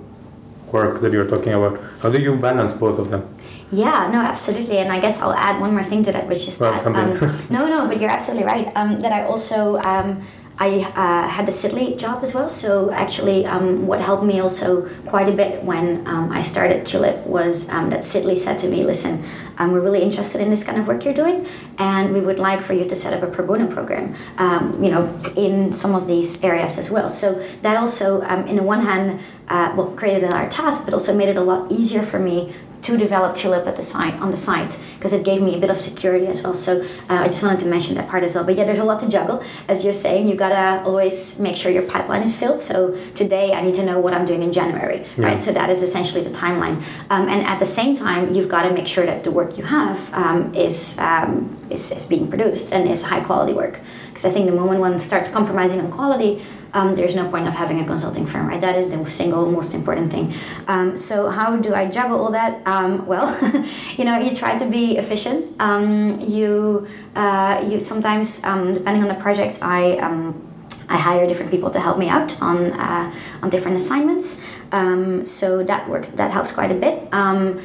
work 0.71 1.01
that 1.01 1.11
you're 1.11 1.25
talking 1.25 1.53
about. 1.53 1.79
How 2.01 2.11
do 2.11 2.19
you 2.19 2.35
balance 2.35 2.71
both 2.73 2.99
of 2.99 3.09
them? 3.09 3.23
Yeah, 3.71 4.09
no, 4.11 4.19
absolutely. 4.19 4.77
And 4.77 4.91
I 4.91 4.99
guess 4.99 5.21
I'll 5.21 5.33
add 5.33 5.59
one 5.59 5.73
more 5.73 5.83
thing 5.83 6.03
to 6.03 6.11
that, 6.13 6.27
which 6.27 6.47
is 6.47 6.59
well, 6.59 6.71
that 6.71 6.85
um, 6.85 7.13
no, 7.49 7.67
no, 7.67 7.87
but 7.87 7.99
you're 7.99 8.09
absolutely 8.09 8.45
right. 8.45 8.71
Um, 8.75 9.01
that 9.01 9.11
I 9.11 9.23
also 9.23 9.77
um, 9.79 10.23
I 10.59 10.79
uh, 10.79 11.27
had 11.27 11.45
the 11.45 11.51
Sidley 11.51 11.97
job 11.99 12.23
as 12.23 12.33
well. 12.33 12.49
So 12.49 12.91
actually, 12.91 13.45
um, 13.45 13.85
what 13.85 14.01
helped 14.01 14.23
me 14.23 14.39
also 14.39 14.89
quite 15.05 15.29
a 15.29 15.31
bit 15.31 15.63
when 15.63 16.07
um, 16.07 16.31
I 16.31 16.41
started 16.41 16.85
Tulip 16.85 17.27
was 17.27 17.69
um, 17.69 17.89
that 17.91 18.01
Sidley 18.01 18.37
said 18.37 18.57
to 18.59 18.67
me, 18.67 18.83
"Listen, 18.83 19.23
um, 19.59 19.71
we're 19.71 19.81
really 19.81 20.01
interested 20.01 20.41
in 20.41 20.49
this 20.49 20.63
kind 20.63 20.79
of 20.79 20.87
work 20.87 21.05
you're 21.05 21.13
doing, 21.13 21.45
and 21.77 22.13
we 22.13 22.21
would 22.21 22.39
like 22.39 22.61
for 22.61 22.73
you 22.73 22.85
to 22.85 22.95
set 22.95 23.13
up 23.13 23.21
a 23.21 23.31
pro 23.31 23.45
bono 23.45 23.67
program, 23.67 24.15
um, 24.37 24.83
you 24.83 24.89
know, 24.89 25.13
in 25.35 25.73
some 25.73 25.93
of 25.93 26.07
these 26.07 26.43
areas 26.43 26.79
as 26.79 26.89
well." 26.89 27.09
So 27.09 27.33
that 27.61 27.77
also, 27.77 28.21
um, 28.23 28.47
in 28.47 28.55
the 28.55 28.63
one 28.63 28.81
hand, 28.81 29.19
uh, 29.49 29.73
well, 29.77 29.91
created 29.91 30.23
another 30.23 30.49
task, 30.49 30.85
but 30.85 30.93
also 30.93 31.15
made 31.15 31.29
it 31.29 31.37
a 31.37 31.41
lot 31.41 31.71
easier 31.71 32.01
for 32.01 32.17
me 32.17 32.53
to 32.81 32.97
develop 32.97 33.35
Tulip 33.35 33.65
at 33.67 33.75
the 33.75 33.81
site 33.81 34.13
on 34.15 34.31
the 34.31 34.37
site 34.37 34.79
because 34.95 35.13
it 35.13 35.25
gave 35.25 35.41
me 35.41 35.55
a 35.55 35.59
bit 35.59 35.69
of 35.69 35.77
security 35.77 36.27
as 36.27 36.43
well. 36.43 36.53
So 36.53 36.81
uh, 37.09 37.13
I 37.13 37.25
just 37.25 37.43
wanted 37.43 37.59
to 37.61 37.67
mention 37.67 37.95
that 37.95 38.07
part 38.09 38.23
as 38.23 38.35
well. 38.35 38.43
But 38.43 38.55
yeah, 38.55 38.65
there's 38.65 38.79
a 38.79 38.83
lot 38.83 38.99
to 39.01 39.09
juggle. 39.09 39.43
As 39.67 39.83
you're 39.83 39.93
saying, 39.93 40.27
you 40.27 40.35
gotta 40.35 40.83
always 40.83 41.39
make 41.39 41.57
sure 41.57 41.71
your 41.71 41.83
pipeline 41.83 42.23
is 42.23 42.37
filled. 42.37 42.61
So 42.61 42.97
today 43.13 43.53
I 43.53 43.61
need 43.61 43.75
to 43.75 43.85
know 43.85 43.99
what 43.99 44.13
I'm 44.13 44.25
doing 44.25 44.43
in 44.43 44.53
January, 44.53 45.05
yeah. 45.17 45.25
right? 45.25 45.43
So 45.43 45.51
that 45.51 45.69
is 45.69 45.81
essentially 45.81 46.23
the 46.23 46.29
timeline. 46.29 46.81
Um, 47.09 47.27
and 47.27 47.45
at 47.45 47.59
the 47.59 47.65
same 47.65 47.95
time, 47.95 48.33
you've 48.33 48.49
got 48.49 48.63
to 48.63 48.73
make 48.73 48.87
sure 48.87 49.05
that 49.05 49.23
the 49.23 49.31
work 49.31 49.57
you 49.57 49.63
have 49.65 50.13
um, 50.13 50.53
is, 50.53 50.97
um, 50.99 51.57
is 51.69 51.91
is 51.91 52.05
being 52.05 52.27
produced 52.29 52.73
and 52.73 52.89
is 52.89 53.03
high 53.03 53.21
quality 53.21 53.53
work. 53.53 53.79
Because 54.09 54.25
I 54.25 54.31
think 54.31 54.47
the 54.47 54.55
moment 54.55 54.79
one 54.79 54.97
starts 54.97 55.29
compromising 55.29 55.79
on 55.81 55.91
quality, 55.91 56.41
um, 56.73 56.93
there's 56.93 57.15
no 57.15 57.29
point 57.29 57.47
of 57.47 57.53
having 57.53 57.79
a 57.79 57.85
consulting 57.85 58.25
firm, 58.25 58.47
right? 58.47 58.61
That 58.61 58.75
is 58.75 58.89
the 58.91 59.09
single 59.09 59.51
most 59.51 59.73
important 59.73 60.11
thing. 60.11 60.33
Um, 60.67 60.97
so 60.97 61.29
how 61.29 61.55
do 61.57 61.73
I 61.73 61.89
juggle 61.89 62.19
all 62.19 62.31
that? 62.31 62.65
Um, 62.67 63.05
well, 63.05 63.27
you 63.97 64.05
know, 64.05 64.17
you 64.19 64.35
try 64.35 64.57
to 64.57 64.69
be 64.69 64.97
efficient. 64.97 65.49
Um, 65.59 66.19
you 66.19 66.87
uh, 67.15 67.65
you 67.67 67.79
sometimes, 67.79 68.43
um, 68.43 68.73
depending 68.73 69.03
on 69.03 69.09
the 69.09 69.21
project, 69.21 69.59
I. 69.61 69.97
Um, 69.97 70.43
I 70.89 70.95
hire 70.95 71.27
different 71.27 71.51
people 71.51 71.69
to 71.71 71.81
help 71.81 71.97
me 71.97 72.07
out 72.07 72.41
on 72.41 72.71
uh, 72.71 73.13
on 73.43 73.49
different 73.49 73.75
assignments, 73.75 74.41
so 75.29 75.61
that 75.61 75.89
works. 75.89 76.11
That 76.11 76.31
helps 76.31 76.53
quite 76.53 76.71
a 76.71 76.75
bit. 76.75 77.09
and 77.11 77.59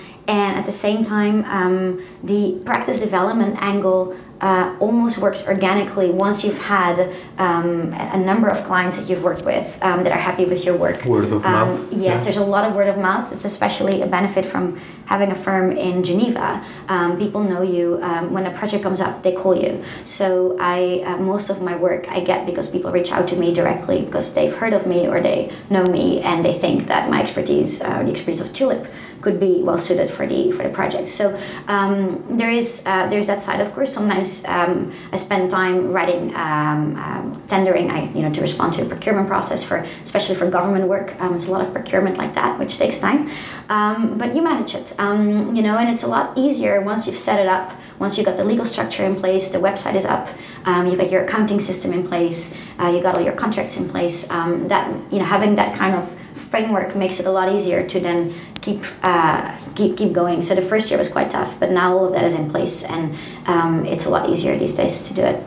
at 0.59 0.65
the 0.65 0.73
same 0.73 1.05
time, 1.05 2.03
the 2.25 2.61
practice 2.65 2.99
development 2.99 3.63
angle 3.63 4.17
uh, 4.43 4.75
almost 4.81 5.19
works 5.19 5.47
organically 5.47 6.11
once 6.11 6.45
you've 6.45 6.59
had 6.59 7.15
um, 7.39 7.93
a 7.93 8.19
number 8.19 8.49
of 8.49 8.65
clients 8.65 8.99
that 8.99 9.09
you've 9.09 9.23
worked 9.23 9.45
with 9.45 9.79
um, 9.83 10.03
that 10.03 10.13
are 10.13 10.19
happy 10.19 10.45
with 10.45 10.65
your 10.65 10.77
work. 10.77 11.05
Word 11.05 11.27
of 11.27 11.47
um, 11.47 11.53
mouth. 11.53 11.93
Yes, 11.93 12.03
yeah. 12.03 12.25
there's 12.25 12.37
a 12.37 12.45
lot 12.45 12.65
of 12.69 12.75
word 12.75 12.89
of 12.89 12.99
mouth. 12.99 13.31
It's 13.31 13.45
especially 13.45 14.03
a 14.03 14.07
benefit 14.07 14.45
from 14.45 14.81
having 15.07 15.31
a 15.31 15.35
firm 15.35 15.71
in 15.71 16.03
Geneva. 16.03 16.65
Um, 16.89 17.19
people 17.19 17.43
know 17.45 17.63
you. 17.63 18.01
Um, 18.03 18.33
when 18.33 18.45
a 18.47 18.51
project 18.51 18.83
comes 18.83 19.01
up, 19.01 19.23
they 19.23 19.33
call 19.33 19.55
you. 19.55 19.85
So 20.03 20.57
I 20.59 21.05
uh, 21.07 21.19
most 21.19 21.49
of 21.49 21.63
my 21.63 21.77
work 21.77 22.11
I 22.11 22.21
get 22.21 22.45
because 22.45 22.69
people 22.69 22.91
reach 22.91 23.13
out 23.13 23.29
to 23.29 23.37
me 23.37 23.55
directly 23.55 24.03
because 24.03 24.35
they've 24.35 24.55
heard 24.55 24.73
of 24.73 24.89
me 24.89 25.07
or 25.07 25.21
they 25.21 25.53
know 25.71 25.85
me 25.85 26.21
and 26.21 26.45
they 26.45 26.53
think 26.53 26.89
that 26.89 27.09
my 27.09 27.21
expertise, 27.21 27.81
uh, 27.81 28.03
the 28.03 28.11
expertise 28.11 28.41
of 28.41 28.53
Tulip, 28.53 28.89
could 29.23 29.41
be 29.41 29.63
well 29.63 29.79
suited 29.79 30.11
for 30.11 30.27
the 30.27 30.53
for 30.53 30.63
the 30.65 30.69
project. 30.69 31.09
So 31.09 31.39
um, 31.69 32.37
there 32.37 32.51
is 32.51 32.85
uh, 32.87 33.07
there's 33.07 33.29
that 33.29 33.41
side. 33.41 33.61
Of 33.61 33.73
course, 33.73 33.93
sometimes 33.93 34.45
um, 34.47 34.93
I 35.13 35.17
spend 35.17 35.51
time 35.51 35.93
writing 35.93 36.35
um, 36.35 36.97
um 36.97 37.43
tendering. 37.47 37.91
I 37.91 38.13
you 38.13 38.23
know 38.23 38.33
to 38.33 38.41
respond 38.41 38.75
to 38.75 38.83
a 38.83 38.89
procurement 38.89 39.29
process 39.29 39.65
for 39.65 39.79
especially 40.03 40.35
for 40.35 40.51
government 40.51 40.87
work. 40.89 41.19
Um, 41.21 41.35
it's 41.35 41.47
a 41.47 41.53
lot 41.53 41.63
of 41.65 41.73
procurement 41.73 42.19
like 42.19 42.35
that, 42.35 42.59
which 42.59 42.77
takes 42.77 42.99
time. 42.99 43.31
Um, 43.69 44.19
but 44.19 44.35
you 44.35 44.43
manage 44.43 44.75
it, 44.75 44.93
you 44.99 45.63
know, 45.63 45.79
and 45.79 45.89
it's 45.89 46.03
a 46.03 46.09
lot 46.09 46.37
easier 46.37 46.83
once 46.83 47.07
you've 47.07 47.17
set 47.17 47.41
it 47.41 47.47
up. 47.47 47.73
Once 47.99 48.19
you've 48.19 48.27
got 48.27 48.37
the 48.37 48.45
legal 48.45 48.67
structure 48.67 49.05
in 49.05 49.15
place, 49.17 49.49
the 49.49 49.59
website 49.59 49.95
is 49.95 50.05
up. 50.05 50.29
Um, 50.65 50.89
you 50.89 50.97
got 50.97 51.11
your 51.11 51.25
accounting 51.25 51.61
system 51.61 51.93
in 51.93 52.07
place. 52.07 52.55
Uh, 52.79 52.89
you 52.89 53.01
got 53.01 53.15
all 53.15 53.23
your 53.23 53.33
contracts 53.33 53.77
in 53.77 53.89
place. 53.89 54.31
Um, 54.31 54.69
that 54.69 54.91
you 55.13 55.19
know, 55.19 55.25
having 55.25 55.55
that 55.55 55.77
kind 55.77 55.95
of 55.95 56.13
framework 56.35 56.95
makes 56.95 57.21
it 57.21 57.27
a 57.27 57.31
lot 57.31 57.53
easier 57.53 57.87
to 57.87 58.01
then 58.01 58.35
keep 58.63 58.83
uh, 59.03 59.55
keep 59.75 59.97
keep 59.97 60.13
going. 60.13 60.41
So 60.43 60.55
the 60.55 60.63
first 60.63 60.91
year 60.91 60.99
was 60.99 61.09
quite 61.09 61.31
tough, 61.31 61.59
but 61.61 61.71
now 61.71 61.93
all 61.93 62.07
of 62.07 62.13
that 62.13 62.25
is 62.25 62.35
in 62.35 62.51
place, 62.51 62.85
and 62.85 63.15
um, 63.47 63.85
it's 63.85 64.07
a 64.07 64.11
lot 64.11 64.31
easier 64.31 64.57
these 64.57 64.75
days 64.75 65.09
to 65.09 65.15
do 65.15 65.23
it. 65.23 65.43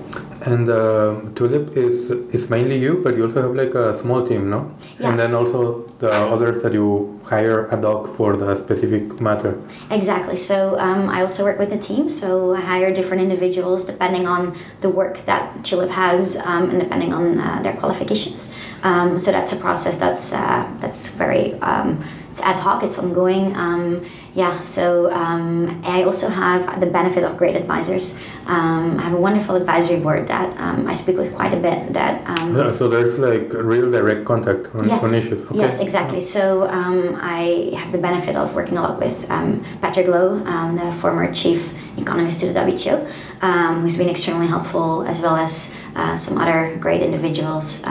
And 0.45 0.69
uh, 0.69 1.21
Tulip 1.33 1.75
is 1.75 2.11
is 2.11 2.49
mainly 2.49 2.77
you, 2.77 3.01
but 3.03 3.15
you 3.15 3.23
also 3.23 3.41
have 3.41 3.55
like 3.55 3.73
a 3.73 3.93
small 3.93 4.25
team, 4.27 4.49
no? 4.49 4.67
Yeah. 4.99 5.09
And 5.09 5.17
then 5.17 5.33
also 5.33 5.87
the 5.99 6.11
others 6.11 6.61
that 6.61 6.73
you 6.73 7.19
hire 7.23 7.71
ad 7.73 7.83
hoc 7.83 8.15
for 8.15 8.35
the 8.35 8.53
specific 8.55 9.19
matter. 9.19 9.57
Exactly. 9.89 10.37
So 10.37 10.77
um, 10.77 11.09
I 11.09 11.21
also 11.21 11.43
work 11.43 11.57
with 11.57 11.71
a 11.71 11.79
team. 11.79 12.09
So 12.09 12.53
I 12.53 12.61
hire 12.61 12.93
different 12.93 13.23
individuals 13.23 13.85
depending 13.85 14.27
on 14.27 14.55
the 14.79 14.89
work 14.89 15.25
that 15.25 15.63
Tulip 15.63 15.89
has 15.89 16.37
um, 16.37 16.69
and 16.69 16.79
depending 16.79 17.11
on 17.13 17.39
uh, 17.39 17.61
their 17.63 17.73
qualifications. 17.73 18.53
Um, 18.83 19.17
so 19.17 19.31
that's 19.31 19.51
a 19.51 19.55
process 19.55 19.97
that's 19.97 20.33
uh, 20.33 20.69
that's 20.79 21.09
very 21.09 21.53
um, 21.61 22.03
it's 22.35 22.43
ad 22.43 22.57
hoc. 22.57 22.83
It's 22.83 22.99
ongoing 22.99 23.55
um, 23.55 24.03
yeah, 24.33 24.59
so 24.59 25.09
um, 25.13 25.81
I 25.85 26.03
also 26.03 26.27
have 26.27 26.81
the 26.81 26.85
benefit 26.85 27.23
of 27.23 27.37
great 27.37 27.55
advisors. 27.55 28.19
Um, 28.47 28.99
I 28.99 29.03
have 29.03 29.13
a 29.13 29.21
wonderful 29.27 29.55
advisory 29.55 30.01
board 30.01 30.27
that 30.27 30.53
um, 30.59 30.85
I 30.85 30.91
speak 30.91 31.15
with 31.15 31.33
quite 31.33 31.53
a 31.53 31.61
bit. 31.67 31.93
That 31.93 32.13
um, 32.27 32.53
yeah, 32.53 32.71
so 32.71 32.89
there's 32.89 33.17
like 33.17 33.53
real 33.53 33.89
direct 33.89 34.25
contact 34.25 34.75
on, 34.75 34.89
yes, 34.89 35.01
on 35.01 35.13
issues. 35.13 35.41
Okay. 35.43 35.59
Yes, 35.59 35.79
exactly. 35.79 36.19
So 36.19 36.67
um, 36.67 37.17
I 37.21 37.71
have 37.77 37.93
the 37.93 37.97
benefit 37.97 38.35
of 38.35 38.53
working 38.53 38.77
a 38.77 38.81
lot 38.81 38.99
with 38.99 39.31
um, 39.31 39.63
Patrick 39.79 40.07
Low, 40.07 40.39
the 40.39 40.91
former 40.91 41.33
chief 41.33 41.73
economist 41.97 42.41
to 42.41 42.47
the 42.47 42.59
WTO, 42.59 43.79
who's 43.79 43.95
been 43.95 44.09
extremely 44.09 44.47
helpful, 44.47 45.03
as 45.07 45.21
well 45.21 45.37
as 45.37 45.73
uh, 45.95 46.17
some 46.17 46.37
other 46.37 46.75
great 46.81 47.01
individuals 47.01 47.85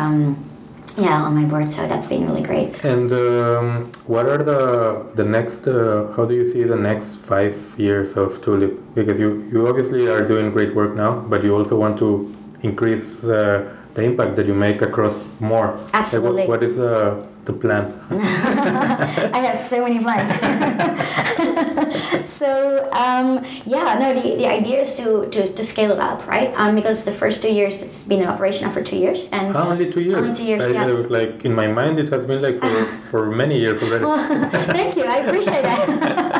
yeah 0.97 1.23
on 1.23 1.35
my 1.35 1.45
board 1.45 1.69
so 1.69 1.87
that's 1.87 2.07
been 2.07 2.27
really 2.27 2.43
great 2.43 2.85
and 2.85 3.13
um, 3.13 3.91
what 4.07 4.27
are 4.27 4.43
the 4.43 5.05
the 5.15 5.25
next 5.25 5.67
uh, 5.67 6.13
how 6.17 6.25
do 6.25 6.35
you 6.35 6.45
see 6.45 6.63
the 6.63 6.77
next 6.77 7.17
five 7.17 7.57
years 7.79 8.17
of 8.17 8.41
tulip 8.43 8.79
because 8.95 9.19
you 9.19 9.49
you 9.53 9.67
obviously 9.69 10.07
are 10.07 10.25
doing 10.25 10.51
great 10.51 10.75
work 10.75 10.95
now 10.95 11.13
but 11.29 11.43
you 11.43 11.55
also 11.55 11.77
want 11.77 11.99
to 11.99 12.35
increase 12.63 13.25
uh, 13.25 13.69
the 13.95 14.03
impact 14.03 14.37
that 14.37 14.47
you 14.47 14.55
make 14.55 14.83
across 14.83 15.25
more 15.41 15.79
absolutely 15.93 16.43
like 16.43 16.49
what, 16.49 16.61
what 16.61 16.69
is 16.69 16.81
uh, 16.81 17.25
the 17.45 17.53
plan? 17.53 17.93
I 18.11 19.39
have 19.39 19.57
so 19.57 19.85
many 19.85 20.01
plans. 20.01 20.31
so 22.25 22.89
um, 22.93 23.45
yeah, 23.67 23.99
no, 23.99 24.15
the, 24.15 24.37
the 24.37 24.47
idea 24.47 24.81
is 24.81 24.95
to, 24.97 25.29
to, 25.31 25.47
to 25.47 25.65
scale 25.65 25.93
it 25.93 25.99
up, 25.99 26.27
right? 26.27 26.53
Um, 26.57 26.75
because 26.75 27.05
the 27.05 27.13
first 27.13 27.43
two 27.43 27.53
years 27.53 27.83
it's 27.83 28.05
been 28.05 28.21
in 28.23 28.29
operation 28.29 28.71
for 28.71 28.83
two 28.83 28.97
years, 28.97 29.31
and 29.33 29.55
oh, 29.57 29.71
only 29.71 29.91
two 29.91 30.01
years. 30.01 30.19
Only 30.19 30.35
two 30.35 30.45
years. 30.45 30.65
I, 30.65 30.71
yeah. 30.71 30.87
like 30.87 31.45
in 31.45 31.55
my 31.55 31.67
mind, 31.67 31.99
it 31.99 32.09
has 32.11 32.27
been 32.27 32.43
like 32.43 32.59
for, 32.59 32.85
for 33.11 33.31
many 33.31 33.59
years 33.59 33.83
already. 33.83 34.05
Well, 34.05 34.51
thank 34.51 34.97
you. 34.97 35.05
I 35.05 35.19
appreciate 35.19 35.63
that. 35.63 36.34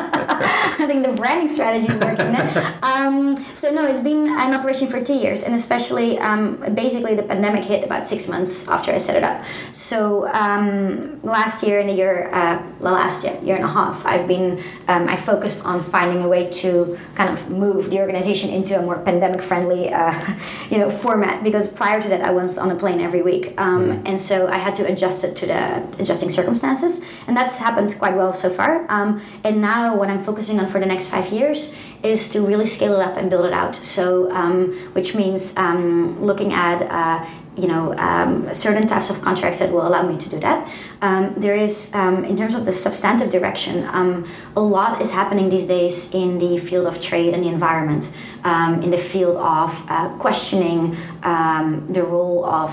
I 0.85 0.87
think 0.87 1.03
the 1.03 1.13
branding 1.13 1.49
strategy 1.49 1.91
is 1.91 1.99
working. 1.99 2.35
um, 2.83 3.35
so 3.55 3.71
no, 3.71 3.87
it's 3.87 4.01
been 4.01 4.27
an 4.27 4.53
operation 4.53 4.87
for 4.87 5.03
two 5.03 5.15
years, 5.15 5.41
and 5.41 5.55
especially 5.55 6.19
um, 6.19 6.57
basically 6.75 7.15
the 7.15 7.23
pandemic 7.23 7.63
hit 7.63 7.83
about 7.83 8.05
six 8.05 8.27
months 8.27 8.67
after 8.67 8.91
I 8.91 8.97
set 8.97 9.15
it 9.15 9.23
up. 9.23 9.43
So 9.71 10.27
um, 10.31 11.19
last 11.23 11.63
year 11.63 11.79
and 11.79 11.89
a 11.89 11.93
year, 11.93 12.29
uh, 12.31 12.61
last 12.79 13.23
year, 13.23 13.35
year 13.41 13.55
and 13.55 13.65
a 13.65 13.67
half, 13.67 14.05
I've 14.05 14.27
been 14.27 14.61
um, 14.87 15.09
I 15.09 15.15
focused 15.15 15.65
on 15.65 15.81
finding 15.81 16.21
a 16.21 16.27
way 16.27 16.51
to 16.61 16.99
kind 17.15 17.31
of 17.33 17.49
move 17.49 17.89
the 17.89 17.99
organization 17.99 18.51
into 18.51 18.77
a 18.77 18.81
more 18.83 18.99
pandemic 18.99 19.41
friendly, 19.41 19.91
uh, 19.91 20.13
you 20.69 20.77
know, 20.77 20.91
format. 20.91 21.43
Because 21.43 21.67
prior 21.67 21.99
to 21.99 22.09
that, 22.09 22.21
I 22.21 22.29
was 22.29 22.59
on 22.59 22.69
a 22.69 22.75
plane 22.75 23.01
every 23.01 23.23
week, 23.23 23.59
um, 23.59 23.89
mm. 23.89 24.01
and 24.05 24.19
so 24.19 24.47
I 24.47 24.59
had 24.59 24.75
to 24.75 24.85
adjust 24.85 25.23
it 25.23 25.35
to 25.37 25.47
the 25.47 25.99
adjusting 25.99 26.29
circumstances, 26.29 27.03
and 27.25 27.35
that's 27.35 27.57
happened 27.57 27.95
quite 27.97 28.15
well 28.15 28.33
so 28.33 28.51
far. 28.51 28.85
Um, 28.91 29.19
and 29.43 29.61
now, 29.61 29.95
what 29.95 30.09
I'm 30.09 30.23
focusing 30.23 30.59
on 30.59 30.67
for 30.75 30.81
the 30.81 30.85
next 30.85 31.07
five 31.07 31.31
years 31.31 31.73
is 32.03 32.27
to 32.27 32.41
really 32.41 32.67
scale 32.67 32.99
it 32.99 33.01
up 33.01 33.15
and 33.15 33.29
build 33.29 33.45
it 33.45 33.53
out. 33.53 33.77
So, 33.77 34.29
um, 34.31 34.73
which 34.91 35.15
means 35.15 35.55
um, 35.55 36.19
looking 36.19 36.51
at 36.51 36.81
uh, 36.81 37.25
you 37.55 37.69
know 37.69 37.95
um, 37.97 38.53
certain 38.53 38.85
types 38.85 39.09
of 39.09 39.21
contracts 39.21 39.59
that 39.59 39.71
will 39.71 39.87
allow 39.87 40.03
me 40.03 40.17
to 40.17 40.27
do 40.27 40.37
that. 40.41 40.59
Um, 41.01 41.33
there 41.37 41.55
is, 41.55 41.95
um, 41.95 42.25
in 42.25 42.35
terms 42.35 42.55
of 42.55 42.65
the 42.65 42.73
substantive 42.73 43.29
direction, 43.29 43.85
um, 43.99 44.27
a 44.57 44.59
lot 44.59 45.01
is 45.01 45.11
happening 45.11 45.47
these 45.47 45.65
days 45.65 46.13
in 46.13 46.39
the 46.39 46.57
field 46.57 46.87
of 46.87 46.99
trade 46.99 47.33
and 47.33 47.41
the 47.45 47.51
environment, 47.57 48.11
in 48.83 48.91
the 48.91 49.03
field 49.11 49.37
of 49.37 49.69
uh, 49.87 50.09
questioning 50.19 50.97
the 51.97 52.03
role 52.15 52.43
of 52.43 52.71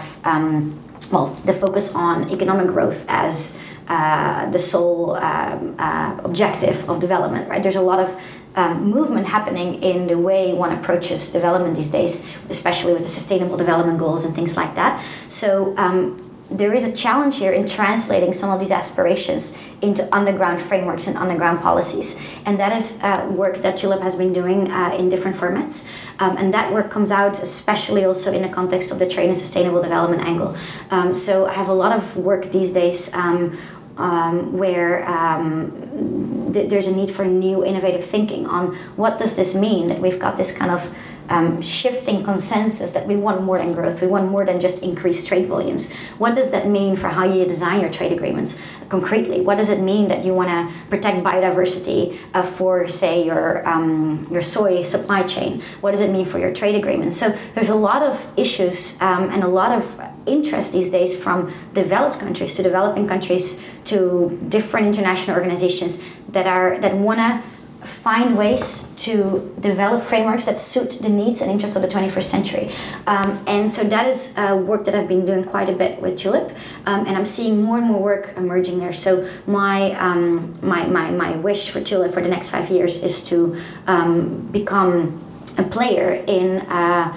well, 1.12 1.26
the 1.44 1.52
focus 1.52 1.94
on 1.94 2.30
economic 2.30 2.66
growth 2.66 3.04
as 3.08 3.60
uh, 3.88 4.51
the 4.51 4.59
sole 4.59 5.16
um, 5.16 5.75
uh, 5.79 6.16
objective 6.25 6.88
of 6.88 7.01
development, 7.01 7.49
right? 7.49 7.62
There's 7.62 7.77
a 7.77 7.83
lot 7.83 7.99
of 7.99 8.21
um, 8.55 8.90
movement 8.90 9.27
happening 9.27 9.83
in 9.83 10.07
the 10.07 10.18
way 10.18 10.53
one 10.53 10.73
approaches 10.73 11.31
development 11.31 11.75
these 11.77 11.90
days, 11.90 12.31
especially 12.51 12.92
with 12.92 13.03
the 13.03 13.09
sustainable 13.09 13.57
development 13.57 13.99
goals 13.99 14.25
and 14.25 14.35
things 14.35 14.57
like 14.57 14.75
that. 14.75 15.03
So, 15.27 15.75
um, 15.79 16.32
there 16.56 16.72
is 16.72 16.84
a 16.84 16.92
challenge 16.92 17.36
here 17.38 17.52
in 17.52 17.66
translating 17.66 18.32
some 18.32 18.50
of 18.50 18.60
these 18.60 18.70
aspirations 18.70 19.56
into 19.80 20.08
underground 20.14 20.60
frameworks 20.60 21.06
and 21.06 21.16
underground 21.16 21.60
policies. 21.60 22.20
And 22.44 22.58
that 22.60 22.72
is 22.72 23.02
uh, 23.02 23.28
work 23.30 23.58
that 23.62 23.76
Tulip 23.76 24.00
has 24.00 24.16
been 24.16 24.32
doing 24.32 24.70
uh, 24.70 24.94
in 24.96 25.08
different 25.08 25.36
formats. 25.36 25.88
Um, 26.18 26.36
and 26.36 26.52
that 26.54 26.72
work 26.72 26.90
comes 26.90 27.10
out 27.10 27.42
especially 27.42 28.04
also 28.04 28.32
in 28.32 28.42
the 28.42 28.48
context 28.48 28.92
of 28.92 28.98
the 28.98 29.08
trade 29.08 29.28
and 29.28 29.38
sustainable 29.38 29.82
development 29.82 30.22
angle. 30.22 30.56
Um, 30.90 31.14
so 31.14 31.46
I 31.46 31.52
have 31.54 31.68
a 31.68 31.74
lot 31.74 31.96
of 31.96 32.16
work 32.16 32.50
these 32.52 32.72
days 32.72 33.12
um, 33.14 33.58
um, 33.96 34.56
where 34.56 35.09
um, 35.09 36.50
th- 36.53 36.68
there's 36.70 36.86
a 36.86 36.94
need 36.94 37.11
for 37.11 37.24
new 37.24 37.64
innovative 37.64 38.05
thinking 38.05 38.46
on 38.46 38.74
what 38.96 39.18
does 39.18 39.36
this 39.36 39.55
mean 39.55 39.88
that 39.88 40.00
we've 40.00 40.18
got 40.18 40.36
this 40.36 40.57
kind 40.57 40.70
of 40.70 40.96
um, 41.29 41.62
shifting 41.62 42.25
consensus 42.25 42.93
that 42.93 43.07
we 43.07 43.16
want 43.16 43.43
more 43.43 43.59
than 43.59 43.73
growth, 43.73 44.01
we 44.01 44.07
want 44.07 44.31
more 44.31 44.45
than 44.45 44.61
just 44.61 44.83
increased 44.83 45.27
trade 45.27 45.47
volumes. 45.47 45.93
What 46.18 46.35
does 46.35 46.51
that 46.51 46.66
mean 46.66 46.97
for 46.97 47.09
how 47.09 47.25
you 47.25 47.45
design 47.45 47.81
your 47.81 47.91
trade 47.91 48.12
agreements 48.12 48.61
concretely? 48.89 49.41
What 49.41 49.57
does 49.57 49.68
it 49.68 49.81
mean 49.81 50.09
that 50.09 50.25
you 50.25 50.35
want 50.35 50.51
to 50.51 50.75
protect 50.89 51.25
biodiversity 51.25 52.18
uh, 52.35 52.43
for, 52.43 52.89
say, 52.89 53.25
your 53.25 53.66
um, 53.68 54.27
your 54.31 54.43
soy 54.43 54.83
supply 54.83 55.23
chain? 55.23 55.62
What 55.81 55.93
does 55.93 56.01
it 56.01 56.11
mean 56.11 56.25
for 56.25 56.39
your 56.39 56.53
trade 56.53 56.75
agreements? 56.75 57.16
So 57.16 57.31
there's 57.55 57.70
a 57.70 57.75
lot 57.75 58.03
of 58.03 58.27
issues 58.37 59.01
um, 59.01 59.31
and 59.31 59.43
a 59.43 59.49
lot 59.49 59.73
of 59.73 60.01
interest 60.27 60.73
these 60.73 60.91
days 60.91 61.20
from 61.20 61.53
developed 61.73 62.20
countries 62.20 62.55
to 62.55 62.62
developing 62.62 63.09
countries 63.09 63.64
to 63.85 64.39
different 64.49 64.87
international 64.87 65.37
organizations 65.37 66.03
that 66.29 66.47
are 66.47 66.79
that 66.79 66.95
want 66.95 67.18
to 67.18 67.43
find 67.85 68.37
ways 68.37 68.95
to 68.97 69.55
develop 69.61 70.03
frameworks 70.03 70.45
that 70.45 70.59
suit 70.59 70.99
the 71.03 71.09
needs 71.09 71.41
and 71.41 71.51
interests 71.51 71.76
of 71.76 71.83
the 71.83 71.89
21st 71.89 72.22
century. 72.22 72.70
Um, 73.07 73.43
and 73.47 73.68
so 73.68 73.85
that 73.85 74.07
is 74.07 74.37
uh, 74.39 74.62
work 74.66 74.85
that 74.85 74.95
I've 74.95 75.09
been 75.09 75.26
doing 75.26 75.45
quite 75.45 75.68
a 75.68 75.72
bit 75.72 76.01
with 76.01 76.16
Tulip, 76.16 76.57
um, 76.87 77.07
and 77.07 77.16
I'm 77.16 77.26
seeing 77.26 77.62
more 77.62 77.78
and 77.78 77.87
more 77.87 78.01
work 78.01 78.35
emerging 78.37 78.78
there. 78.78 78.93
So 78.93 79.28
my, 79.47 79.93
um, 79.93 80.53
my, 80.62 80.87
my, 80.87 81.11
my 81.11 81.37
wish 81.37 81.70
for 81.70 81.80
Tulip 81.80 82.12
for 82.14 82.22
the 82.22 82.28
next 82.28 82.51
five 82.51 82.70
years 82.70 83.03
is 83.03 83.22
to 83.28 83.61
um, 83.87 84.47
become 84.53 85.22
a 85.59 85.62
player 85.64 86.22
in 86.26 86.61
uh, 86.62 87.16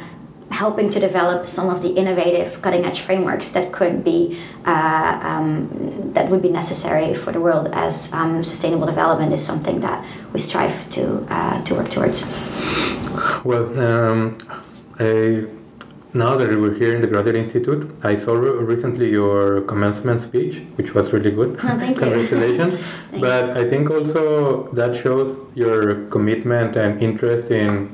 helping 0.51 0.89
to 0.89 0.99
develop 0.99 1.47
some 1.47 1.69
of 1.69 1.81
the 1.81 1.89
innovative 1.89 2.61
cutting 2.61 2.85
edge 2.85 2.99
frameworks 2.99 3.49
that 3.51 3.71
could 3.71 4.03
be 4.03 4.39
uh, 4.65 5.19
um, 5.21 6.11
that 6.13 6.29
would 6.29 6.41
be 6.41 6.49
necessary 6.49 7.13
for 7.13 7.31
the 7.31 7.41
world 7.41 7.67
as 7.73 8.13
um, 8.13 8.43
sustainable 8.43 8.85
development 8.85 9.33
is 9.33 9.45
something 9.45 9.79
that 9.81 10.05
we 10.33 10.39
strive 10.39 10.89
to 10.89 11.25
uh, 11.29 11.61
to 11.63 11.75
work 11.75 11.89
towards. 11.89 12.25
Well, 13.43 13.79
um, 13.79 14.37
I, 14.99 15.45
now 16.13 16.37
that 16.37 16.49
we're 16.49 16.73
here 16.73 16.93
in 16.93 17.01
the 17.01 17.07
Graduate 17.07 17.35
Institute, 17.35 17.91
I 18.03 18.15
saw 18.15 18.33
re- 18.33 18.63
recently 18.63 19.09
your 19.09 19.61
commencement 19.61 20.21
speech, 20.21 20.61
which 20.75 20.93
was 20.93 21.11
really 21.11 21.31
good. 21.31 21.59
Oh, 21.63 21.77
thank 21.77 21.97
Congratulations! 22.03 22.75
you. 23.13 23.19
but 23.19 23.57
I 23.57 23.67
think 23.69 23.89
also 23.89 24.69
that 24.73 24.95
shows 24.95 25.37
your 25.55 26.05
commitment 26.07 26.75
and 26.75 27.01
interest 27.01 27.51
in 27.51 27.89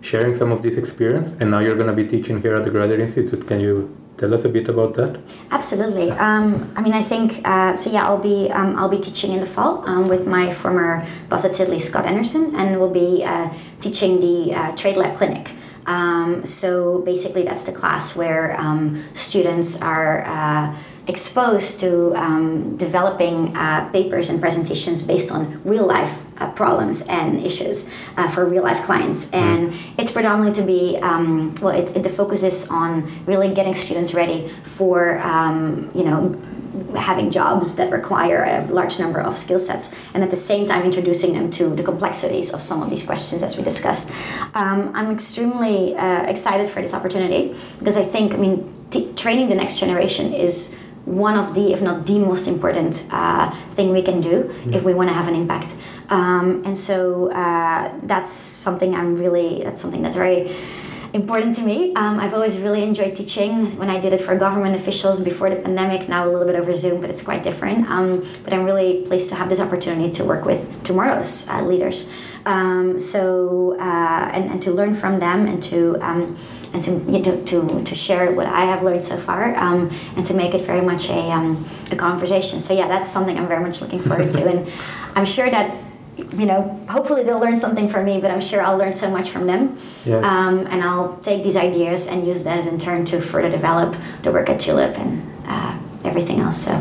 sharing 0.00 0.34
some 0.34 0.50
of 0.50 0.62
this 0.62 0.76
experience 0.76 1.32
and 1.40 1.50
now 1.50 1.58
you're 1.58 1.76
going 1.76 1.86
to 1.94 2.02
be 2.02 2.06
teaching 2.06 2.40
here 2.40 2.54
at 2.54 2.64
the 2.64 2.70
graduate 2.70 3.00
institute. 3.00 3.46
Can 3.46 3.60
you 3.60 3.96
tell 4.16 4.34
us 4.34 4.44
a 4.44 4.48
bit 4.48 4.68
about 4.68 4.94
that? 4.94 5.18
Absolutely. 5.50 6.10
Um, 6.12 6.72
i 6.76 6.80
mean 6.82 6.92
i 6.92 7.02
think 7.02 7.46
uh, 7.46 7.74
so 7.74 7.90
yeah 7.90 8.04
i'll 8.06 8.24
be 8.32 8.50
um, 8.50 8.76
i'll 8.76 8.94
be 8.98 9.00
teaching 9.00 9.32
in 9.32 9.40
the 9.40 9.46
fall 9.56 9.88
um, 9.88 10.08
with 10.08 10.26
my 10.26 10.52
former 10.52 11.06
boss 11.28 11.44
at 11.44 11.52
Sidley, 11.52 11.80
scott 11.80 12.04
andersen 12.04 12.54
and 12.54 12.78
we'll 12.78 12.96
be 13.06 13.24
uh, 13.24 13.48
teaching 13.80 14.20
the 14.20 14.54
uh, 14.54 14.72
trade 14.76 14.96
lab 14.96 15.16
clinic. 15.16 15.50
Um, 15.86 16.44
so 16.44 17.00
basically 17.00 17.42
that's 17.42 17.64
the 17.64 17.72
class 17.72 18.14
where 18.14 18.58
um, 18.60 19.02
students 19.14 19.80
are 19.80 20.22
uh, 20.26 20.76
exposed 21.08 21.80
to 21.80 22.14
um, 22.14 22.76
developing 22.76 23.56
uh, 23.56 23.88
papers 23.90 24.28
and 24.30 24.40
presentations 24.40 25.02
based 25.02 25.32
on 25.32 25.60
real 25.64 25.86
life 25.86 26.24
uh, 26.40 26.50
problems 26.52 27.02
and 27.02 27.44
issues 27.44 27.94
uh, 28.16 28.28
for 28.28 28.44
real 28.44 28.62
life 28.62 28.82
clients. 28.84 29.26
Mm-hmm. 29.26 29.36
And 29.36 29.74
it's 29.98 30.12
predominantly 30.12 30.60
to 30.60 30.66
be, 30.66 30.96
um, 30.98 31.54
well, 31.60 31.74
it, 31.74 31.94
it, 31.96 32.02
the 32.02 32.08
focus 32.08 32.70
on 32.70 33.24
really 33.26 33.52
getting 33.52 33.74
students 33.74 34.14
ready 34.14 34.48
for, 34.62 35.18
um, 35.18 35.90
you 35.94 36.04
know, 36.04 36.40
having 36.96 37.30
jobs 37.30 37.76
that 37.76 37.90
require 37.90 38.44
a 38.44 38.72
large 38.72 38.98
number 38.98 39.20
of 39.20 39.36
skill 39.36 39.58
sets 39.58 39.94
and 40.14 40.22
at 40.22 40.30
the 40.30 40.36
same 40.36 40.66
time 40.66 40.84
introducing 40.84 41.32
them 41.32 41.50
to 41.50 41.74
the 41.74 41.82
complexities 41.82 42.52
of 42.54 42.62
some 42.62 42.80
of 42.82 42.88
these 42.88 43.04
questions 43.04 43.42
as 43.42 43.56
we 43.56 43.64
discussed 43.64 44.10
um, 44.54 44.90
i'm 44.94 45.10
extremely 45.10 45.96
uh, 45.96 46.22
excited 46.22 46.68
for 46.68 46.80
this 46.80 46.94
opportunity 46.94 47.56
because 47.80 47.96
i 47.96 48.04
think 48.04 48.32
i 48.32 48.36
mean 48.36 48.72
t- 48.90 49.12
training 49.14 49.48
the 49.48 49.54
next 49.54 49.80
generation 49.80 50.32
is 50.32 50.76
one 51.04 51.36
of 51.36 51.54
the, 51.54 51.72
if 51.72 51.82
not 51.82 52.06
the 52.06 52.18
most 52.18 52.46
important 52.46 53.04
uh, 53.10 53.50
thing 53.70 53.90
we 53.90 54.02
can 54.02 54.20
do 54.20 54.44
mm. 54.44 54.74
if 54.74 54.84
we 54.84 54.94
want 54.94 55.08
to 55.08 55.14
have 55.14 55.28
an 55.28 55.34
impact. 55.34 55.74
Um, 56.10 56.62
and 56.64 56.76
so 56.76 57.30
uh, 57.30 57.92
that's 58.02 58.32
something 58.32 58.94
I'm 58.94 59.16
really, 59.16 59.62
that's 59.62 59.80
something 59.80 60.02
that's 60.02 60.16
very 60.16 60.54
important 61.12 61.56
to 61.56 61.62
me. 61.62 61.92
Um, 61.94 62.20
I've 62.20 62.34
always 62.34 62.58
really 62.58 62.82
enjoyed 62.82 63.16
teaching 63.16 63.76
when 63.78 63.90
I 63.90 63.98
did 63.98 64.12
it 64.12 64.20
for 64.20 64.36
government 64.36 64.76
officials 64.76 65.20
before 65.20 65.50
the 65.50 65.56
pandemic, 65.56 66.08
now 66.08 66.28
a 66.28 66.30
little 66.30 66.46
bit 66.46 66.56
over 66.56 66.74
Zoom, 66.74 67.00
but 67.00 67.10
it's 67.10 67.22
quite 67.22 67.42
different. 67.42 67.88
Um, 67.88 68.24
but 68.44 68.52
I'm 68.52 68.64
really 68.64 69.04
pleased 69.06 69.28
to 69.30 69.34
have 69.34 69.48
this 69.48 69.60
opportunity 69.60 70.10
to 70.12 70.24
work 70.24 70.44
with 70.44 70.84
tomorrow's 70.84 71.48
uh, 71.48 71.62
leaders. 71.62 72.10
Um, 72.46 72.96
so, 72.96 73.76
uh, 73.78 74.30
and, 74.32 74.50
and 74.50 74.62
to 74.62 74.70
learn 74.72 74.94
from 74.94 75.18
them 75.18 75.46
and 75.46 75.62
to, 75.64 75.96
um, 76.00 76.36
and 76.72 76.82
to, 76.84 76.92
you 76.92 77.18
know, 77.18 77.44
to, 77.44 77.84
to 77.84 77.94
share 77.94 78.32
what 78.32 78.46
I 78.46 78.64
have 78.64 78.82
learned 78.82 79.04
so 79.04 79.16
far 79.16 79.54
um, 79.56 79.90
and 80.16 80.24
to 80.26 80.34
make 80.34 80.54
it 80.54 80.62
very 80.62 80.80
much 80.80 81.10
a, 81.10 81.30
um, 81.30 81.66
a 81.90 81.96
conversation. 81.96 82.60
So 82.60 82.72
yeah, 82.72 82.88
that's 82.88 83.10
something 83.10 83.36
I'm 83.36 83.48
very 83.48 83.62
much 83.62 83.80
looking 83.80 83.98
forward 83.98 84.32
to. 84.32 84.40
And 84.50 84.72
I'm 85.16 85.26
sure 85.26 85.50
that 85.50 85.89
you 86.16 86.46
know, 86.46 86.80
hopefully 86.88 87.22
they'll 87.22 87.40
learn 87.40 87.58
something 87.58 87.88
from 87.88 88.04
me, 88.04 88.20
but 88.20 88.30
I'm 88.30 88.40
sure 88.40 88.62
I'll 88.62 88.76
learn 88.76 88.94
so 88.94 89.10
much 89.10 89.30
from 89.30 89.46
them. 89.46 89.76
Yes. 90.04 90.24
Um, 90.24 90.66
and 90.66 90.82
I'll 90.82 91.16
take 91.18 91.42
these 91.42 91.56
ideas 91.56 92.06
and 92.06 92.26
use 92.26 92.44
those 92.44 92.66
in 92.66 92.78
turn 92.78 93.04
to 93.06 93.20
further 93.20 93.50
develop 93.50 93.96
the 94.22 94.32
work 94.32 94.48
at 94.48 94.60
Tulip 94.60 94.98
and 94.98 95.26
uh, 95.46 95.78
everything 96.04 96.40
else. 96.40 96.64
So, 96.64 96.72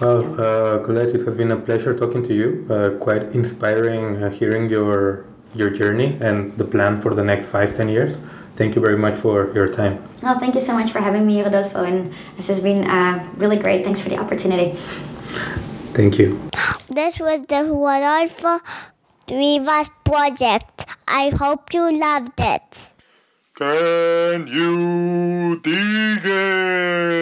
well, 0.00 0.40
uh, 0.40 0.84
Colette, 0.84 1.14
it 1.14 1.22
has 1.22 1.36
been 1.36 1.50
a 1.50 1.56
pleasure 1.56 1.94
talking 1.94 2.22
to 2.24 2.34
you. 2.34 2.66
Uh, 2.70 2.90
quite 2.98 3.22
inspiring 3.34 4.22
uh, 4.22 4.30
hearing 4.30 4.68
your 4.68 5.26
your 5.54 5.70
journey 5.70 6.16
and 6.20 6.56
the 6.56 6.64
plan 6.64 7.00
for 7.00 7.14
the 7.14 7.22
next 7.24 7.48
five, 7.48 7.74
ten 7.76 7.88
years. 7.88 8.18
Thank 8.56 8.74
you 8.74 8.82
very 8.82 8.98
much 8.98 9.16
for 9.16 9.52
your 9.54 9.68
time. 9.68 10.02
Well, 10.22 10.38
thank 10.38 10.54
you 10.54 10.60
so 10.60 10.74
much 10.74 10.90
for 10.90 11.00
having 11.00 11.26
me, 11.26 11.42
Rodolfo, 11.42 11.84
and 11.84 12.12
this 12.36 12.48
has 12.48 12.60
been 12.62 12.84
uh, 12.84 13.26
really 13.36 13.56
great. 13.56 13.84
Thanks 13.84 14.00
for 14.00 14.10
the 14.10 14.18
opportunity. 14.18 14.78
Thank 15.94 16.18
you. 16.18 16.40
This 16.88 17.18
was 17.20 17.42
the 17.42 17.64
Rodolfo 17.64 18.60
Rivas 19.30 19.88
project. 20.04 20.86
I 21.06 21.28
hope 21.28 21.74
you 21.74 21.92
loved 21.98 22.32
it. 22.38 22.94
Can 23.54 24.46
you 24.46 25.60
dig 25.60 26.24
it? 26.24 27.12